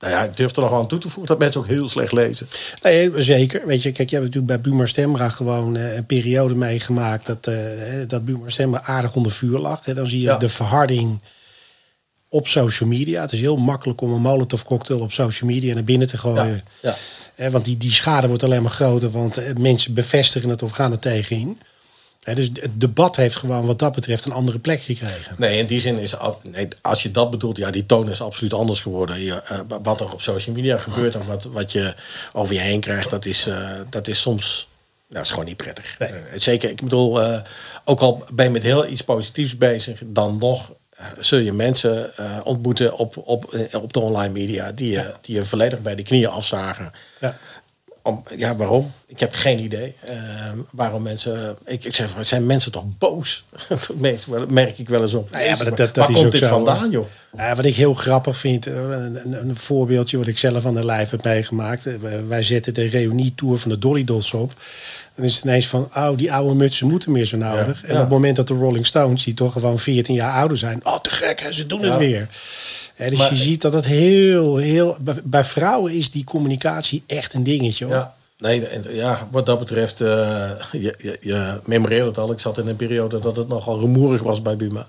nou 0.00 0.12
ja, 0.12 0.22
ik 0.24 0.36
durf 0.36 0.56
er 0.56 0.60
nog 0.62 0.70
wel 0.70 0.78
aan 0.80 0.88
toe 0.88 0.98
te 0.98 1.08
voegen 1.08 1.26
dat 1.26 1.38
mensen 1.38 1.60
ook 1.60 1.66
heel 1.66 1.88
slecht 1.88 2.12
lezen. 2.12 2.48
Nee, 2.82 3.10
zeker. 3.22 3.66
Weet 3.66 3.82
je, 3.82 3.92
kijk, 3.92 4.08
je 4.10 4.16
hebt 4.16 4.26
natuurlijk 4.34 4.62
bij 4.62 4.70
Buma 4.70 4.86
Stemra 4.86 5.28
gewoon 5.28 5.76
eh, 5.76 5.96
een 5.96 6.06
periode 6.06 6.54
meegemaakt 6.54 7.26
dat, 7.26 7.46
uh, 7.48 7.56
dat 8.08 8.24
Buma 8.24 8.48
Stemra 8.48 8.82
aardig 8.82 9.14
onder 9.14 9.32
vuur 9.32 9.58
lag. 9.58 9.80
Dan 9.80 10.06
zie 10.06 10.20
je 10.20 10.26
Ja. 10.26 10.36
de 10.36 10.48
verharding 10.48 11.20
op 12.28 12.48
social 12.48 12.88
media. 12.88 13.20
Het 13.20 13.32
is 13.32 13.40
heel 13.40 13.56
makkelijk 13.56 14.00
om 14.00 14.12
een 14.12 14.20
molotov 14.20 14.62
cocktail 14.62 15.00
op 15.00 15.12
social 15.12 15.50
media 15.50 15.74
naar 15.74 15.84
binnen 15.84 16.08
te 16.08 16.16
gooien. 16.18 16.64
ja. 16.82 16.96
Want 17.50 17.64
die, 17.64 17.76
die 17.76 17.92
schade 17.92 18.28
wordt 18.28 18.42
alleen 18.42 18.62
maar 18.62 18.70
groter, 18.70 19.10
want 19.10 19.36
eh, 19.36 19.54
mensen 19.56 19.94
bevestigen 19.94 20.48
het 20.48 20.62
of 20.62 20.70
gaan 20.70 20.92
er 20.92 20.98
tegenin. 20.98 21.58
Hè, 22.26 22.34
dus 22.34 22.50
het 22.52 22.80
debat 22.80 23.16
heeft 23.16 23.36
gewoon 23.36 23.66
wat 23.66 23.78
dat 23.78 23.94
betreft 23.94 24.24
een 24.24 24.32
andere 24.32 24.58
plek 24.58 24.80
gekregen. 24.80 25.34
Nee, 25.38 25.58
in 25.58 25.66
die 25.66 25.80
zin 25.80 25.98
is 25.98 26.14
nee, 26.42 26.68
als 26.82 27.02
je 27.02 27.10
dat 27.10 27.30
bedoelt, 27.30 27.56
ja, 27.56 27.70
die 27.70 27.86
toon 27.86 28.10
is 28.10 28.20
absoluut 28.20 28.54
anders 28.54 28.80
geworden. 28.80 29.20
Je, 29.20 29.42
eh, 29.42 29.60
wat 29.82 30.00
er 30.00 30.12
op 30.12 30.20
social 30.20 30.54
media 30.54 30.76
gebeurt 30.76 31.14
en 31.14 31.26
wat, 31.26 31.44
wat 31.44 31.72
je 31.72 31.94
over 32.32 32.54
je 32.54 32.60
heen 32.60 32.80
krijgt, 32.80 33.10
dat 33.10 33.24
is, 33.24 33.46
eh, 33.46 33.70
dat 33.90 34.08
is 34.08 34.20
soms. 34.20 34.68
Nou, 35.08 35.22
is 35.22 35.30
gewoon 35.30 35.44
niet 35.44 35.56
prettig. 35.56 35.98
Nee. 35.98 36.08
Eh, 36.08 36.16
zeker, 36.36 36.70
ik 36.70 36.82
bedoel, 36.82 37.20
ook 37.84 38.00
al 38.00 38.24
ben 38.32 38.44
je 38.44 38.50
met 38.50 38.62
heel 38.62 38.86
iets 38.86 39.02
positiefs 39.02 39.56
bezig, 39.56 40.00
dan 40.04 40.38
nog 40.38 40.72
zul 41.18 41.38
je 41.38 41.52
mensen 41.52 42.12
ontmoeten 42.44 42.98
op, 42.98 43.16
op, 43.16 43.68
op 43.72 43.92
de 43.92 44.00
online 44.00 44.32
media 44.32 44.72
die 44.72 44.90
je, 44.90 45.14
die 45.20 45.34
je 45.34 45.44
volledig 45.44 45.82
bij 45.82 45.94
de 45.94 46.02
knieën 46.02 46.28
afzagen. 46.28 46.92
Ja. 47.20 47.38
Om, 48.06 48.22
ja, 48.36 48.56
waarom? 48.56 48.92
Ik 49.06 49.20
heb 49.20 49.34
geen 49.34 49.58
idee. 49.58 49.94
Ehm, 50.04 50.58
waarom 50.70 51.02
mensen. 51.02 51.56
Ik, 51.64 51.84
ik 51.84 51.94
zeg, 51.94 52.10
zijn 52.20 52.46
mensen 52.46 52.72
toch 52.72 52.84
boos? 52.98 53.44
dat 53.68 54.48
merk 54.48 54.78
ik 54.78 54.88
wel 54.88 55.02
eens 55.02 55.14
op. 55.14 55.30
Nou 55.30 55.44
ja, 55.44 55.56
maar 55.56 55.64
dat- 55.64 55.78
Waar- 55.78 55.92
dat- 55.92 56.04
komt 56.06 56.18
ook 56.18 56.30
dit 56.30 56.40
zo, 56.40 56.48
vandaan, 56.48 56.90
joh? 56.90 57.06
Wat 57.54 57.64
ik 57.64 57.76
heel 57.76 57.94
grappig 57.94 58.36
vind, 58.38 58.66
eh, 58.66 58.74
een, 58.74 59.20
een, 59.24 59.32
een 59.32 59.56
voorbeeldje 59.56 60.18
wat 60.18 60.26
ik 60.26 60.38
zelf 60.38 60.66
aan 60.66 60.74
de 60.74 60.84
lijf 60.84 61.10
heb 61.10 61.24
meegemaakt. 61.24 61.86
Eh, 61.86 61.94
Wij 62.28 62.42
zetten 62.42 62.74
de 62.74 62.84
reunietour 62.86 63.58
van 63.58 63.70
de 63.70 63.78
Dolly 63.78 64.04
Dots 64.04 64.34
op. 64.34 64.52
Dan 65.14 65.24
is 65.24 65.34
het 65.34 65.44
ineens 65.44 65.66
van, 65.66 65.88
oh, 65.94 66.10
die 66.16 66.32
oude 66.32 66.54
mutsen 66.54 66.88
moeten 66.88 67.12
meer 67.12 67.24
zo 67.24 67.36
nodig. 67.36 67.80
Ja, 67.82 67.88
En 67.88 67.94
ja. 67.94 67.94
op 67.94 68.00
het 68.00 68.08
moment 68.08 68.36
dat 68.36 68.48
de 68.48 68.54
Rolling 68.54 68.86
Stones, 68.86 69.24
die 69.24 69.34
toch 69.34 69.52
gewoon 69.52 69.78
14 69.78 70.14
jaar 70.14 70.32
ouder 70.32 70.56
zijn, 70.56 70.80
oh, 70.86 70.98
te 70.98 71.10
gek, 71.10 71.40
hè, 71.40 71.52
ze 71.52 71.66
doen 71.66 71.82
het 71.82 71.96
weer. 71.96 72.28
Dus 72.96 73.18
Maar- 73.18 73.30
je 73.30 73.36
ziet 73.36 73.62
dat 73.62 73.72
het 73.72 73.86
heel, 73.86 74.56
heel. 74.56 74.96
Bij, 75.24 75.44
vrouwen 75.44 75.92
is 75.92 76.10
die 76.10 76.24
communicatie 76.24 77.02
echt 77.06 77.34
een 77.34 77.42
dingetje 77.44 77.84
hoor. 77.84 77.94
Ja. 77.94 78.14
Nee, 78.38 78.66
en, 78.66 78.94
ja, 78.94 79.28
wat 79.30 79.46
dat 79.46 79.58
betreft, 79.58 80.00
eh, 80.00 80.50
je, 80.72 80.94
je, 80.98 81.18
je 81.20 81.60
memoreert 81.64 82.06
het 82.06 82.18
al. 82.18 82.32
Ik 82.32 82.38
zat 82.38 82.58
in 82.58 82.66
een 82.66 82.76
periode 82.76 83.18
dat 83.18 83.36
het 83.36 83.48
nogal 83.48 83.78
rumoerig 83.80 84.22
was 84.22 84.42
bij 84.42 84.56
Buma. 84.56 84.88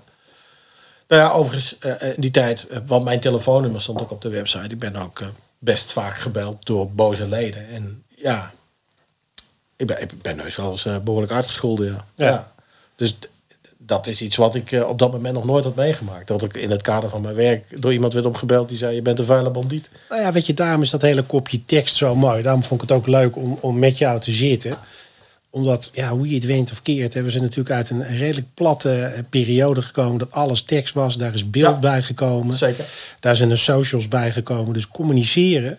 Nou 1.08 1.22
ja, 1.22 1.30
overigens, 1.32 1.78
eh, 1.78 1.92
eh, 2.02 2.14
in 2.14 2.20
die 2.20 2.30
tijd, 2.30 2.66
want 2.86 3.04
mijn 3.04 3.20
telefoonnummer 3.20 3.80
stond 3.80 4.00
ook 4.00 4.10
op 4.10 4.22
de 4.22 4.28
website. 4.28 4.68
Ik 4.68 4.78
ben 4.78 4.96
ook 4.96 5.20
best 5.58 5.92
vaak 5.92 6.18
gebeld 6.18 6.66
door 6.66 6.90
boze 6.90 7.28
leden. 7.28 7.68
En 7.68 8.02
ja, 8.16 8.52
ik 9.76 9.86
ben, 9.86 10.00
ik 10.02 10.22
ben 10.22 10.40
heus 10.40 10.56
wel 10.56 10.70
eens 10.70 10.84
eh, 10.86 10.96
behoorlijk 10.98 11.32
uitgescholden, 11.32 11.86
ja. 11.86 12.04
Ja. 12.26 12.52
Dus 12.96 13.10
d- 13.12 13.28
dat 13.88 14.06
is 14.06 14.20
iets 14.20 14.36
wat 14.36 14.54
ik 14.54 14.72
eh, 14.72 14.88
op 14.88 14.98
dat 14.98 15.12
moment 15.12 15.34
nog 15.34 15.44
nooit 15.44 15.64
had 15.64 15.74
meegemaakt. 15.74 16.26
Dat 16.26 16.42
ik 16.42 16.54
in 16.54 16.70
het 16.70 16.82
kader 16.82 17.10
van 17.10 17.20
mijn 17.20 17.34
werk 17.34 17.82
door 17.82 17.92
iemand 17.92 18.12
werd 18.12 18.26
opgebeld 18.26 18.68
die 18.68 18.78
zei: 18.78 18.94
Je 18.94 19.02
bent 19.02 19.18
een 19.18 19.24
vuile 19.24 19.50
bandiet. 19.50 19.90
Nou 20.08 20.20
ja, 20.22 20.32
weet 20.32 20.46
je, 20.46 20.54
daarom 20.54 20.82
is 20.82 20.90
dat 20.90 21.02
hele 21.02 21.22
kopje 21.22 21.64
tekst 21.64 21.96
zo 21.96 22.14
mooi. 22.16 22.42
Daarom 22.42 22.62
vond 22.62 22.82
ik 22.82 22.88
het 22.88 22.98
ook 22.98 23.06
leuk 23.06 23.36
om, 23.36 23.58
om 23.60 23.78
met 23.78 23.98
jou 23.98 24.20
te 24.20 24.32
zitten. 24.32 24.78
Omdat, 25.50 25.90
ja, 25.92 26.10
hoe 26.10 26.28
je 26.28 26.34
het 26.34 26.44
went 26.44 26.70
of 26.70 26.82
keert, 26.82 27.14
hebben 27.14 27.32
ze 27.32 27.40
natuurlijk 27.40 27.70
uit 27.70 27.90
een 27.90 28.16
redelijk 28.16 28.46
platte 28.54 29.00
eh, 29.00 29.22
periode 29.30 29.82
gekomen. 29.82 30.18
Dat 30.18 30.32
alles 30.32 30.62
tekst 30.62 30.94
was, 30.94 31.16
daar 31.16 31.34
is 31.34 31.50
beeld 31.50 31.74
Ja. 31.74 31.80
bij 31.80 32.02
gekomen. 32.02 32.56
Zeker. 32.56 32.84
Daar 33.20 33.36
zijn 33.36 33.48
de 33.48 33.56
socials 33.56 34.08
bij 34.08 34.30
gekomen. 34.30 34.72
Dus 34.72 34.88
communiceren 34.88 35.78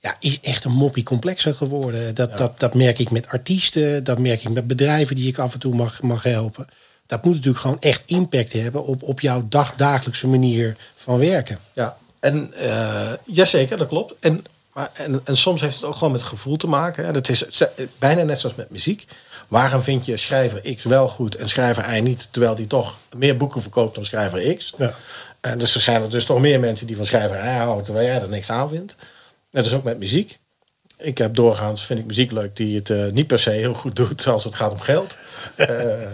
ja, 0.00 0.16
is 0.20 0.40
echt 0.40 0.64
een 0.64 0.72
moppie 0.72 1.02
complexer 1.02 1.54
geworden. 1.54 2.14
Dat, 2.14 2.38
dat, 2.38 2.60
dat 2.60 2.74
merk 2.74 2.98
ik 2.98 3.10
met 3.10 3.28
artiesten, 3.28 4.04
dat 4.04 4.18
merk 4.18 4.42
ik 4.42 4.50
met 4.50 4.66
bedrijven 4.66 5.16
die 5.16 5.28
ik 5.28 5.38
af 5.38 5.52
en 5.52 5.58
toe 5.58 5.74
mag, 5.74 6.02
mag 6.02 6.22
helpen. 6.22 6.66
Dat 7.06 7.24
moet 7.24 7.34
natuurlijk 7.34 7.60
gewoon 7.60 7.80
echt 7.80 8.02
impact 8.06 8.52
hebben 8.52 8.84
op, 8.84 9.02
op 9.02 9.20
jouw 9.20 9.46
dagdagelijkse 9.48 10.26
manier 10.26 10.76
van 10.96 11.18
werken. 11.18 11.58
Ja, 11.72 11.96
en 12.20 12.52
eh 12.54 13.12
jazeker, 13.24 13.78
dat 13.78 13.88
klopt. 13.88 14.14
En, 14.20 14.44
maar, 14.72 14.90
en, 14.92 15.20
en 15.24 15.36
soms 15.36 15.60
heeft 15.60 15.74
het 15.74 15.84
ook 15.84 15.94
gewoon 15.94 16.12
met 16.12 16.22
gevoel 16.22 16.56
te 16.56 16.66
maken. 16.66 17.04
Hè. 17.04 17.12
Dat 17.12 17.28
is 17.28 17.44
bijna 17.98 18.22
net 18.22 18.40
zoals 18.40 18.56
met 18.56 18.70
muziek. 18.70 19.06
Waarom 19.48 19.82
vind 19.82 20.06
je 20.06 20.16
schrijver 20.16 20.74
X 20.76 20.84
wel 20.84 21.08
goed 21.08 21.34
en 21.34 21.48
schrijver 21.48 21.96
Y 21.96 22.00
niet, 22.00 22.28
terwijl 22.30 22.54
die 22.54 22.66
toch 22.66 22.96
meer 23.16 23.36
boeken 23.36 23.62
verkoopt 23.62 23.94
dan 23.94 24.04
schrijver 24.04 24.54
X? 24.54 24.74
Ja. 24.78 24.94
En 25.40 25.58
dus 25.58 25.74
er 25.74 25.80
zijn 25.80 26.02
er 26.02 26.10
dus 26.10 26.24
toch 26.24 26.40
meer 26.40 26.60
mensen 26.60 26.86
die 26.86 26.96
van 26.96 27.04
schrijver 27.04 27.36
Y 27.36 27.56
houden, 27.56 27.84
terwijl 27.84 28.06
jij 28.06 28.20
er 28.20 28.28
niks 28.28 28.50
aan 28.50 28.68
vindt. 28.68 28.96
Net 29.50 29.64
als 29.64 29.72
ook 29.72 29.84
met 29.84 29.98
muziek. 29.98 30.38
Ik 30.98 31.18
heb 31.18 31.34
doorgaans, 31.34 31.84
vind 31.84 31.98
ik 31.98 32.06
muziek 32.06 32.30
leuk 32.30 32.56
die 32.56 32.76
het 32.76 32.90
eh, 32.90 33.06
niet 33.06 33.26
per 33.26 33.38
se 33.38 33.50
heel 33.50 33.74
goed 33.74 33.96
doet 33.96 34.26
als 34.26 34.44
het 34.44 34.54
gaat 34.54 34.72
om 34.72 34.80
geld. 34.80 35.16
Eh, 35.56 36.12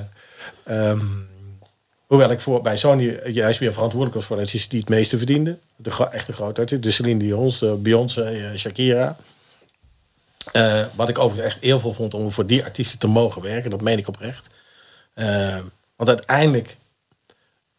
ehm, 0.64 1.01
Hoewel 2.07 2.31
ik 2.31 2.40
voor, 2.40 2.62
bij 2.62 2.77
Sony 2.77 3.20
juist 3.27 3.59
weer 3.59 3.72
verantwoordelijk 3.72 4.16
was 4.18 4.27
voor 4.27 4.37
de 4.37 4.42
artiesten 4.42 4.70
die 4.70 4.81
het 4.81 4.88
meeste 4.88 5.16
verdienden. 5.16 5.61
De 5.77 6.09
echte 6.11 6.33
grote 6.33 6.61
artiesten. 6.61 6.88
De 6.88 6.94
Celine 6.94 7.18
Dion's, 7.18 7.59
de 7.59 7.66
Beyoncé, 7.75 8.22
eh, 8.22 8.57
Shakira. 8.59 9.16
Eh, 10.53 10.85
wat 10.94 11.09
ik 11.09 11.18
overigens 11.18 11.55
echt 11.55 11.62
eervol 11.62 11.92
vond 11.92 12.14
om 12.14 12.31
voor 12.31 12.46
die 12.46 12.64
artiesten 12.64 12.98
te 12.98 13.07
mogen 13.07 13.42
werken. 13.42 13.70
Dat 13.70 13.81
meen 13.81 13.98
ik 13.98 14.09
oprecht. 14.09 14.46
Eh, 15.14 15.59
want 15.96 16.09
uiteindelijk 16.09 16.77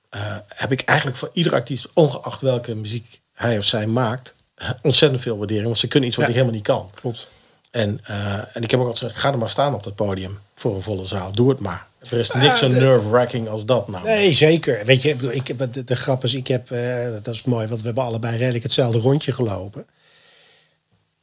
eh, 0.09 0.37
heb 0.47 0.71
ik 0.71 0.81
eigenlijk 0.81 1.17
voor 1.17 1.29
ieder 1.33 1.53
artiest, 1.53 1.87
ongeacht 1.93 2.41
welke 2.41 2.75
muziek 2.75 3.19
hij 3.33 3.57
of 3.57 3.63
zij 3.65 3.87
maakt, 3.87 4.35
ontzettend 4.81 5.21
veel 5.21 5.37
waardering. 5.37 5.65
Want 5.65 5.77
ze 5.77 5.87
kunnen 5.87 6.09
iets 6.09 6.17
wat 6.17 6.25
Ja. 6.27 6.31
ik 6.31 6.37
helemaal 6.37 6.57
niet 6.57 6.67
kan. 6.67 6.89
Klopt. 6.93 7.27
En, 7.73 7.99
eh, 8.03 8.33
en 8.53 8.63
ik 8.63 8.71
heb 8.71 8.79
ook 8.79 8.88
altijd 8.88 9.03
gezegd, 9.05 9.15
ga 9.25 9.31
er 9.31 9.38
maar 9.38 9.49
staan 9.49 9.73
op 9.73 9.83
dat 9.83 9.95
podium 9.95 10.39
voor 10.55 10.75
een 10.75 10.81
volle 10.81 11.05
zaal. 11.05 11.31
Doe 11.31 11.49
het 11.49 11.59
maar. 11.59 11.86
Er 12.09 12.19
is 12.19 12.27
Ja, 12.27 12.38
niks 12.38 12.59
zo 12.59 12.67
nerve-wracking 12.67 13.49
als 13.49 13.65
dat 13.65 13.88
nou. 13.88 14.05
Nee, 14.05 14.33
zeker. 14.33 14.86
Weet 14.86 15.01
je, 15.01 15.09
ik 15.09 15.17
bedoel, 15.17 15.31
ik 15.33 15.47
heb, 15.47 15.73
de, 15.73 15.83
de 15.83 15.95
grap 15.95 16.23
is, 16.23 16.33
ik 16.33 16.47
heb, 16.47 16.71
eh, 16.71 17.12
dat 17.23 17.33
is 17.33 17.43
mooi, 17.43 17.67
want 17.67 17.79
we 17.79 17.86
hebben 17.86 18.03
allebei 18.03 18.38
redelijk 18.38 18.63
hetzelfde 18.63 18.99
rondje 18.99 19.31
gelopen. 19.31 19.86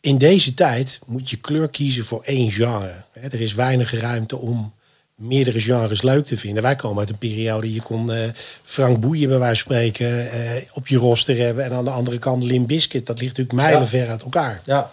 In 0.01 0.19
deze 0.19 0.55
tijd 0.55 0.99
moet 1.07 1.31
je 1.31 1.37
kleur 1.37 1.69
kiezen 1.69 2.05
voor 2.05 2.23
één 2.25 2.51
genre. 2.51 2.95
Hè, 3.13 3.29
Er 3.29 3.41
is 3.41 3.55
weinig 3.55 4.01
ruimte 4.01 4.37
om 4.37 4.73
meerdere 5.15 5.61
genres 5.61 6.03
leuk 6.03 6.25
te 6.25 6.37
vinden. 6.37 6.63
Wij 6.63 6.77
komen 6.77 6.99
uit 6.99 7.09
een 7.11 7.19
periode, 7.19 7.73
je 7.73 7.83
kon 7.83 8.13
eh, 8.13 8.19
Frank 8.65 9.01
Boeien 9.01 9.29
bij 9.29 9.39
wijze 9.39 9.63
van 9.65 9.75
spreken 9.75 10.29
op 10.73 10.89
je 10.89 10.97
roster 10.99 11.37
hebben. 11.37 11.65
En 11.65 11.73
aan 11.73 11.85
de 11.85 11.91
andere 11.91 12.19
kant 12.19 12.43
Lim 12.43 12.67
Biscuit. 12.67 13.07
Dat 13.07 13.21
ligt 13.21 13.37
natuurlijk 13.37 13.69
mijlenver 13.69 14.09
uit 14.09 14.23
elkaar. 14.23 14.61
Ja. 14.65 14.91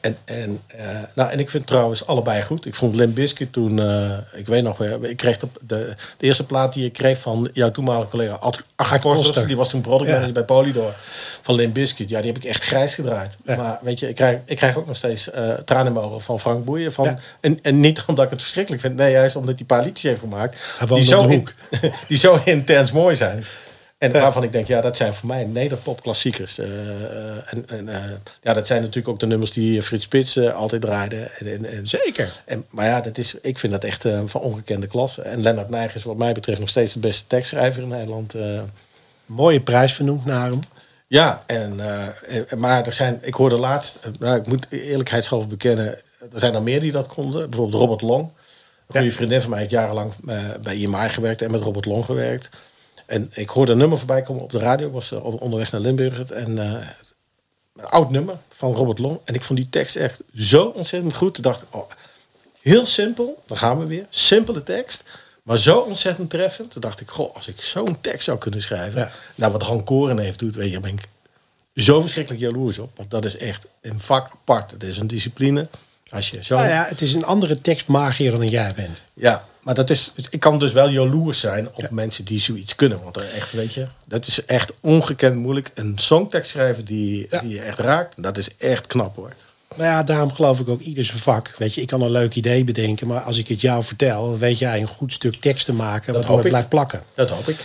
En, 0.00 0.16
en, 0.24 0.60
eh, 0.66 0.86
nou, 1.14 1.30
en 1.30 1.38
ik 1.38 1.50
vind 1.50 1.66
trouwens 1.66 2.06
allebei 2.06 2.42
goed. 2.42 2.66
Ik 2.66 2.74
vond 2.74 2.94
Limp 2.94 3.14
Bizkit 3.14 3.52
toen, 3.52 3.78
eh, 3.78 4.10
ik 4.32 4.46
weet 4.46 4.62
nog 4.62 4.78
weer, 4.78 5.04
ik 5.04 5.16
kreeg 5.16 5.38
de, 5.38 5.46
de, 5.60 5.94
de 6.16 6.26
eerste 6.26 6.46
plaat 6.46 6.72
die 6.72 6.84
ik 6.84 6.92
kreeg 6.92 7.18
van 7.18 7.48
jouw 7.52 7.70
toenmalige 7.70 8.08
collega 8.10 8.36
Kosters. 8.38 9.00
Koster. 9.02 9.46
Die 9.46 9.56
was 9.56 9.68
toen 9.68 9.80
product 9.80 10.04
manager 10.06 10.26
Ja. 10.26 10.32
bij 10.32 10.42
Polydor 10.44 10.94
van 11.42 11.54
Limp 11.54 11.74
Bizkit. 11.74 12.08
Ja, 12.08 12.20
die 12.20 12.32
heb 12.32 12.42
ik 12.42 12.48
echt 12.50 12.64
grijs 12.64 12.94
gedraaid. 12.94 13.36
Ja. 13.44 13.56
Maar 13.56 13.78
weet 13.82 13.98
je, 13.98 14.08
ik 14.08 14.14
krijg, 14.14 14.38
ik 14.44 14.56
krijg 14.56 14.76
ook 14.76 14.86
nog 14.86 14.96
steeds 14.96 15.30
eh 15.30 15.48
tranen 15.64 15.86
in 15.86 15.92
mijn 15.92 16.04
ogen 16.04 16.20
van 16.20 16.40
Frank 16.40 16.64
Boeien. 16.64 16.92
Van, 16.92 17.04
Ja. 17.04 17.18
en, 17.40 17.58
en 17.62 17.80
niet 17.80 18.02
omdat 18.06 18.24
ik 18.24 18.30
het 18.30 18.40
verschrikkelijk 18.40 18.82
vind. 18.82 18.96
Nee, 18.96 19.10
juist 19.12 19.36
omdat 19.36 19.50
hij 19.50 19.60
een 19.60 19.66
paar 19.76 19.84
liedjes 19.84 20.02
heeft 20.02 20.20
gemaakt. 20.20 20.56
Die, 20.86 21.04
zo 21.04 21.26
in- 21.26 21.48
die 22.08 22.18
zo 22.18 22.40
intens 22.44 22.92
mooi 22.92 23.16
zijn. 23.16 23.44
En 24.02 24.12
waarvan 24.12 24.42
ik 24.42 24.52
denk, 24.52 24.66
ja, 24.66 24.80
dat 24.80 24.96
zijn 24.96 25.14
voor 25.14 25.28
mij 25.28 25.44
nederpop-klassiekers. 25.44 26.58
Eh, 26.58 26.66
en 27.52 27.64
en 27.68 27.88
eh, 27.88 28.10
ja, 28.42 28.52
dat 28.54 28.66
zijn 28.66 28.80
natuurlijk 28.80 29.08
ook 29.08 29.20
de 29.20 29.26
nummers 29.26 29.50
die 29.50 29.82
Frits 29.82 30.04
Spits 30.04 30.38
altijd 30.38 30.82
draaide. 30.82 31.16
En, 31.16 31.46
en, 31.46 31.64
en, 31.64 31.86
Zeker. 31.86 32.42
en, 32.44 32.64
maar 32.70 32.86
ja, 32.86 33.00
dat 33.00 33.18
is, 33.18 33.34
ik 33.42 33.58
vind 33.58 33.72
dat 33.72 33.84
echt 33.84 34.06
van 34.24 34.40
ongekende 34.40 34.86
klasse. 34.86 35.22
En 35.22 35.42
Lennart 35.42 35.70
Nijg 35.70 35.94
is 35.94 36.02
wat 36.02 36.16
mij 36.16 36.32
betreft 36.32 36.60
nog 36.60 36.68
steeds 36.68 36.92
de 36.92 36.98
beste 36.98 37.26
tekstschrijver 37.26 37.82
in 37.82 37.88
Nederland. 37.88 38.34
Mooie 39.26 39.60
prijs 39.60 39.92
vernoemd 39.92 40.24
naar 40.24 40.50
hem. 40.50 40.60
ja, 41.06 41.42
en, 41.46 41.80
maar 42.56 42.86
er 42.86 42.92
zijn, 42.92 43.18
ik 43.22 43.34
hoorde 43.34 43.56
laatst, 43.56 44.00
nou, 44.18 44.36
ik 44.38 44.46
moet 44.46 44.66
eerlijkheidshalve 44.70 45.46
bekennen, 45.46 45.86
er 46.32 46.38
zijn 46.38 46.54
er 46.54 46.62
meer 46.62 46.80
die 46.80 46.92
dat 46.92 47.06
konden. 47.06 47.50
Bijvoorbeeld 47.50 47.80
Robert 47.82 48.02
Long. 48.02 48.22
Een 48.22 48.30
goede 48.86 49.06
Ja. 49.06 49.12
vriendin 49.12 49.40
van 49.40 49.50
mij 49.50 49.58
heeft 49.58 49.70
jarenlang 49.70 50.12
bij 50.62 50.74
IMI 50.76 51.08
gewerkt 51.08 51.42
en 51.42 51.50
met 51.50 51.60
Robert 51.60 51.84
Long 51.86 52.04
gewerkt. 52.04 52.50
En 53.12 53.30
ik 53.34 53.48
hoorde 53.48 53.72
een 53.72 53.78
nummer 53.78 53.98
voorbij 53.98 54.22
komen 54.22 54.42
op 54.42 54.50
de 54.50 54.58
radio. 54.58 54.86
Ik 54.86 54.92
was 54.92 55.12
eh, 55.12 55.24
onderweg 55.24 55.72
naar 55.72 55.80
Limburg. 55.80 56.30
En 56.30 56.58
eh, 56.58 56.88
een 57.76 57.84
oud 57.84 58.10
nummer 58.10 58.36
van 58.48 58.74
Robert 58.74 58.98
Long. 58.98 59.18
En 59.24 59.34
ik 59.34 59.42
vond 59.42 59.58
die 59.58 59.68
tekst 59.68 59.96
echt 59.96 60.20
zo 60.36 60.64
ontzettend 60.64 61.14
goed. 61.14 61.34
Toen 61.34 61.42
dacht 61.42 61.62
ik, 61.62 61.68
oh, 61.70 61.90
heel 62.60 62.86
simpel. 62.86 63.42
Dan 63.46 63.56
gaan 63.56 63.78
we 63.78 63.86
weer. 63.86 64.06
Simpele 64.10 64.62
tekst. 64.62 65.04
Maar 65.42 65.58
zo 65.58 65.78
ontzettend 65.78 66.30
treffend. 66.30 66.70
Toen 66.70 66.80
dacht 66.80 67.00
ik, 67.00 67.08
goh, 67.08 67.34
als 67.34 67.48
ik 67.48 67.62
zo'n 67.62 68.00
tekst 68.00 68.24
zou 68.24 68.38
kunnen 68.38 68.62
schrijven. 68.62 69.00
Ja. 69.00 69.10
Nou, 69.34 69.52
wat 69.52 69.62
Han 69.62 69.84
Koren 69.84 70.18
heeft 70.18 70.38
doet, 70.38 70.54
weet 70.54 70.70
je, 70.70 70.80
ben 70.80 70.92
ik 70.92 71.08
zo 71.74 72.00
verschrikkelijk 72.00 72.42
jaloers 72.42 72.78
op. 72.78 72.96
Want 72.96 73.10
dat 73.10 73.24
is 73.24 73.36
echt 73.36 73.64
een 73.80 74.00
vak 74.00 74.30
apart. 74.32 74.70
Dat 74.70 74.82
is 74.82 74.98
een 74.98 75.06
discipline. 75.06 75.68
Als 76.10 76.30
je 76.30 76.44
zo... 76.44 76.56
Nou 76.56 76.68
ja, 76.68 76.84
het 76.84 77.00
is 77.00 77.14
een 77.14 77.24
andere 77.24 77.60
tekstmagier 77.60 78.30
dan 78.30 78.46
jij 78.46 78.72
bent. 78.76 79.02
Ja, 79.12 79.44
maar 79.62 79.74
dat 79.74 79.90
is, 79.90 80.12
ik 80.30 80.40
kan 80.40 80.58
dus 80.58 80.72
wel 80.72 80.88
jaloers 80.88 81.40
zijn 81.40 81.68
op 81.74 81.90
mensen 81.90 82.24
die 82.24 82.40
zoiets 82.40 82.74
kunnen. 82.74 83.02
Want 83.02 83.16
echt, 83.22 83.52
weet 83.52 83.74
je, 83.74 83.86
dat 84.04 84.26
is 84.26 84.44
echt 84.44 84.72
ongekend 84.80 85.36
moeilijk. 85.36 85.70
Een 85.74 85.98
songtekst 85.98 86.50
schrijven 86.50 86.84
die, 86.84 87.26
Ja. 87.30 87.40
die 87.40 87.50
je 87.54 87.60
echt 87.62 87.78
raakt, 87.78 88.22
dat 88.22 88.36
is 88.38 88.56
echt 88.56 88.86
knap 88.86 89.16
hoor. 89.16 89.32
Maar 89.76 89.86
ja, 89.86 90.02
daarom 90.02 90.32
geloof 90.32 90.60
ik 90.60 90.68
ook 90.68 90.80
ieder 90.80 91.04
zijn 91.04 91.18
vak. 91.18 91.54
Weet 91.58 91.74
je, 91.74 91.80
ik 91.80 91.86
kan 91.86 92.02
een 92.02 92.10
leuk 92.10 92.34
idee 92.34 92.64
bedenken, 92.64 93.06
maar 93.06 93.20
als 93.20 93.38
ik 93.38 93.48
het 93.48 93.60
jou 93.60 93.84
vertel, 93.84 94.38
weet 94.38 94.58
jij 94.58 94.80
een 94.80 94.86
goed 94.86 95.12
stuk 95.12 95.34
tekst 95.34 95.64
te 95.66 95.72
maken, 95.72 96.14
hoop 96.14 96.36
het 96.36 96.44
ik. 96.44 96.50
blijft 96.50 96.68
plakken. 96.68 97.02
Dat 97.14 97.28
hoop 97.28 97.48
ik. 97.48 97.56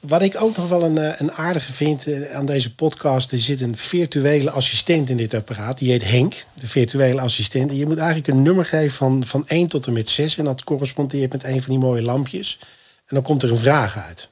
Wat 0.00 0.22
ik 0.22 0.42
ook 0.42 0.56
nog 0.56 0.68
wel 0.68 0.82
een, 0.82 0.98
eh, 0.98 1.20
een 1.20 1.32
aardige 1.32 1.72
vind 1.72 2.06
eh, 2.06 2.30
aan 2.36 2.46
deze 2.46 2.74
podcast, 2.74 3.32
er 3.32 3.38
zit 3.38 3.60
een 3.60 3.76
virtuele 3.76 4.50
assistent 4.50 5.10
in 5.10 5.16
dit 5.16 5.34
apparaat. 5.34 5.78
Die 5.78 5.90
heet 5.90 6.04
Henk, 6.04 6.44
de 6.54 6.68
virtuele 6.68 7.20
assistent. 7.20 7.70
En 7.70 7.76
je 7.76 7.86
moet 7.86 7.98
eigenlijk 7.98 8.28
een 8.28 8.42
nummer 8.42 8.64
geven 8.64 8.96
van, 8.96 9.24
van 9.24 9.44
1 9.46 9.66
tot 9.66 9.86
en 9.86 9.92
met 9.92 10.08
6. 10.08 10.36
En 10.36 10.44
dat 10.44 10.64
correspondeert 10.64 11.32
met 11.32 11.44
een 11.44 11.62
van 11.62 11.70
die 11.70 11.82
mooie 11.82 12.02
lampjes. 12.02 12.58
En 13.06 13.14
dan 13.14 13.22
komt 13.22 13.42
er 13.42 13.50
een 13.50 13.58
vraag 13.58 13.96
uit. 13.96 14.28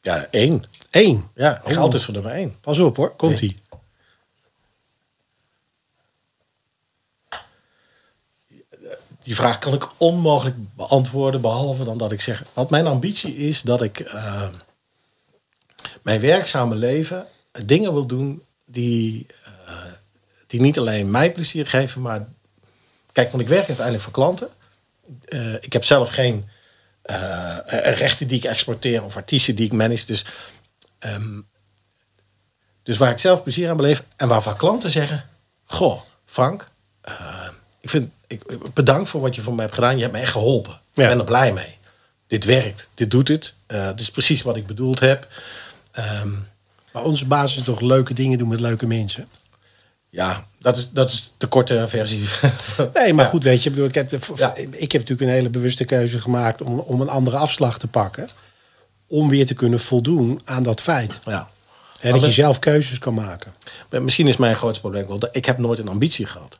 Ja, 0.00 0.26
één. 0.30 0.64
1. 0.90 1.30
Ja, 1.34 1.60
Oh. 1.64 1.72
geld 1.72 1.94
is 1.94 2.04
voor 2.04 2.14
nummer 2.14 2.32
één. 2.32 2.56
Pas 2.60 2.78
op 2.78 2.96
hoor, 2.96 3.16
komt 3.16 3.40
ie. 3.40 3.56
Die 9.22 9.34
vraag 9.34 9.58
kan 9.58 9.74
ik 9.74 9.88
onmogelijk 9.96 10.56
beantwoorden, 10.76 11.40
behalve 11.40 11.84
dan 11.84 11.98
dat 11.98 12.12
ik 12.12 12.20
zeg... 12.20 12.44
Wat 12.52 12.70
mijn 12.70 12.86
ambitie 12.86 13.36
is, 13.36 13.62
dat 13.62 13.82
ik 13.82 14.00
eh, 14.00 14.48
mijn 16.08 16.20
werkzame 16.20 16.74
leven 16.74 17.26
dingen 17.64 17.92
wil 17.92 18.06
doen 18.06 18.42
die, 18.66 19.26
eh, 19.66 19.74
die 20.46 20.60
niet 20.60 20.78
alleen 20.78 21.10
mij 21.10 21.32
plezier 21.32 21.66
geven, 21.66 22.00
maar... 22.00 22.28
Kijk, 23.12 23.30
want 23.30 23.42
ik 23.42 23.48
werk 23.48 23.66
uiteindelijk 23.66 24.04
voor 24.04 24.12
klanten. 24.12 24.48
Eh, 25.24 25.54
ik 25.54 25.72
heb 25.72 25.84
zelf 25.84 26.08
geen 26.08 26.48
eh, 27.02 27.58
rechten 27.82 28.28
die 28.28 28.36
ik 28.36 28.44
exporteer 28.44 29.04
of 29.04 29.16
artiesten 29.16 29.54
die 29.54 29.66
ik 29.66 29.72
manage. 29.72 30.06
Dus, 30.06 30.24
ehm, 30.98 31.40
dus 32.82 32.98
waar 32.98 33.10
ik 33.10 33.18
zelf 33.18 33.42
plezier 33.42 33.70
aan 33.70 33.76
beleef 33.76 34.02
en 34.16 34.28
waarvan 34.28 34.56
klanten 34.56 34.90
zeggen... 34.90 35.28
Goh, 35.64 36.00
Frank, 36.26 36.68
ik 37.80 37.90
vind, 37.90 38.12
ik, 38.26 38.74
bedankt 38.74 39.08
voor 39.08 39.20
wat 39.20 39.34
je 39.34 39.40
voor 39.40 39.54
mij 39.54 39.64
hebt 39.64 39.74
gedaan. 39.76 39.96
Je 39.96 40.02
hebt 40.02 40.14
me 40.14 40.20
echt 40.20 40.32
geholpen. 40.32 40.80
Ja. 40.92 41.02
Ik 41.02 41.08
ben 41.08 41.18
er 41.18 41.24
blij 41.24 41.52
mee. 41.52 41.76
Dit 42.26 42.44
werkt. 42.44 42.88
Dit 42.94 43.10
doet 43.10 43.28
het. 43.28 43.54
Dit 43.66 44.00
is 44.00 44.10
precies 44.10 44.42
wat 44.42 44.56
ik 44.56 44.66
bedoeld 44.66 45.00
heb. 45.00 45.28
Ehm, 45.98 46.30
Maar 46.92 47.02
onze 47.04 47.26
basis 47.26 47.56
is 47.58 47.64
toch 47.64 47.80
leuke 47.80 48.14
dingen 48.14 48.38
doen 48.38 48.48
met 48.48 48.60
leuke 48.60 48.86
mensen. 48.86 49.28
ja, 50.10 50.46
dat 50.58 50.76
is, 50.76 50.90
dat 50.90 51.08
is 51.08 51.32
de 51.38 51.46
korte 51.46 51.88
versie. 51.88 52.24
Nee, 52.94 53.12
maar 53.12 53.24
goed, 53.26 53.42
weet 53.44 53.62
je, 53.62 53.68
ik, 53.68 53.74
bedoel, 53.74 53.88
ik, 53.88 53.94
heb, 53.94 54.10
Ja. 54.36 54.54
ik 54.56 54.92
heb 54.92 55.00
natuurlijk 55.00 55.20
een 55.20 55.28
hele 55.36 55.48
bewuste 55.50 55.84
keuze 55.84 56.20
gemaakt 56.20 56.62
om, 56.62 56.78
om 56.78 57.00
een 57.00 57.08
andere 57.08 57.36
afslag 57.36 57.78
te 57.78 57.86
pakken. 57.86 58.28
Om 59.06 59.28
weer 59.28 59.46
te 59.46 59.54
kunnen 59.54 59.80
voldoen 59.80 60.40
aan 60.44 60.62
dat 60.62 60.80
feit. 60.80 61.20
ja. 61.24 61.48
En 62.00 62.12
dat 62.12 62.22
je 62.24 62.32
zelf 62.32 62.58
keuzes 62.58 62.98
kan 62.98 63.14
maken. 63.14 63.54
Misschien 63.90 64.26
is 64.28 64.36
mijn 64.36 64.56
grootste 64.56 64.80
probleem 64.80 65.06
wel 65.06 65.18
dat 65.18 65.36
ik 65.36 65.44
heb 65.44 65.58
nooit 65.58 65.78
een 65.78 65.88
ambitie 65.88 66.26
gehad. 66.26 66.58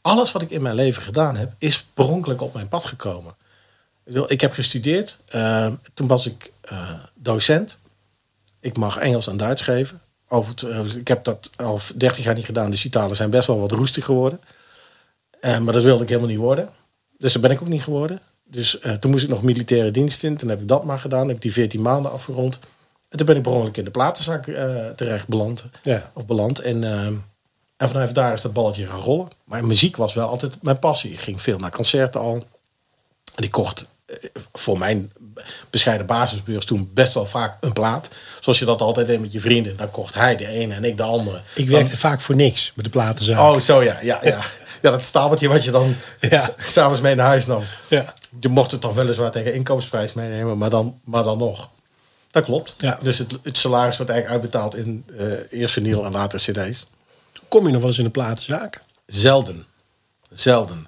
Alles 0.00 0.32
wat 0.32 0.42
ik 0.42 0.50
in 0.50 0.62
mijn 0.62 0.74
leven 0.74 1.02
gedaan 1.02 1.36
heb, 1.36 1.52
is 1.58 1.84
per 1.94 2.04
op 2.38 2.54
mijn 2.54 2.68
pad 2.68 2.84
gekomen. 2.84 3.34
Ik 4.26 4.40
heb 4.40 4.52
gestudeerd. 4.52 5.16
eh, 5.28 5.68
toen 5.94 6.06
was 6.06 6.26
ik 6.26 6.50
eh, 6.60 6.90
docent. 7.14 7.78
Ik 8.66 8.76
mag 8.76 8.96
Engels 8.98 9.26
en 9.26 9.36
Duits 9.36 9.62
geven. 9.62 10.00
Over, 10.28 10.50
het- 10.50 10.62
eh, 10.62 10.94
ik 10.96 11.08
heb 11.08 11.24
dat 11.24 11.50
al 11.56 11.78
30 11.94 12.24
jaar 12.24 12.34
niet 12.34 12.44
gedaan. 12.44 12.70
Dus 12.70 12.82
die 12.82 12.90
talen 12.90 13.16
zijn 13.16 13.30
best 13.30 13.46
wel 13.46 13.60
wat 13.60 13.70
roestig 13.72 14.04
geworden. 14.04 14.40
Eh, 15.40 15.58
maar 15.58 15.72
dat 15.74 15.82
wilde 15.82 16.02
ik 16.02 16.08
helemaal 16.08 16.30
niet 16.30 16.38
worden. 16.38 16.68
Dus 17.18 17.32
dat 17.32 17.42
ben 17.42 17.50
ik 17.50 17.60
ook 17.62 17.68
niet 17.68 17.82
geworden. 17.82 18.20
Dus 18.44 18.78
eh, 18.80 18.92
toen 18.92 19.10
moest 19.10 19.22
ik 19.24 19.28
nog 19.30 19.42
militaire 19.42 19.90
dienst 19.90 20.24
in. 20.24 20.36
Toen 20.36 20.48
heb 20.48 20.60
ik 20.60 20.68
dat 20.68 20.84
maar 20.84 20.98
gedaan. 20.98 21.26
heb 21.26 21.36
ik 21.36 21.42
die 21.42 21.52
14 21.52 21.82
maanden 21.82 22.12
afgerond. 22.12 22.58
En 23.08 23.16
toen 23.18 23.26
ben 23.26 23.36
ik 23.36 23.42
per 23.42 23.52
ongeluk 23.52 23.76
in 23.76 23.84
de 23.84 23.90
platenzak 23.90 24.44
terecht 24.96 25.28
beland. 25.28 25.64
Ja. 25.82 26.10
Of 26.14 26.26
beland. 26.26 26.58
En, 26.58 26.84
en 27.76 27.88
vanuit 27.88 28.14
daar 28.14 28.32
is 28.32 28.40
dat 28.42 28.52
balletje 28.52 28.86
gaan 28.86 29.00
rollen. 29.00 29.28
Maar 29.44 29.64
muziek 29.64 29.96
was 29.96 30.14
wel 30.14 30.28
altijd 30.28 30.62
mijn 30.62 30.78
passie. 30.78 31.12
Ik 31.12 31.20
ging 31.20 31.42
veel 31.42 31.58
naar 31.58 31.70
concerten 31.70 32.20
al. 32.20 32.44
En 33.34 33.44
ik 33.44 33.50
kocht 33.50 33.86
voor 34.52 34.78
mijn 34.78 35.12
bescheiden 35.70 36.06
basisbeurs 36.06 36.64
toen 36.64 36.90
best 36.94 37.14
wel 37.14 37.26
vaak 37.26 37.56
een 37.60 37.72
plaat. 37.72 38.10
Zoals 38.40 38.58
je 38.58 38.64
dat 38.64 38.80
altijd 38.80 39.06
deed 39.06 39.20
met 39.20 39.32
je 39.32 39.40
vrienden. 39.40 39.76
Dan 39.76 39.90
kocht 39.90 40.14
hij 40.14 40.36
de 40.36 40.46
ene 40.46 40.74
en 40.74 40.84
ik 40.84 40.96
de 40.96 41.02
andere. 41.02 41.40
Ik 41.54 41.68
werkte 41.68 41.96
vaak 41.96 42.20
voor 42.20 42.34
niks 42.34 42.72
met 42.74 42.84
de 42.84 42.90
platenzaak. 42.90 43.38
Oh, 43.38 43.60
zo 43.60 43.82
ja. 43.82 43.98
Ja, 44.02 44.18
ja. 44.22 44.40
ja 44.82 44.90
dat 44.90 45.04
stapeltje 45.04 45.48
wat 45.48 45.64
je 45.64 45.70
dan 45.70 45.94
Ja. 46.20 46.40
s- 46.40 46.72
s'avonds 46.72 47.00
mee 47.00 47.14
naar 47.14 47.26
huis 47.26 47.46
nam. 47.46 47.62
Ja. 47.88 48.14
Je 48.40 48.48
mocht 48.48 48.70
het 48.70 48.82
dan 48.82 48.94
weliswaar 48.94 49.30
tegen 49.30 49.54
inkoopsprijs 49.54 50.12
meenemen, 50.12 50.58
maar 50.58 50.70
dan, 50.70 51.00
maar 51.04 51.22
dan 51.22 51.38
nog. 51.38 51.68
Dat 52.30 52.44
klopt. 52.44 52.74
Ja. 52.76 52.98
Dus 53.02 53.18
het, 53.18 53.32
het 53.42 53.58
salaris 53.58 53.96
wordt 53.96 54.12
eigenlijk 54.12 54.42
uitbetaald 54.42 54.74
in 54.76 55.04
eh 55.18 55.60
eerst 55.60 55.74
vinyl 55.74 56.04
en 56.04 56.12
later 56.12 56.38
cd's. 56.38 56.86
Kom 57.48 57.64
je 57.66 57.70
nog 57.72 57.80
wel 57.80 57.88
eens 57.90 57.98
in 57.98 58.04
een 58.04 58.10
platenzaak? 58.10 58.82
Zelden. 59.06 59.66
Zelden. 60.32 60.86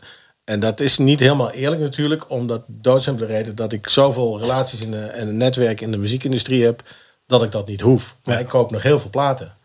En 0.48 0.60
dat 0.60 0.80
is 0.80 0.98
niet 0.98 1.20
helemaal 1.20 1.50
eerlijk 1.50 1.80
natuurlijk, 1.80 2.30
omdat 2.30 2.62
doodsimpele 2.66 3.26
reden 3.26 3.54
dat 3.54 3.72
ik 3.72 3.88
zoveel 3.88 4.38
relaties 4.38 4.80
in 4.80 4.90
de, 4.90 5.04
en 5.04 5.28
een 5.28 5.36
netwerk 5.36 5.80
in 5.80 5.90
de 5.90 5.98
muziekindustrie 5.98 6.64
heb, 6.64 6.82
dat 7.26 7.42
ik 7.42 7.52
dat 7.52 7.66
niet 7.66 7.80
hoef. 7.80 8.14
Maar 8.24 8.34
Ja. 8.34 8.40
ik 8.40 8.48
koop 8.48 8.70
nog 8.70 8.82
heel 8.82 8.98
veel 8.98 9.10
platen. 9.10 9.56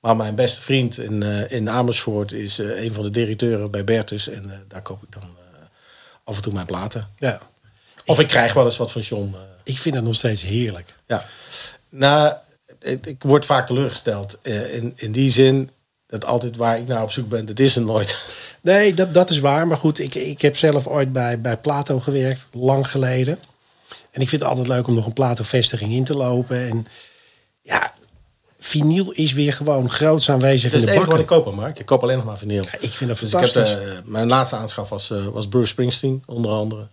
Maar 0.00 0.16
mijn 0.16 0.34
beste 0.34 0.60
vriend 0.60 0.98
in, 0.98 1.22
eh, 1.22 1.50
in 1.50 1.70
Amersfoort 1.70 2.32
is 2.32 2.58
eh, 2.58 2.82
een 2.84 2.94
van 2.94 3.02
de 3.02 3.10
directeuren 3.10 3.70
bij 3.70 3.84
Bertus. 3.84 4.28
En 4.28 4.50
eh, 4.50 4.56
daar 4.68 4.82
koop 4.82 5.02
ik 5.02 5.12
dan 5.12 5.36
af 6.24 6.36
en 6.36 6.42
toe 6.42 6.52
mijn 6.52 6.66
platen. 6.66 7.08
Ja. 7.18 7.40
Of 8.04 8.20
ik 8.20 8.26
krijg 8.28 8.52
wel 8.52 8.64
eens 8.64 8.76
wat 8.76 8.92
van 8.92 9.02
John. 9.02 9.34
Ik 9.62 9.78
vind 9.78 9.94
dat 9.94 10.04
nog 10.04 10.14
steeds 10.14 10.42
heerlijk. 10.42 10.94
ja. 11.06 11.24
Nou, 11.88 12.34
ik, 12.80 13.06
ik 13.06 13.22
word 13.22 13.44
vaak 13.44 13.66
teleurgesteld. 13.66 14.38
in, 14.42 14.92
in 14.96 15.12
die 15.12 15.30
zin 15.30 15.70
dat 16.20 16.24
altijd 16.24 16.56
waar 16.56 16.78
ik 16.78 16.86
naar 16.86 17.02
op 17.02 17.10
zoek 17.10 17.28
ben, 17.28 17.46
dat 17.46 17.58
is 17.58 17.76
er 17.76 17.84
nooit. 17.84 18.18
Nee, 18.60 18.94
dat, 18.94 19.14
dat 19.14 19.30
is 19.30 19.38
waar. 19.38 19.66
Maar 19.66 19.76
goed, 19.76 19.98
ik, 19.98 20.14
ik 20.14 20.42
heb 20.42 20.56
zelf 20.56 20.86
ooit 20.86 21.12
bij, 21.12 21.40
bij 21.40 21.56
Plato 21.56 22.00
gewerkt, 22.00 22.48
lang 22.52 22.90
geleden. 22.90 23.38
En 24.10 24.20
ik 24.20 24.28
vind 24.28 24.40
het 24.42 24.50
altijd 24.50 24.68
leuk 24.68 24.86
om 24.86 24.94
nog 24.94 25.06
een 25.06 25.12
Plato-vestiging 25.12 25.92
in 25.92 26.04
te 26.04 26.14
lopen. 26.14 26.68
En 26.68 26.86
ja, 27.62 27.94
vinyl 28.58 29.10
is 29.10 29.32
weer 29.32 29.52
gewoon 29.52 29.90
groots 29.90 30.30
aanwezig 30.30 30.70
Dat 30.70 30.80
is 30.80 30.86
in 30.86 30.88
het 30.88 30.96
de 30.96 31.02
enige 31.04 31.10
wat 31.10 31.26
bakken. 31.26 31.36
ik 31.36 31.44
koop, 31.44 31.54
Mark. 31.54 31.78
Ik 31.78 31.86
koop 31.86 32.02
alleen 32.02 32.16
nog 32.16 32.24
maar 32.24 32.38
vinyl. 32.38 32.62
Ja, 32.62 32.78
ik 32.80 32.90
vind 32.90 33.10
dat 33.10 33.18
Dus 33.18 33.30
fantastisch. 33.30 33.70
Ik 33.70 33.78
heb, 33.78 33.86
eh, 33.86 33.94
mijn 34.04 34.28
laatste 34.28 34.56
aanschaf 34.56 34.88
was, 34.88 35.10
eh, 35.10 35.26
was 35.26 35.48
Bruce 35.48 35.66
Springsteen, 35.66 36.22
onder 36.26 36.50
andere. 36.50 36.86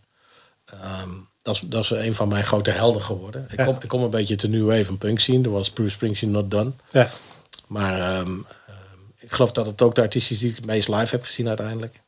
Ehm, 0.66 1.10
dat, 1.42 1.56
is, 1.56 1.62
dat 1.66 1.84
is 1.84 1.90
een 1.90 2.16
van 2.16 2.28
mijn 2.28 2.44
grote 2.44 2.72
helden 2.72 3.02
geworden. 3.02 3.48
Ik, 3.50 3.66
kom, 3.66 3.78
ik 3.82 3.88
kom 3.88 4.04
een 4.04 4.10
beetje 4.10 4.36
te 4.36 4.48
new 4.48 4.68
wave 4.68 4.90
en 4.90 4.98
punk 4.98 5.20
zien. 5.20 5.44
Er 5.44 5.52
was 5.52 5.70
Bruce 5.70 5.92
Springsteen 5.94 6.32
not 6.32 6.52
done. 6.52 6.72
ja. 6.92 7.10
Maar 7.72 8.00
ehm, 8.00 8.32
ik 9.32 9.38
geloof 9.38 9.52
dat 9.52 9.66
het 9.66 9.82
ook 9.82 9.96
de 9.96 10.02
artiest 10.02 10.32
is 10.32 10.40
die 10.40 10.50
ik 10.50 10.56
het 10.56 10.66
meest 10.66 10.88
live 10.88 11.16
heb 11.16 11.24
gezien 11.24 11.48
uiteindelijk. 11.48 12.02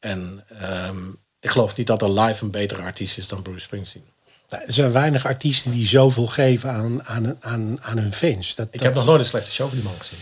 En 0.00 0.44
ehm, 0.58 1.08
ik 1.40 1.50
geloof 1.50 1.76
niet 1.76 1.86
dat 1.86 2.02
er 2.02 2.20
live 2.20 2.44
een 2.44 2.50
betere 2.50 2.82
artiest 2.82 3.18
is 3.18 3.28
dan 3.28 3.42
Bruce 3.42 3.60
Springsteen. 3.60 4.04
Nou, 4.48 4.62
er 4.66 4.72
zijn 4.72 4.92
weinig 4.92 5.26
artiesten 5.26 5.70
die 5.72 5.86
zoveel 5.86 6.26
geven 6.26 6.70
aan, 6.70 7.02
aan, 7.04 7.36
aan, 7.40 7.78
aan 7.82 7.98
hun 7.98 8.12
fans. 8.12 8.54
Dat, 8.54 8.66
Ik 8.66 8.72
dat- 8.72 8.82
heb 8.82 8.94
nog 8.94 9.04
nooit 9.06 9.20
een 9.20 9.26
slechte 9.26 9.50
show 9.50 9.68
van 9.68 9.76
die 9.76 9.86
man 9.86 9.94
gezien. 9.98 10.18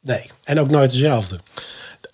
Nee, 0.00 0.30
en 0.44 0.60
ook 0.60 0.70
nooit 0.70 0.90
dezelfde. 0.90 1.40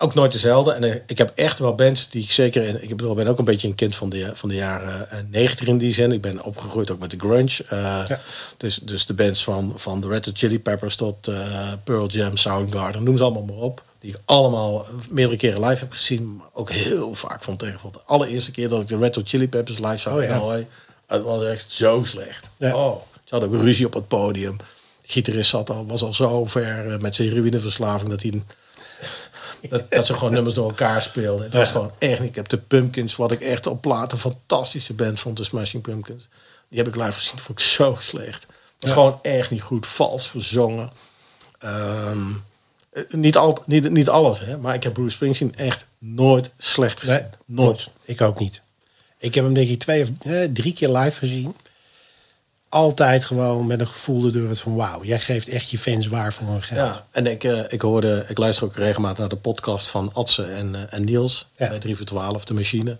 Ook 0.01 0.13
nooit 0.13 0.31
dezelfde. 0.31 0.71
En 0.71 0.83
eh, 0.83 0.95
ik 1.07 1.17
heb 1.17 1.31
echt 1.35 1.59
wel 1.59 1.75
bands 1.75 2.09
die 2.09 2.23
ik 2.23 2.31
zeker... 2.31 2.63
In, 2.63 2.83
ik 2.83 2.89
bedoel, 2.89 3.13
ben 3.13 3.27
ook 3.27 3.39
een 3.39 3.45
beetje 3.45 3.67
een 3.67 3.75
kind 3.75 3.95
van 3.95 4.09
de, 4.09 4.31
van 4.33 4.49
de 4.49 4.55
jaren 4.55 5.09
eh, 5.11 5.17
90 5.29 5.67
in 5.67 5.77
die 5.77 5.93
zin. 5.93 6.11
Ik 6.11 6.21
ben 6.21 6.43
opgegroeid 6.43 6.91
ook 6.91 6.99
met 6.99 7.11
de 7.11 7.17
grunge. 7.19 7.63
eh, 7.69 7.77
Ja. 8.07 8.19
dus, 8.57 8.75
dus 8.77 9.05
de 9.05 9.13
bands 9.13 9.43
van, 9.43 9.73
van 9.75 10.01
de 10.01 10.07
Red 10.07 10.25
Hot 10.25 10.37
Chili 10.37 10.59
Peppers 10.59 10.95
tot 10.95 11.27
eh, 11.27 11.71
Pearl 11.83 12.07
Jam, 12.07 12.37
Soundgarden. 12.37 13.03
Noem 13.03 13.17
ze 13.17 13.23
allemaal 13.23 13.43
maar 13.43 13.55
op. 13.57 13.83
Die 13.99 14.11
ik 14.11 14.19
allemaal 14.25 14.87
meerdere 15.09 15.37
keren 15.37 15.65
live 15.67 15.79
heb 15.83 15.91
gezien. 15.91 16.35
Maar 16.35 16.47
ook 16.53 16.69
heel 16.71 17.15
vaak 17.15 17.43
van 17.43 17.57
tegenval. 17.57 17.91
De 17.91 17.99
allereerste 18.05 18.51
keer 18.51 18.69
dat 18.69 18.81
ik 18.81 18.87
de 18.87 18.97
Red 18.97 19.15
Hot 19.15 19.29
Chili 19.29 19.47
Peppers 19.49 19.79
live 19.79 19.97
zag 19.97 20.13
Oh, 20.13 20.23
ja. 20.23 20.63
Het 21.07 21.23
was 21.23 21.43
echt 21.43 21.65
zo 21.67 22.03
slecht. 22.03 22.45
Ja. 22.57 22.75
Oh, 22.75 22.95
ze 23.23 23.35
hadden 23.35 23.49
ook 23.49 23.61
ruzie 23.61 23.85
op 23.85 23.93
het 23.93 24.07
podium. 24.07 24.57
De 24.57 24.63
gitarist 25.07 25.49
zat 25.49 25.69
al, 25.69 25.85
was 25.87 26.01
al 26.03 26.13
zo 26.13 26.45
ver 26.45 26.91
eh, 26.91 26.99
met 26.99 27.15
zijn 27.15 27.29
heroïneverslaving 27.29 28.09
dat 28.09 28.21
hij... 28.21 28.43
dat, 29.69 29.91
dat 29.91 30.05
ze 30.05 30.13
gewoon 30.13 30.33
nummers 30.33 30.55
door 30.55 30.69
elkaar 30.69 31.01
speelden. 31.01 31.43
Het 31.45 31.53
was 31.53 31.65
Ja. 31.67 31.71
gewoon 31.71 31.91
echt... 31.99 32.21
Ik 32.21 32.35
heb 32.35 32.47
de 32.49 32.57
Pumpkins, 32.57 33.15
wat 33.15 33.31
ik 33.31 33.41
echt 33.41 33.67
op 33.67 33.81
platen 33.81 34.17
fantastische 34.17 34.93
band 34.93 35.19
vond, 35.19 35.37
de 35.37 35.43
Smashing 35.43 35.83
Pumpkins. 35.83 36.27
Die 36.69 36.77
heb 36.77 36.87
ik 36.87 36.95
live 36.95 37.11
gezien, 37.11 37.31
dat 37.35 37.41
vond 37.45 37.59
ik 37.59 37.65
zo 37.65 37.97
slecht. 37.99 38.41
Het 38.41 38.49
was 38.79 38.89
Ja. 38.89 38.95
gewoon 38.95 39.19
echt 39.21 39.51
niet 39.51 39.61
goed, 39.61 39.87
vals 39.87 40.27
gezongen. 40.27 40.89
Ehm, 41.59 42.17
eh, 42.91 43.03
niet, 43.11 43.37
al, 43.37 43.63
niet, 43.65 43.89
niet 43.89 44.09
alles, 44.09 44.39
hè, 44.39 44.57
maar 44.57 44.73
ik 44.75 44.83
heb 44.83 44.93
Bruce 44.93 45.15
Springsteen 45.15 45.55
echt 45.55 45.85
nooit 45.97 46.51
slecht 46.57 46.99
gezien. 46.99 47.15
Nee, 47.15 47.25
nooit. 47.45 47.87
Ik 48.03 48.21
ook 48.21 48.39
niet. 48.39 48.61
Ik 49.17 49.35
heb 49.35 49.43
hem 49.43 49.53
denk 49.53 49.69
ik 49.69 49.79
twee 49.79 50.01
of 50.01 50.09
eh, 50.21 50.43
drie 50.53 50.73
keer 50.73 50.89
live 50.89 51.17
gezien. 51.17 51.55
Altijd 52.69 53.25
gewoon 53.25 53.67
met 53.67 53.79
een 53.79 53.87
gevoel 53.87 54.25
erdoor 54.25 54.49
het 54.49 54.59
van 54.59 54.75
wauw, 54.75 55.03
jij 55.03 55.19
geeft 55.19 55.47
echt 55.47 55.69
je 55.69 55.77
fans 55.77 56.07
waar 56.07 56.33
voor 56.33 56.47
hun 56.47 56.63
geld. 56.63 56.95
Ja, 56.95 57.05
en 57.11 57.27
ik, 57.27 57.43
eh, 57.43 57.59
ik 57.67 57.81
hoorde, 57.81 58.25
ik 58.27 58.37
luister 58.37 58.65
ook 58.65 58.75
regelmatig 58.75 59.17
naar 59.17 59.29
de 59.29 59.35
podcast 59.35 59.87
van 59.89 60.11
Atse 60.13 60.43
en, 60.43 60.75
eh, 60.75 60.81
en 60.89 61.03
Niels 61.03 61.47
Ja. 61.57 61.69
bij 61.69 61.79
3 61.79 61.95
voor 61.95 62.05
12, 62.05 62.45
de 62.45 62.53
machine. 62.53 62.97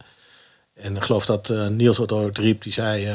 En 0.74 0.96
ik 0.96 1.04
geloof 1.04 1.26
dat 1.26 1.50
uh, 1.50 1.68
Niels 1.68 1.98
wat 1.98 2.12
ook 2.12 2.38
riep, 2.38 2.62
die 2.62 2.74
zei, 2.74 3.08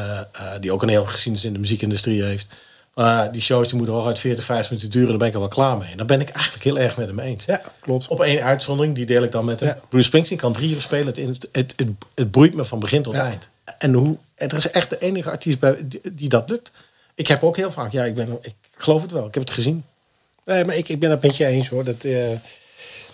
die 0.61 0.73
ook 0.73 0.83
een 0.83 0.89
heel 0.89 1.05
geschiedenis 1.05 1.45
in 1.45 1.53
de 1.53 1.59
muziekindustrie 1.59 2.23
heeft. 2.23 2.47
Maar 2.95 3.33
die 3.33 3.41
shows 3.41 3.69
die 3.69 3.77
moeten 3.77 3.95
hooguit 3.95 4.19
40, 4.19 4.45
50 4.45 4.71
minuten 4.71 4.91
duren, 4.91 5.09
daar 5.09 5.19
ben 5.19 5.29
ik 5.29 5.35
al 5.35 5.41
wel 5.41 5.49
klaar 5.49 5.79
mee. 5.79 5.91
En 5.91 5.97
daar 5.97 6.07
ben 6.07 6.21
ik 6.21 6.29
eigenlijk 6.29 6.65
heel 6.65 6.79
erg 6.79 6.97
met 6.97 7.07
hem 7.07 7.19
eens. 7.19 7.45
Ja, 7.45 7.63
klopt. 7.81 8.09
Op 8.09 8.21
één 8.21 8.43
uitzondering, 8.43 8.95
die 8.95 9.07
deel 9.07 9.23
ik 9.23 9.33
dan 9.33 9.45
met 9.45 9.61
hem. 9.61 9.77
Bruce 9.89 10.05
Springsteen 10.05 10.39
kan 10.39 10.53
drie 10.53 10.75
uur 10.75 10.83
spelen. 10.83 11.07
Het, 11.07 11.17
het, 11.17 11.49
het, 11.53 11.75
het, 11.77 11.89
het 12.15 12.31
broeit 12.31 12.55
me 12.55 12.65
van 12.65 12.79
begin 12.79 13.03
tot 13.03 13.15
eind. 13.15 13.49
En, 13.85 13.93
hoe, 13.93 14.17
er 14.35 14.55
is 14.55 14.71
echt 14.71 14.91
de 14.91 14.99
enige 14.99 15.31
artiest 15.31 15.59
bij, 15.59 15.87
die, 16.13 16.29
dat 16.29 16.49
lukt. 16.49 16.71
Ik 17.15 17.27
heb 17.27 17.43
ook 17.43 17.57
heel 17.57 17.71
vaak, 17.71 17.93
ja, 17.93 18.05
ik, 18.05 18.15
ben, 18.15 18.39
ik 18.43 18.55
geloof 18.77 19.03
het 19.03 19.11
wel. 19.11 19.27
Ik 19.27 19.35
heb 19.35 19.43
het 19.43 19.53
gezien. 19.53 19.85
Nee, 20.45 20.65
maar 20.65 20.77
ik, 20.77 20.89
ik 20.89 20.99
ben 20.99 21.11
het 21.11 21.23
met 21.23 21.37
je 21.37 21.47
eens 21.47 21.69
hoor. 21.69 21.85
Dat, 21.85 22.05
uh, 22.05 22.13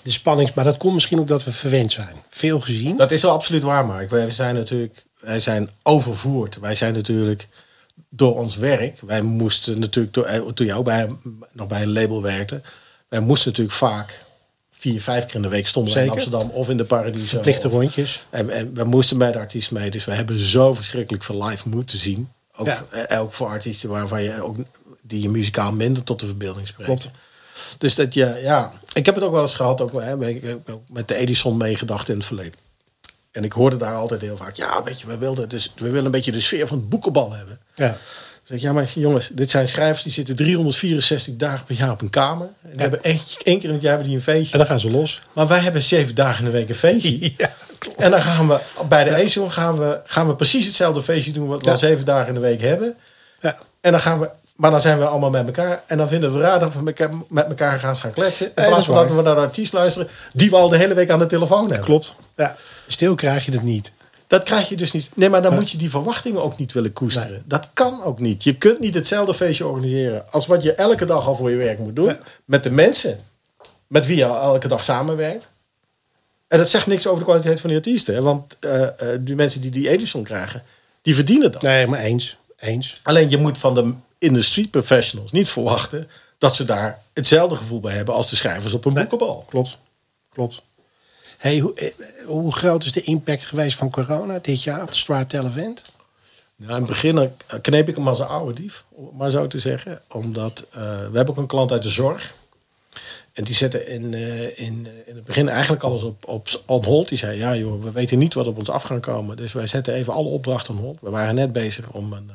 de 0.03 0.11
spannings, 0.11 0.53
maar 0.53 0.64
dat 0.64 0.77
komt 0.77 0.95
misschien 0.95 1.18
ook 1.18 1.29
dat 1.29 1.45
we 1.45 1.53
verwend 1.53 1.93
zijn. 1.93 2.16
Veel 2.29 2.61
gezien. 2.61 2.97
Dat 2.97 3.11
is 3.11 3.23
wel 3.23 3.31
absoluut 3.31 3.62
waar, 3.62 3.87
maar 3.87 4.09
wij 4.09 4.31
zijn 4.31 4.55
natuurlijk, 4.55 5.07
wij 5.21 5.41
zijn 5.41 5.71
overvoerd. 5.83 6.59
Wij 6.59 6.75
zijn 6.75 6.95
natuurlijk 6.95 7.49
door 8.09 8.37
ons 8.37 8.57
werk. 8.57 9.01
Wij 9.01 9.23
moesten 9.23 9.79
natuurlijk, 9.79 10.16
eh, 10.16 10.47
toen 10.47 10.66
jou 10.66 10.83
bij, 10.83 11.09
nog 11.53 11.68
bij 11.68 11.83
een 11.83 11.93
label 11.93 12.23
werkte, 12.23 12.61
wij 13.09 13.21
moesten 13.21 13.49
natuurlijk 13.49 13.77
vaak 13.77 14.25
vier, 14.81 15.01
vijf 15.01 15.26
keer 15.26 15.35
in 15.35 15.43
de 15.43 15.49
week 15.49 15.66
stonden 15.66 16.03
in 16.03 16.11
Amsterdam 16.11 16.51
of 16.51 16.68
in 16.68 16.76
de 16.76 16.85
Paradiso. 16.85 17.26
Verplichte 17.26 17.68
rondjes. 17.68 18.22
En, 18.31 18.51
en, 18.51 18.74
we 18.74 18.85
moesten 18.85 19.18
bij 19.18 19.33
de 19.33 19.39
artiest 19.39 19.70
mee. 19.70 19.91
Dus 19.91 20.05
we 20.05 20.12
hebben 20.12 20.39
zo 20.39 20.74
verschrikkelijk 20.74 21.24
veel 21.24 21.45
live 21.45 21.68
moeten 21.68 21.99
zien. 21.99 22.28
Ook, 22.57 22.68
eh, 22.68 23.20
ook 23.20 23.33
voor 23.33 23.47
artiesten 23.47 23.89
waarvan 23.89 24.22
je 24.22 24.43
ook 24.43 24.57
die 25.03 25.22
je 25.22 25.28
muzikaal 25.28 25.72
minder 25.72 26.03
tot 26.03 26.20
de 26.20 26.26
verbeelding 26.26 26.66
spreekt. 26.66 27.01
Klopt. 27.01 27.11
Dus 27.78 27.95
dat 27.95 28.14
je, 28.14 28.41
ja, 28.43 28.72
ik 28.93 29.07
heb 29.07 29.14
het 29.14 29.24
ook 29.24 29.33
wel 29.33 29.43
eens 29.43 29.55
gehad, 29.55 29.81
ook 29.81 30.01
hè, 30.01 30.16
met 30.87 31.09
de 31.09 31.14
Edison 31.14 31.57
meegedacht 31.57 32.09
in 32.09 32.16
het 32.16 32.24
verleden. 32.24 32.55
En 33.31 33.45
ik 33.45 33.53
hoorde 33.53 33.76
daar 33.76 33.95
altijd 33.95 34.20
heel 34.20 34.37
vaak, 34.37 34.57
ja, 34.57 34.83
weet 34.83 35.01
je, 35.01 35.07
we 35.07 35.18
wilden, 35.18 35.49
dus, 35.49 35.72
we 35.76 35.91
willen 35.91 36.05
een 36.05 36.11
beetje 36.11 36.33
de 36.33 36.41
sfeer 36.41 36.66
van 36.66 36.78
het 36.78 36.89
boekenbal 36.89 37.33
hebben. 37.33 37.61
Ja. 37.74 37.97
Zeg 38.51 38.61
ja, 38.61 38.72
maar 38.72 38.90
jongens, 38.94 39.30
dit 39.32 39.51
zijn 39.51 39.68
schrijvers 39.68 40.03
die 40.03 40.12
zitten 40.12 40.36
364 40.36 41.36
dagen 41.36 41.66
per 41.66 41.76
jaar 41.76 41.90
op 41.90 42.01
een 42.01 42.11
kamer. 42.11 42.48
En 42.62 42.70
ja. 42.72 42.80
hebben 42.80 43.03
één, 43.03 43.20
één 43.42 43.59
keer 43.59 43.68
in 43.68 43.74
het 43.74 43.82
jaar 43.82 43.90
hebben 43.90 44.09
die 44.09 44.16
een 44.16 44.22
feestje. 44.22 44.53
En 44.53 44.59
dan 44.59 44.66
gaan 44.66 44.80
ze 44.80 44.90
los. 44.90 45.22
Maar 45.32 45.46
wij 45.46 45.59
hebben 45.59 45.82
zeven 45.82 46.14
dagen 46.14 46.38
in 46.38 46.51
de 46.51 46.57
week 46.57 46.68
een 46.68 46.74
feestje. 46.74 47.32
Ja, 47.36 47.53
En 47.96 48.11
dan 48.11 48.20
gaan 48.20 48.48
we 48.48 48.61
bij 48.88 49.05
de 49.05 49.40
ja. 49.40 49.48
gaan 49.48 49.78
we, 49.78 50.01
gaan 50.05 50.26
we 50.26 50.34
precies 50.34 50.66
hetzelfde 50.66 51.03
feestje 51.03 51.32
doen 51.32 51.48
wat 51.48 51.64
we 51.64 51.70
al 51.70 51.78
zeven 51.78 52.05
dagen 52.05 52.28
in 52.28 52.34
de 52.34 52.40
week 52.40 52.61
hebben. 52.61 52.94
Ja. 53.40 53.59
En 53.80 53.90
dan 53.90 54.01
gaan 54.01 54.20
we 54.20 54.30
maar 54.61 54.70
dan 54.70 54.80
zijn 54.80 54.98
we 54.98 55.05
allemaal 55.05 55.30
met 55.30 55.46
elkaar. 55.46 55.82
En 55.86 55.96
dan 55.96 56.09
vinden 56.09 56.32
we 56.32 56.40
raar 56.40 56.59
dat 56.59 56.74
we 56.74 56.82
met 57.28 57.46
elkaar 57.46 57.78
gaan 57.78 57.96
gaan 57.96 58.12
kletsen. 58.12 58.46
In 58.46 58.53
plaats 58.66 58.86
van 58.86 58.94
dat 58.94 59.09
we 59.09 59.22
naar 59.22 59.34
de 59.34 59.40
artiest 59.40 59.72
luisteren. 59.72 60.09
Die 60.32 60.51
we 60.51 60.57
al 60.57 60.68
de 60.68 60.76
hele 60.76 60.94
week 60.94 61.11
aan 61.11 61.18
de 61.18 61.26
telefoon 61.26 61.61
hebben. 61.61 61.80
Klopt. 61.80 62.14
Ja. 62.36 62.57
Stil 62.86 63.14
krijg 63.14 63.44
je 63.44 63.53
het 63.53 63.62
niet. 63.62 63.92
Dat 64.31 64.43
krijg 64.43 64.68
je 64.68 64.76
dus 64.76 64.93
niet. 64.93 65.11
Nee, 65.14 65.28
maar 65.28 65.43
dan 65.43 65.55
moet 65.55 65.70
je 65.70 65.78
die 65.78 65.91
verwachtingen 65.91 66.43
ook 66.43 66.59
niet 66.59 66.72
willen 66.72 66.93
koesteren. 66.93 67.43
Dat 67.47 67.68
kan 67.72 68.03
ook 68.03 68.20
niet. 68.20 68.45
Je 68.45 68.57
kunt 68.57 68.81
niet 68.81 68.95
hetzelfde 68.95 69.35
feestje 69.35 69.66
organiseren. 69.66 70.33
als 70.33 70.47
wat 70.47 70.62
je 70.62 70.72
elke 70.72 71.05
dag 71.05 71.26
al 71.26 71.37
voor 71.37 71.51
je 71.51 71.57
werk 71.57 71.78
moet 71.78 71.97
doen. 71.97 72.16
Met 72.45 72.62
de 72.62 72.70
mensen 72.70 73.20
met 73.87 74.07
wie 74.07 74.16
je 74.16 74.24
elke 74.24 74.68
dag 74.68 74.85
samenwerkt. 74.85 75.49
En 76.49 76.59
dat 76.59 76.68
zegt 76.68 76.87
niks 76.87 77.07
over 77.07 77.18
de 77.18 77.24
kwaliteit 77.24 77.61
van 77.61 77.68
die 77.68 77.78
artiesten. 77.78 78.22
Want 78.22 78.57
uh, 78.61 78.81
uh, 78.81 78.89
die 79.20 79.35
mensen 79.35 79.61
die 79.61 79.70
die 79.70 79.89
Edison 79.89 80.22
krijgen, 80.22 80.62
die 81.03 81.14
verdienen 81.14 81.53
dat. 81.53 81.62
Nee, 81.62 81.87
maar 81.87 82.01
eens. 82.01 82.37
eens. 82.57 83.01
Alleen 83.03 83.31
je 83.31 83.39
moet 83.39 83.59
van 83.59 83.74
de 83.74 83.93
industrie 84.18 84.68
professionals 84.68 85.33
niet 85.33 85.49
verwachten 85.49 86.09
dat 86.39 86.57
ze 86.57 86.64
daar 86.64 87.03
hetzelfde 87.12 87.57
gevoel 87.57 87.81
bij 87.81 87.95
hebben 87.95 88.14
als 88.14 88.31
de 88.31 88.37
schrijvers 88.37 88.72
op 88.72 88.85
een 88.85 88.93
nee, 88.93 89.07
boekenbal. 89.07 89.45
Klopt, 89.49 89.78
klopt. 90.33 90.62
Hey, 91.41 91.59
hoe, 91.59 91.74
eh, 91.74 91.88
hoe, 92.26 92.53
groot 92.53 92.84
is 92.84 92.93
de 92.93 93.03
impact 93.03 93.47
geweest 93.47 93.76
van 93.76 93.91
corona 93.91 94.38
dit 94.38 94.62
jaar 94.62 94.82
op 94.82 94.88
de 94.88 94.99
Stripe 94.99 95.38
Event? 95.38 95.84
Nou, 96.57 96.72
in 96.72 96.78
het 96.78 96.86
begin 96.86 97.32
kneep 97.61 97.88
ik 97.88 97.97
hem 97.97 98.09
als 98.09 98.18
een 98.18 98.26
oude 98.26 98.53
dief, 98.53 98.84
om 98.88 99.11
maar 99.16 99.30
zo 99.30 99.47
te 99.47 99.59
zeggen. 99.59 100.03
Omdat 100.09 100.66
uh, 100.68 100.80
we 100.82 101.16
hebben 101.16 101.28
ook 101.28 101.36
een 101.36 101.47
klant 101.47 101.72
uit 101.72 101.82
de 101.82 101.88
zorg. 101.88 102.34
En 103.32 103.45
die 103.45 103.55
zette 103.55 103.86
in, 103.86 104.12
uh, 104.12 104.43
in, 104.43 104.86
in 105.07 105.14
het 105.14 105.24
begin 105.24 105.49
eigenlijk 105.49 105.82
alles 105.82 106.03
op, 106.03 106.43
op 106.66 106.84
hold. 106.84 107.09
Die 107.09 107.18
zei, 107.18 107.38
ja 107.38 107.57
joh, 107.57 107.82
we 107.82 107.91
weten 107.91 108.18
niet 108.18 108.34
wat 108.34 108.47
op 108.47 108.59
ons 108.59 108.70
af 108.70 108.82
gaat 108.82 109.01
komen. 109.01 109.36
Dus 109.36 109.53
wij 109.53 109.66
zetten 109.66 109.95
even 109.95 110.12
alle 110.12 110.28
opdrachten 110.28 110.74
on 110.74 110.80
hold. 110.80 110.99
We 111.01 111.11
waren 111.11 111.34
net 111.34 111.53
bezig 111.53 111.91
om 111.91 112.12
een 112.12 112.30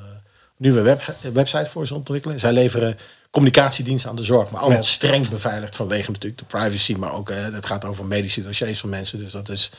nieuwe 0.58 0.82
web, 0.82 1.16
website 1.34 1.66
voor 1.66 1.88
ze 1.88 1.96
ontwikkelen. 1.96 2.40
Zij 2.40 2.54
leveren 2.54 2.98
communicatiediensten 3.36 4.10
aan 4.10 4.16
de 4.16 4.24
zorg, 4.24 4.50
maar 4.50 4.62
allemaal 4.62 4.84
streng 4.84 5.30
beveiligd 5.30 5.76
vanwege 5.76 6.12
natuurlijk 6.12 6.40
de 6.40 6.58
privacy, 6.58 6.94
maar 6.94 7.14
ook 7.14 7.30
uh, 7.30 7.44
het 7.44 7.66
gaat 7.66 7.86
over 7.86 8.06
medische 8.06 8.44
dossiers 8.44 8.80
van 8.80 8.90
mensen. 8.90 9.20
Dus 9.20 9.32
dat, 9.32 9.50
is, 9.50 9.72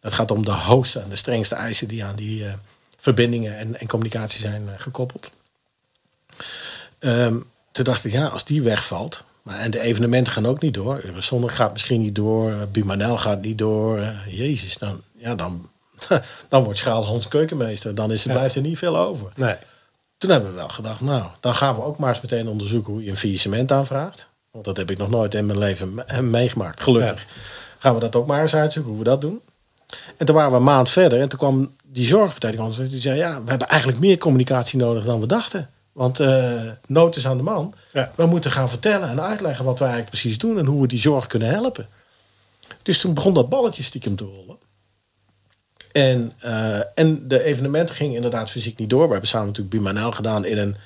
dat 0.00 0.12
gaat 0.12 0.30
om 0.30 0.44
de 0.44 0.50
hoogste 0.50 1.00
en 1.00 1.08
de 1.08 1.16
strengste 1.16 1.54
eisen 1.54 1.88
die 1.88 2.04
aan 2.04 2.16
die 2.16 2.42
uh, 2.42 2.52
verbindingen 2.96 3.56
en, 3.56 3.80
en, 3.80 3.86
communicatie 3.86 4.40
zijn 4.40 4.62
uh, 4.62 4.72
gekoppeld. 4.76 5.30
Um, 6.98 7.46
toen 7.72 7.84
dacht 7.84 8.04
ik, 8.04 8.12
ja, 8.12 8.26
als 8.26 8.44
die 8.44 8.62
wegvalt, 8.62 9.24
maar, 9.42 9.58
en 9.58 9.70
de 9.70 9.80
evenementen 9.80 10.32
gaan 10.32 10.46
ook 10.46 10.60
niet 10.60 10.74
door. 10.74 11.00
Eurozone 11.02 11.48
gaat 11.48 11.72
misschien 11.72 12.00
niet 12.00 12.14
door, 12.14 12.52
Bumanel 12.72 13.18
gaat 13.18 13.40
niet 13.40 13.58
door. 13.58 14.02
Jezus, 14.28 14.78
dan, 14.78 15.00
ja, 15.16 15.34
dan, 15.34 15.70
dan 16.48 16.64
wordt 16.64 16.78
Schaal 16.78 17.06
Hans 17.06 17.28
keukenmeester. 17.28 17.94
Dan 17.94 18.12
is 18.12 18.24
er, 18.24 18.32
blijft 18.32 18.54
er 18.54 18.62
niet 18.62 18.78
veel 18.78 18.96
over. 18.96 19.28
Nee. 19.34 19.56
Toen 20.26 20.34
hebben 20.34 20.54
we 20.54 20.60
wel 20.60 20.68
gedacht, 20.68 21.00
nou, 21.00 21.24
dan 21.40 21.54
gaan 21.54 21.74
we 21.74 21.82
ook 21.82 21.98
maar 21.98 22.08
eens 22.08 22.20
meteen 22.20 22.48
onderzoeken 22.48 22.92
hoe 22.92 23.04
je 23.04 23.10
een 23.10 23.16
faillissement 23.16 23.72
aanvraagt. 23.72 24.28
Want 24.50 24.64
dat 24.64 24.76
heb 24.76 24.90
ik 24.90 24.98
nog 24.98 25.10
nooit 25.10 25.34
in 25.34 25.46
mijn 25.46 25.58
leven 25.58 26.04
meegemaakt, 26.30 26.82
gelukkig. 26.82 27.26
Gaan 27.78 27.94
we 27.94 28.00
dat 28.00 28.16
ook 28.16 28.26
maar 28.26 28.40
eens 28.40 28.54
uitzoeken 28.54 28.90
hoe 28.90 29.00
we 29.00 29.08
dat 29.08 29.20
doen. 29.20 29.40
En 30.16 30.26
toen 30.26 30.34
waren 30.34 30.50
we 30.50 30.56
een 30.56 30.62
maand 30.62 30.88
verder 30.88 31.20
en 31.20 31.28
toen 31.28 31.38
kwam 31.38 31.74
die 31.84 32.06
zorgpartij 32.06 32.50
die, 32.50 32.58
kwam, 32.58 32.88
die 32.88 33.00
zei, 33.00 33.16
ja, 33.16 33.42
we 33.42 33.50
hebben 33.50 33.68
eigenlijk 33.68 34.00
meer 34.00 34.18
communicatie 34.18 34.78
nodig 34.78 35.04
dan 35.04 35.20
we 35.20 35.26
dachten. 35.26 35.70
Want 35.92 36.20
uh, 36.20 36.62
nood 36.86 37.16
is 37.16 37.26
aan 37.26 37.36
de 37.36 37.42
man. 37.42 37.74
Ja. 37.92 38.12
We 38.14 38.26
moeten 38.26 38.50
gaan 38.50 38.68
vertellen 38.68 39.08
en 39.08 39.20
uitleggen 39.20 39.64
wat 39.64 39.78
wij 39.78 39.88
eigenlijk 39.88 40.20
precies 40.20 40.38
doen 40.38 40.58
en 40.58 40.66
hoe 40.66 40.80
we 40.80 40.88
die 40.88 40.98
zorg 40.98 41.26
kunnen 41.26 41.48
helpen. 41.48 41.88
Dus 42.82 43.00
toen 43.00 43.14
begon 43.14 43.34
dat 43.34 43.48
balletje 43.48 43.82
stiekem 43.82 44.16
te 44.16 44.24
rollen. 44.24 44.45
En, 45.96 46.32
uh, 46.44 46.78
en 46.94 47.28
de 47.28 47.42
evenementen 47.42 47.94
gingen 47.94 48.14
inderdaad 48.14 48.50
fysiek 48.50 48.78
niet 48.78 48.90
door. 48.90 49.04
We 49.04 49.10
hebben 49.10 49.28
samen 49.28 49.46
natuurlijk 49.46 49.76
Bumanel 49.76 50.12
gedaan 50.12 50.44
in 50.44 50.58
een 50.58 50.76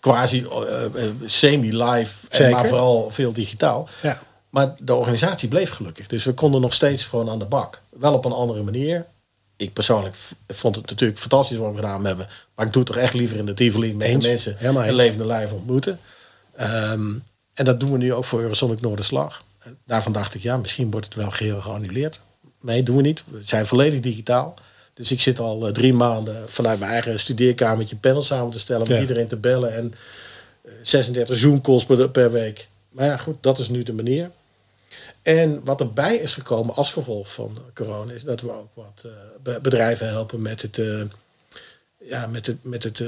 quasi 0.00 0.40
uh, 0.40 1.02
semi-live, 1.24 2.50
maar 2.50 2.66
vooral 2.66 3.10
veel 3.10 3.32
digitaal. 3.32 3.88
Ja. 4.02 4.20
Maar 4.50 4.74
de 4.78 4.94
organisatie 4.94 5.48
bleef 5.48 5.70
gelukkig. 5.70 6.06
Dus 6.06 6.24
we 6.24 6.32
konden 6.32 6.60
nog 6.60 6.74
steeds 6.74 7.04
gewoon 7.04 7.30
aan 7.30 7.38
de 7.38 7.44
bak. 7.44 7.80
Wel 7.88 8.12
op 8.12 8.24
een 8.24 8.32
andere 8.32 8.62
manier. 8.62 9.06
Ik 9.56 9.72
persoonlijk 9.72 10.14
vond 10.48 10.76
het 10.76 10.90
natuurlijk 10.90 11.20
fantastisch 11.20 11.56
wat 11.56 11.70
we 11.70 11.76
gedaan 11.76 12.04
hebben. 12.04 12.28
Maar 12.54 12.66
ik 12.66 12.72
doe 12.72 12.82
het 12.82 12.92
toch 12.92 13.02
echt 13.02 13.14
liever 13.14 13.36
in 13.36 13.46
de 13.46 13.54
Tivoli 13.54 13.94
met 13.94 14.22
de 14.22 14.28
mensen 14.28 14.56
in 14.60 14.94
levende 14.94 15.26
lijf 15.26 15.52
ontmoeten. 15.52 16.00
Um, 16.60 17.24
en 17.54 17.64
dat 17.64 17.80
doen 17.80 17.92
we 17.92 17.98
nu 17.98 18.12
ook 18.12 18.24
voor 18.24 18.40
Eurosonic 18.40 18.80
Noorderslag. 18.80 19.42
Daarvan 19.84 20.12
dacht 20.12 20.34
ik, 20.34 20.42
ja, 20.42 20.56
misschien 20.56 20.90
wordt 20.90 21.06
het 21.06 21.14
wel 21.14 21.30
geheel 21.30 21.60
geannuleerd. 21.60 22.20
Nee, 22.66 22.82
doen 22.82 22.96
we 22.96 23.02
niet. 23.02 23.22
We 23.28 23.38
zijn 23.42 23.66
volledig 23.66 24.00
digitaal. 24.00 24.54
Dus 24.94 25.12
ik 25.12 25.20
zit 25.20 25.38
al 25.38 25.66
uh, 25.66 25.72
drie 25.72 25.92
maanden 25.92 26.48
vanuit 26.48 26.78
mijn 26.78 26.90
eigen 26.90 27.18
studeerkamertje 27.18 27.96
panels 27.96 28.26
samen 28.26 28.52
te 28.52 28.58
stellen. 28.58 28.88
Met 28.88 29.00
iedereen 29.00 29.26
te 29.26 29.36
bellen. 29.36 29.74
En 29.74 29.94
uh, 30.64 30.72
36 30.82 31.36
Zoom 31.36 31.60
calls 31.60 31.84
per, 31.84 32.10
per, 32.10 32.32
week. 32.32 32.68
Maar 32.88 33.06
ja, 33.06 33.16
goed, 33.16 33.36
dat 33.40 33.58
is 33.58 33.68
nu 33.68 33.82
de 33.82 33.92
manier. 33.92 34.30
En 35.22 35.60
wat 35.64 35.80
erbij 35.80 36.16
is 36.16 36.32
gekomen 36.32 36.74
als 36.74 36.92
gevolg 36.92 37.32
van 37.32 37.58
corona... 37.74 38.12
is 38.12 38.22
dat 38.22 38.40
we 38.40 38.50
ook 38.50 38.68
wat 38.74 39.04
uh, 39.06 39.56
bedrijven 39.62 40.08
helpen 40.08 40.42
met 40.42 40.62
het... 40.62 40.80
ja, 41.98 42.26
met 42.26 42.46
het... 42.46 42.56
Met 42.64 42.82
het 42.82 43.04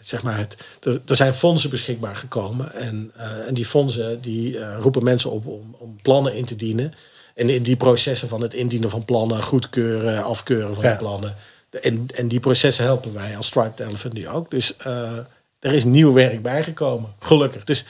zeg 0.00 0.22
maar 0.22 0.38
het, 0.38 0.64
er, 0.82 1.00
er, 1.06 1.16
zijn 1.16 1.34
fondsen 1.34 1.70
beschikbaar 1.70 2.16
gekomen. 2.16 2.72
En, 2.72 3.12
en 3.46 3.54
die 3.54 3.64
fondsen 3.64 4.20
die 4.20 4.74
roepen 4.78 5.04
mensen 5.04 5.30
op 5.30 5.46
om, 5.46 5.76
om 5.78 5.98
plannen 6.02 6.34
in 6.34 6.44
te 6.44 6.56
dienen... 6.56 6.94
En 7.34 7.48
in 7.48 7.62
die 7.62 7.76
processen 7.76 8.28
van 8.28 8.40
het 8.40 8.54
indienen 8.54 8.90
van 8.90 9.04
plannen, 9.04 9.42
goedkeuren, 9.42 10.22
afkeuren 10.24 10.76
van 10.76 10.96
plannen. 10.96 11.36
En, 11.82 12.06
en 12.14 12.28
die 12.28 12.40
processen 12.40 12.84
helpen 12.84 13.14
wij 13.14 13.36
als 13.36 13.46
Striped 13.46 13.80
Elephant 13.80 14.14
nu 14.14 14.28
ook. 14.28 14.50
Dus 14.50 14.74
uh, 14.86 15.18
er 15.58 15.72
is 15.72 15.84
nieuw 15.84 16.12
werk 16.12 16.42
bijgekomen, 16.42 17.14
gelukkig. 17.18 17.64
Dus 17.64 17.84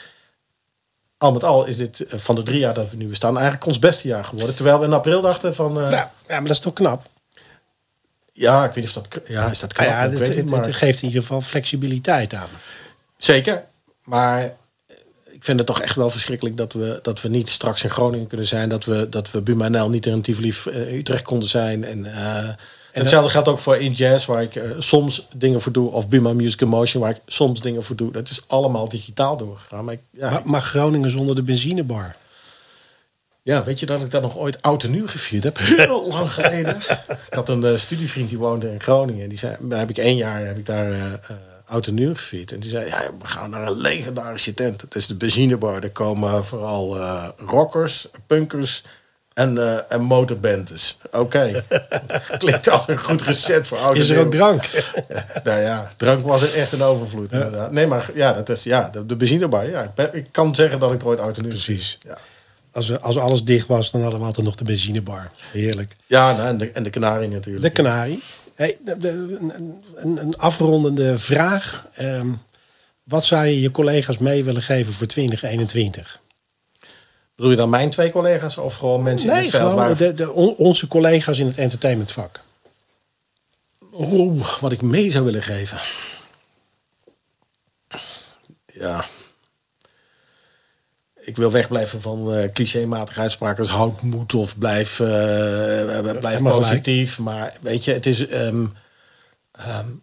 al 1.18 1.32
met 1.32 1.44
al 1.44 1.66
is 1.66 1.76
dit 1.76 2.06
eh, 2.06 2.18
van 2.18 2.34
de 2.34 2.42
drie 2.42 2.58
jaar 2.58 2.74
dat 2.74 2.90
we 2.90 2.96
nu 2.96 3.06
bestaan 3.06 3.34
eigenlijk 3.34 3.66
ons 3.66 3.78
beste 3.78 4.08
jaar 4.08 4.24
geworden. 4.24 4.54
Terwijl 4.54 4.78
we 4.78 4.84
in 4.84 4.92
april 4.92 5.20
dachten 5.20 5.54
van... 5.54 5.84
Uh, 5.84 5.90
ja, 5.90 6.12
maar 6.28 6.42
dat 6.42 6.50
is 6.50 6.60
toch 6.60 6.72
knap? 6.72 7.06
Ja, 8.32 8.64
ik 8.64 8.72
weet 8.72 8.84
niet 8.84 8.96
of 8.96 9.02
dat, 9.02 9.20
ja, 9.26 9.50
is 9.50 9.60
dat 9.60 9.72
knap. 9.72 9.86
Ah 9.86 9.92
ja, 9.92 10.10
het, 10.10 10.50
het, 10.50 10.74
geeft 10.74 11.02
in 11.02 11.08
ieder 11.08 11.22
geval 11.22 11.40
flexibiliteit 11.40 12.34
aan. 12.34 12.48
Zeker, 13.16 13.64
maar 14.04 14.56
ik 15.40 15.46
vind 15.46 15.58
het 15.58 15.66
toch 15.66 15.80
echt 15.80 15.96
wel 15.96 16.10
verschrikkelijk 16.10 16.56
dat 16.56 16.72
we, 16.72 16.98
dat 17.02 17.22
we 17.22 17.28
niet 17.28 17.48
straks 17.48 17.82
in 17.82 17.90
Groningen 17.90 18.26
kunnen 18.26 18.46
zijn. 18.46 18.68
Dat 18.68 18.84
we, 18.84 19.08
dat 19.08 19.30
we 19.30 19.40
Buma 19.40 19.86
niet 19.88 20.06
in 20.06 20.20
Tivoli 20.20 20.54
uh, 20.68 20.92
Utrecht 20.92 21.22
konden 21.22 21.48
zijn. 21.48 21.84
En, 21.84 21.98
uh, 21.98 22.36
en 22.44 22.56
hetzelfde 22.92 23.30
geldt 23.30 23.48
ook 23.48 23.58
voor 23.58 23.76
In 23.76 23.92
Jazz, 23.92 24.26
waar 24.26 24.42
ik 24.42 24.54
uh, 24.54 24.62
soms 24.78 25.26
dingen 25.34 25.60
voor 25.60 25.72
doe. 25.72 25.90
Of 25.90 26.08
Buma 26.08 26.32
Music 26.32 26.60
Emotion, 26.60 27.02
waar 27.02 27.10
ik 27.10 27.20
soms 27.26 27.60
dingen 27.60 27.82
voor 27.82 27.96
doe. 27.96 28.12
Dat 28.12 28.30
is 28.30 28.44
allemaal 28.46 28.88
digitaal 28.88 29.36
doorgegaan. 29.36 29.84
Maar, 29.84 29.94
ik, 29.94 30.00
ja, 30.10 30.30
maar, 30.30 30.42
maar, 30.44 30.62
Groningen 30.62 31.10
zonder 31.10 31.34
de 31.34 31.42
benzinebar? 31.42 32.16
Ja, 33.42 33.64
weet 33.64 33.80
je 33.80 33.86
dat 33.86 34.00
ik 34.00 34.10
dat 34.10 34.22
nog 34.22 34.36
ooit 34.36 34.62
oud 34.62 34.84
en 34.84 34.90
nieuw 34.90 35.08
gevierd 35.08 35.44
heb? 35.44 35.58
Heel 35.60 36.08
lang 36.08 36.32
geleden. 36.32 36.76
ik 37.28 37.34
had 37.34 37.48
een 37.48 37.62
uh, 37.62 37.76
studievriend 37.76 38.28
die 38.28 38.38
woonde 38.38 38.72
in 38.72 38.80
Groningen. 38.80 39.28
Die 39.28 39.38
zei, 39.38 39.56
daar 39.60 39.78
heb 39.78 39.90
ik 39.90 39.98
één 39.98 40.16
jaar 40.16 40.46
heb 40.46 40.58
ik 40.58 40.66
daar 40.66 40.90
uh, 40.90 41.02
oud 41.70 41.86
en 41.86 41.94
nieuw 41.94 42.14
gevierd. 42.14 42.52
En 42.52 42.60
die 42.60 42.70
zei, 42.70 42.86
ja, 42.86 43.10
we 43.18 43.26
gaan 43.26 43.50
naar 43.50 43.66
een 43.66 43.80
legendarische 43.80 44.54
tent. 44.54 44.80
Het 44.80 44.94
is 44.94 45.06
de 45.06 45.14
benzinebar. 45.14 45.80
Daar 45.80 45.90
komen 45.90 46.44
vooral 46.44 46.98
rockers, 47.36 48.08
punkers 48.26 48.84
en, 49.34 49.88
en 49.90 50.00
motorbandes. 50.02 50.98
Oké. 51.06 51.18
Okay. 51.18 51.62
Klinkt 52.38 52.68
als 52.68 52.88
een 52.88 52.98
goed 52.98 53.22
recept 53.22 53.66
voor 53.66 53.78
oud 53.78 53.96
Is 53.96 54.08
er 54.08 54.20
ook 54.20 54.30
drank? 54.30 54.62
nou 55.44 55.60
ja, 55.60 55.88
drank 55.96 56.26
was 56.26 56.42
er 56.42 56.54
echt 56.54 56.72
een 56.72 56.82
overvloed. 56.82 57.30
Nee, 57.70 57.86
maar 57.86 58.10
ja, 58.14 58.32
dat 58.32 58.48
is, 58.48 58.62
ja 58.62 58.88
de, 58.88 59.06
de 59.06 59.16
benzinebar. 59.16 59.70
Ja, 59.70 59.92
ik 60.12 60.26
kan 60.30 60.54
zeggen 60.54 60.78
dat 60.78 60.92
ik 60.92 61.00
er 61.00 61.06
ooit 61.06 61.20
oud 61.20 61.36
en 61.36 61.42
nieuw 61.42 61.52
Precies. 61.52 61.98
Ja. 62.06 62.18
Als, 62.72 63.00
als 63.00 63.18
alles 63.18 63.44
dicht 63.44 63.66
was, 63.66 63.90
dan 63.90 64.02
hadden 64.02 64.20
we 64.20 64.26
altijd 64.26 64.46
nog 64.46 64.54
de 64.54 64.64
benzinebar. 64.64 65.30
Heerlijk. 65.52 65.96
Ja, 66.06 66.32
nou, 66.32 66.48
en, 66.48 66.58
de, 66.58 66.70
en 66.70 66.82
de 66.82 66.90
Canarie 66.90 67.28
natuurlijk. 67.28 67.64
De 67.64 67.82
Canarie. 67.82 68.22
Hey, 68.60 68.76
de, 68.80 69.08
een, 69.94 70.18
een, 70.18 70.36
afrondende 70.36 71.18
vraag. 71.18 71.86
Um, 72.00 72.42
wat 73.02 73.24
zou 73.24 73.46
je 73.46 73.60
je 73.60 73.70
collega's 73.70 74.18
mee 74.18 74.44
willen 74.44 74.62
geven 74.62 74.92
voor 74.92 75.06
2021? 75.06 76.20
Bedoel 77.34 77.50
je 77.50 77.56
dan 77.56 77.70
mijn 77.70 77.90
twee 77.90 78.12
collega's 78.12 78.56
of 78.56 78.76
gewoon 78.76 79.02
mensen 79.02 79.28
nee, 79.28 79.36
in 79.36 79.42
het 79.42 79.50
veld? 79.50 79.70
Gewoon 79.70 79.86
waar... 79.86 79.96
de, 79.96 80.14
de, 80.14 80.32
onze 80.56 80.88
collega's 80.88 81.38
in 81.38 81.46
het 81.46 81.58
entertainmentvak. 81.58 82.40
Oeh, 83.92 84.58
wat 84.60 84.72
ik 84.72 84.82
mee 84.82 85.10
zou 85.10 85.24
willen 85.24 85.42
geven. 85.42 85.78
Ja, 88.66 89.04
ik 91.20 91.36
wil 91.36 91.50
wegblijven 91.50 92.00
van 92.00 92.34
uh, 92.34 92.44
clichématige 92.52 93.20
uitspraken 93.20 93.62
als 93.62 93.72
houd 93.72 94.02
moed 94.02 94.34
of 94.34 94.58
blijf, 94.58 94.98
uh, 94.98 96.18
blijf 96.18 96.42
positief. 96.42 97.18
Maar 97.18 97.56
weet 97.60 97.84
je, 97.84 97.92
het 97.92 98.06
is. 98.06 98.20
Um, 98.20 98.72
um, 99.68 100.02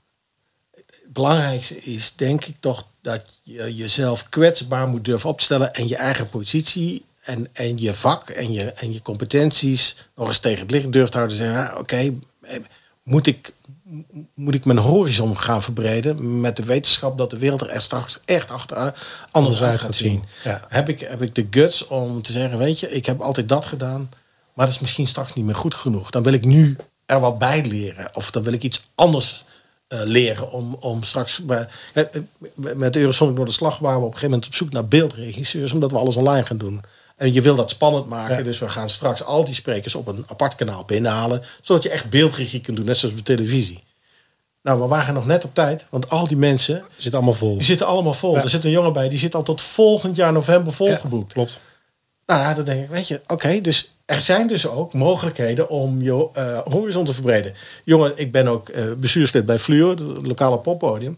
het 0.74 1.26
belangrijkste 1.26 1.76
is 1.76 2.15
denk 2.15 2.45
ik 2.45 2.55
toch 2.59 2.86
dat 3.01 3.39
je 3.43 3.76
jezelf 3.76 4.30
kwetsbaar 4.30 4.88
moet 4.88 5.05
durven 5.05 5.30
opstellen 5.30 5.74
en 5.74 5.88
je 5.88 5.95
eigen 5.95 6.30
positie 6.30 7.05
en, 7.22 7.47
en 7.53 7.78
je 7.78 7.93
vak 7.93 8.30
en 8.30 8.53
je, 8.53 8.72
en 8.72 8.93
je 8.93 9.01
competenties 9.01 10.07
nog 10.15 10.28
eens 10.28 10.39
tegen 10.39 10.59
het 10.59 10.72
licht 10.72 10.91
durft 10.91 11.13
houden. 11.13 11.36
Zeggen, 11.36 11.72
ah, 11.72 11.80
oké, 11.80 12.13
moet 13.03 13.28
ik 13.28 13.51
moet 14.34 14.54
ik 14.54 14.66
mijn 14.66 14.78
horizon 14.78 15.38
gaan 15.38 15.64
verbreden 15.64 16.42
met 16.42 16.56
de 16.56 16.64
wetenschap 16.64 17.18
dat 17.18 17.30
de 17.30 17.38
wereld 17.38 17.62
er 17.62 17.82
straks 17.82 18.20
echt 18.26 18.52
achter 18.52 18.94
anders 19.32 19.62
uit 19.62 19.82
gaat 19.82 19.96
zien. 19.96 20.24
Ja. 20.44 20.62
Heb, 20.68 20.90
ik, 20.90 21.00
heb 21.00 21.22
ik 21.22 21.36
de 21.36 21.48
guts 21.50 21.88
om 21.88 22.22
te 22.22 22.32
zeggen, 22.32 22.58
weet 22.58 22.80
je, 22.80 22.92
ik 22.92 23.06
heb 23.06 23.22
altijd 23.22 23.50
dat 23.50 23.66
gedaan, 23.66 24.10
maar 24.54 24.66
dat 24.66 24.76
is 24.76 24.82
misschien 24.82 25.08
straks 25.08 25.34
niet 25.34 25.46
meer 25.46 25.56
goed 25.56 25.74
genoeg. 25.74 26.10
Dan 26.10 26.24
wil 26.24 26.34
ik 26.34 26.46
nu 26.46 26.78
er 27.06 27.20
wat 27.20 27.38
bij 27.38 27.66
leren 27.66 28.16
of 28.16 28.32
dan 28.32 28.44
wil 28.44 28.54
ik 28.54 28.64
iets 28.64 28.88
anders 28.96 29.46
uh, 29.90 30.00
leren 30.04 30.52
om, 30.52 30.78
om 30.80 31.04
straks 31.04 31.40
bij, 31.40 31.68
met 32.54 32.96
Eurosonic 32.96 33.36
door 33.36 33.46
de 33.46 33.52
slag 33.52 33.80
waren 33.80 34.00
we 34.00 34.06
op 34.06 34.14
een 34.14 34.20
gegeven 34.20 34.30
moment 34.30 34.48
op 34.48 34.56
zoek 34.56 34.72
naar 34.72 34.88
beeldregisseurs 34.88 35.72
omdat 35.72 35.92
we 35.92 35.98
alles 35.98 36.16
online 36.16 36.46
gaan 36.46 36.58
doen. 36.58 36.82
En 37.18 37.34
je 37.34 37.41
wil 37.41 37.55
dat 37.55 37.70
spannend 37.70 38.07
maken. 38.07 38.43
Dus 38.43 38.59
we 38.59 38.70
gaan 38.70 38.89
straks 38.89 39.24
al 39.24 39.45
die 39.45 39.53
sprekers 39.53 39.95
op 39.95 40.07
een 40.07 40.26
apart 40.28 40.55
kanaal 40.55 40.84
binnenhalen. 40.86 41.43
Zodat 41.61 41.84
je 41.84 41.89
echt 41.89 42.09
beeldregie 42.09 42.61
kunt 42.61 42.78
doen, 42.78 42.86
net 42.86 42.97
zoals 42.97 43.13
bij 43.13 43.24
televisie. 43.24 43.84
Nou, 44.61 44.82
we 44.82 44.88
waren 44.88 45.13
nog 45.13 45.26
net 45.26 45.43
op 45.43 45.53
tijd, 45.53 45.86
want 45.89 46.09
al 46.09 46.28
die 46.28 46.38
mensen. 46.38 46.84
Zitten 46.95 47.13
allemaal 47.13 47.34
vol. 47.34 47.53
Die 47.53 47.63
zitten 47.63 47.88
allemaal 47.88 48.13
vol. 48.13 48.38
Er 48.38 48.49
zit 48.49 48.63
een 48.63 48.72
jongen 48.72 48.93
bij, 48.93 49.09
die 49.09 49.20
zit 49.20 49.36
al 49.36 49.43
tot 49.43 49.61
volgend 49.61 50.15
jaar 50.15 50.34
november 50.34 50.74
volgeboekt. 50.74 51.28
Ja, 51.28 51.34
klopt. 51.34 51.59
Nou 52.26 52.41
ja, 52.41 52.53
dan 52.53 52.65
denk 52.65 52.84
ik, 52.84 52.89
weet 52.89 53.07
je, 53.07 53.22
oké, 53.28 53.61
dus 53.61 53.91
er 54.05 54.22
zijn 54.22 54.47
dus 54.47 54.68
ook 54.68 54.93
mogelijkheden 54.93 55.70
om 55.70 56.01
je 56.01 56.30
uh, 56.38 56.57
horizon 56.57 57.05
te 57.05 57.13
verbreden. 57.13 57.53
Jongen, 57.84 58.11
ik 58.15 58.32
ben 58.32 58.47
ook 58.47 58.70
uh, 58.70 58.93
bestuurslid 58.97 59.45
bij 59.45 59.59
Fluor, 59.59 59.89
het 59.89 60.28
lokale 60.28 60.57
poppodium. 60.57 61.18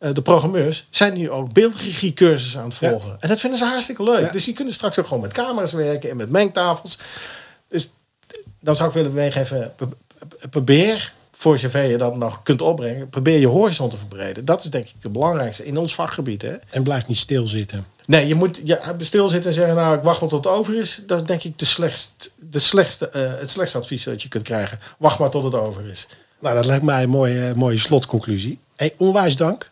Uh, 0.00 0.12
de 0.12 0.22
programmeurs 0.22 0.86
zijn 0.90 1.14
nu 1.14 1.30
ook 1.30 1.52
beeldregiecursussen 1.52 2.60
aan 2.60 2.68
het 2.68 2.74
volgen. 2.74 3.16
En 3.20 3.28
dat 3.28 3.40
vinden 3.40 3.58
ze 3.58 3.64
hartstikke 3.64 4.02
leuk. 4.02 4.20
Ja. 4.20 4.30
Dus 4.30 4.44
die 4.44 4.54
kunnen 4.54 4.74
straks 4.74 4.98
ook 4.98 5.06
gewoon 5.06 5.22
met 5.22 5.32
camera's 5.32 5.72
werken 5.72 6.10
en 6.10 6.16
met 6.16 6.30
mengtafels. 6.30 6.98
Dus 7.68 7.88
dan 8.60 8.76
zou 8.76 8.88
ik 8.88 8.94
willen 8.94 9.12
meegeven, 9.12 9.72
probeer 10.50 11.12
voor 11.32 11.58
zover 11.58 11.82
je 11.82 11.98
dat 11.98 12.16
nog 12.16 12.42
kunt 12.42 12.62
opbrengen, 12.62 13.08
probeer 13.08 13.38
je 13.38 13.46
horizon 13.46 13.90
te 13.90 13.96
verbreden. 13.96 14.44
Dat 14.44 14.64
is 14.64 14.70
denk 14.70 14.86
ik 14.86 14.94
het 15.02 15.12
belangrijkste 15.12 15.66
in 15.66 15.76
ons 15.76 15.94
vakgebied. 15.94 16.42
Hè? 16.42 16.56
En 16.70 16.82
blijf 16.82 17.06
niet 17.06 17.16
stilzitten. 17.16 17.86
Nee, 18.06 18.26
je 18.26 18.34
moet 18.34 18.60
ja, 18.64 18.94
stilzitten 18.98 19.50
en 19.50 19.56
zeggen, 19.56 19.74
nou, 19.74 19.96
ik 19.96 20.02
wacht 20.02 20.20
wel 20.20 20.28
tot 20.28 20.44
het 20.44 20.52
over 20.54 20.74
is. 20.80 21.02
Dat 21.06 21.20
is 21.20 21.26
denk 21.26 21.42
ik 21.42 21.58
de 21.58 21.64
slechtst, 21.64 22.30
de 22.36 22.58
slechtste, 22.58 23.10
uh, 23.16 23.40
het 23.40 23.50
slechtste 23.50 23.78
advies 23.78 24.04
dat 24.04 24.22
je 24.22 24.28
kunt 24.28 24.44
krijgen. 24.44 24.78
Wacht 24.98 25.18
maar 25.18 25.30
tot 25.30 25.44
het 25.44 25.54
over 25.54 25.88
is. 25.88 26.08
Nou, 26.38 26.54
dat 26.54 26.66
lijkt 26.66 26.84
mij 26.84 27.02
een 27.02 27.08
mooie, 27.08 27.52
mooie 27.54 27.78
slotconclusie. 27.78 28.58
Hey, 28.76 28.94
onwijs 28.96 29.36
dank. 29.36 29.70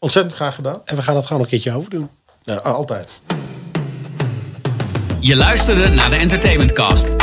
Ontzettend 0.00 0.34
graag 0.34 0.54
gedaan. 0.54 0.82
En 0.84 0.96
we 0.96 1.02
gaan 1.02 1.16
het 1.16 1.26
gewoon 1.26 1.42
een 1.42 1.48
keertje 1.48 1.76
overdoen. 1.76 2.10
Ja, 2.42 2.54
altijd. 2.54 3.20
Je 5.20 5.36
luisterde 5.36 5.88
naar 5.88 6.10
de 6.10 6.16
Entertainmentcast. 6.16 7.16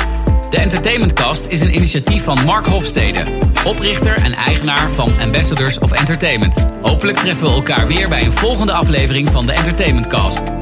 De 0.49 0.57
Entertainmentcast 0.57 1.45
is 1.45 1.61
een 1.61 1.75
initiatief 1.75 2.23
van 2.23 2.43
Mark 2.45 2.65
Hofstede, 2.65 3.25
oprichter 3.65 4.17
en 4.17 4.33
eigenaar 4.33 4.89
van 4.89 5.19
Ambassadors 5.19 5.79
of 5.79 5.91
Entertainment. 5.91 6.65
Hopelijk 6.81 7.17
treffen 7.17 7.47
we 7.47 7.53
elkaar 7.53 7.87
weer 7.87 8.09
bij 8.09 8.23
een 8.23 8.31
volgende 8.31 8.73
aflevering 8.73 9.29
van 9.29 9.45
de 9.45 9.53
Entertainmentcast. 9.53 10.56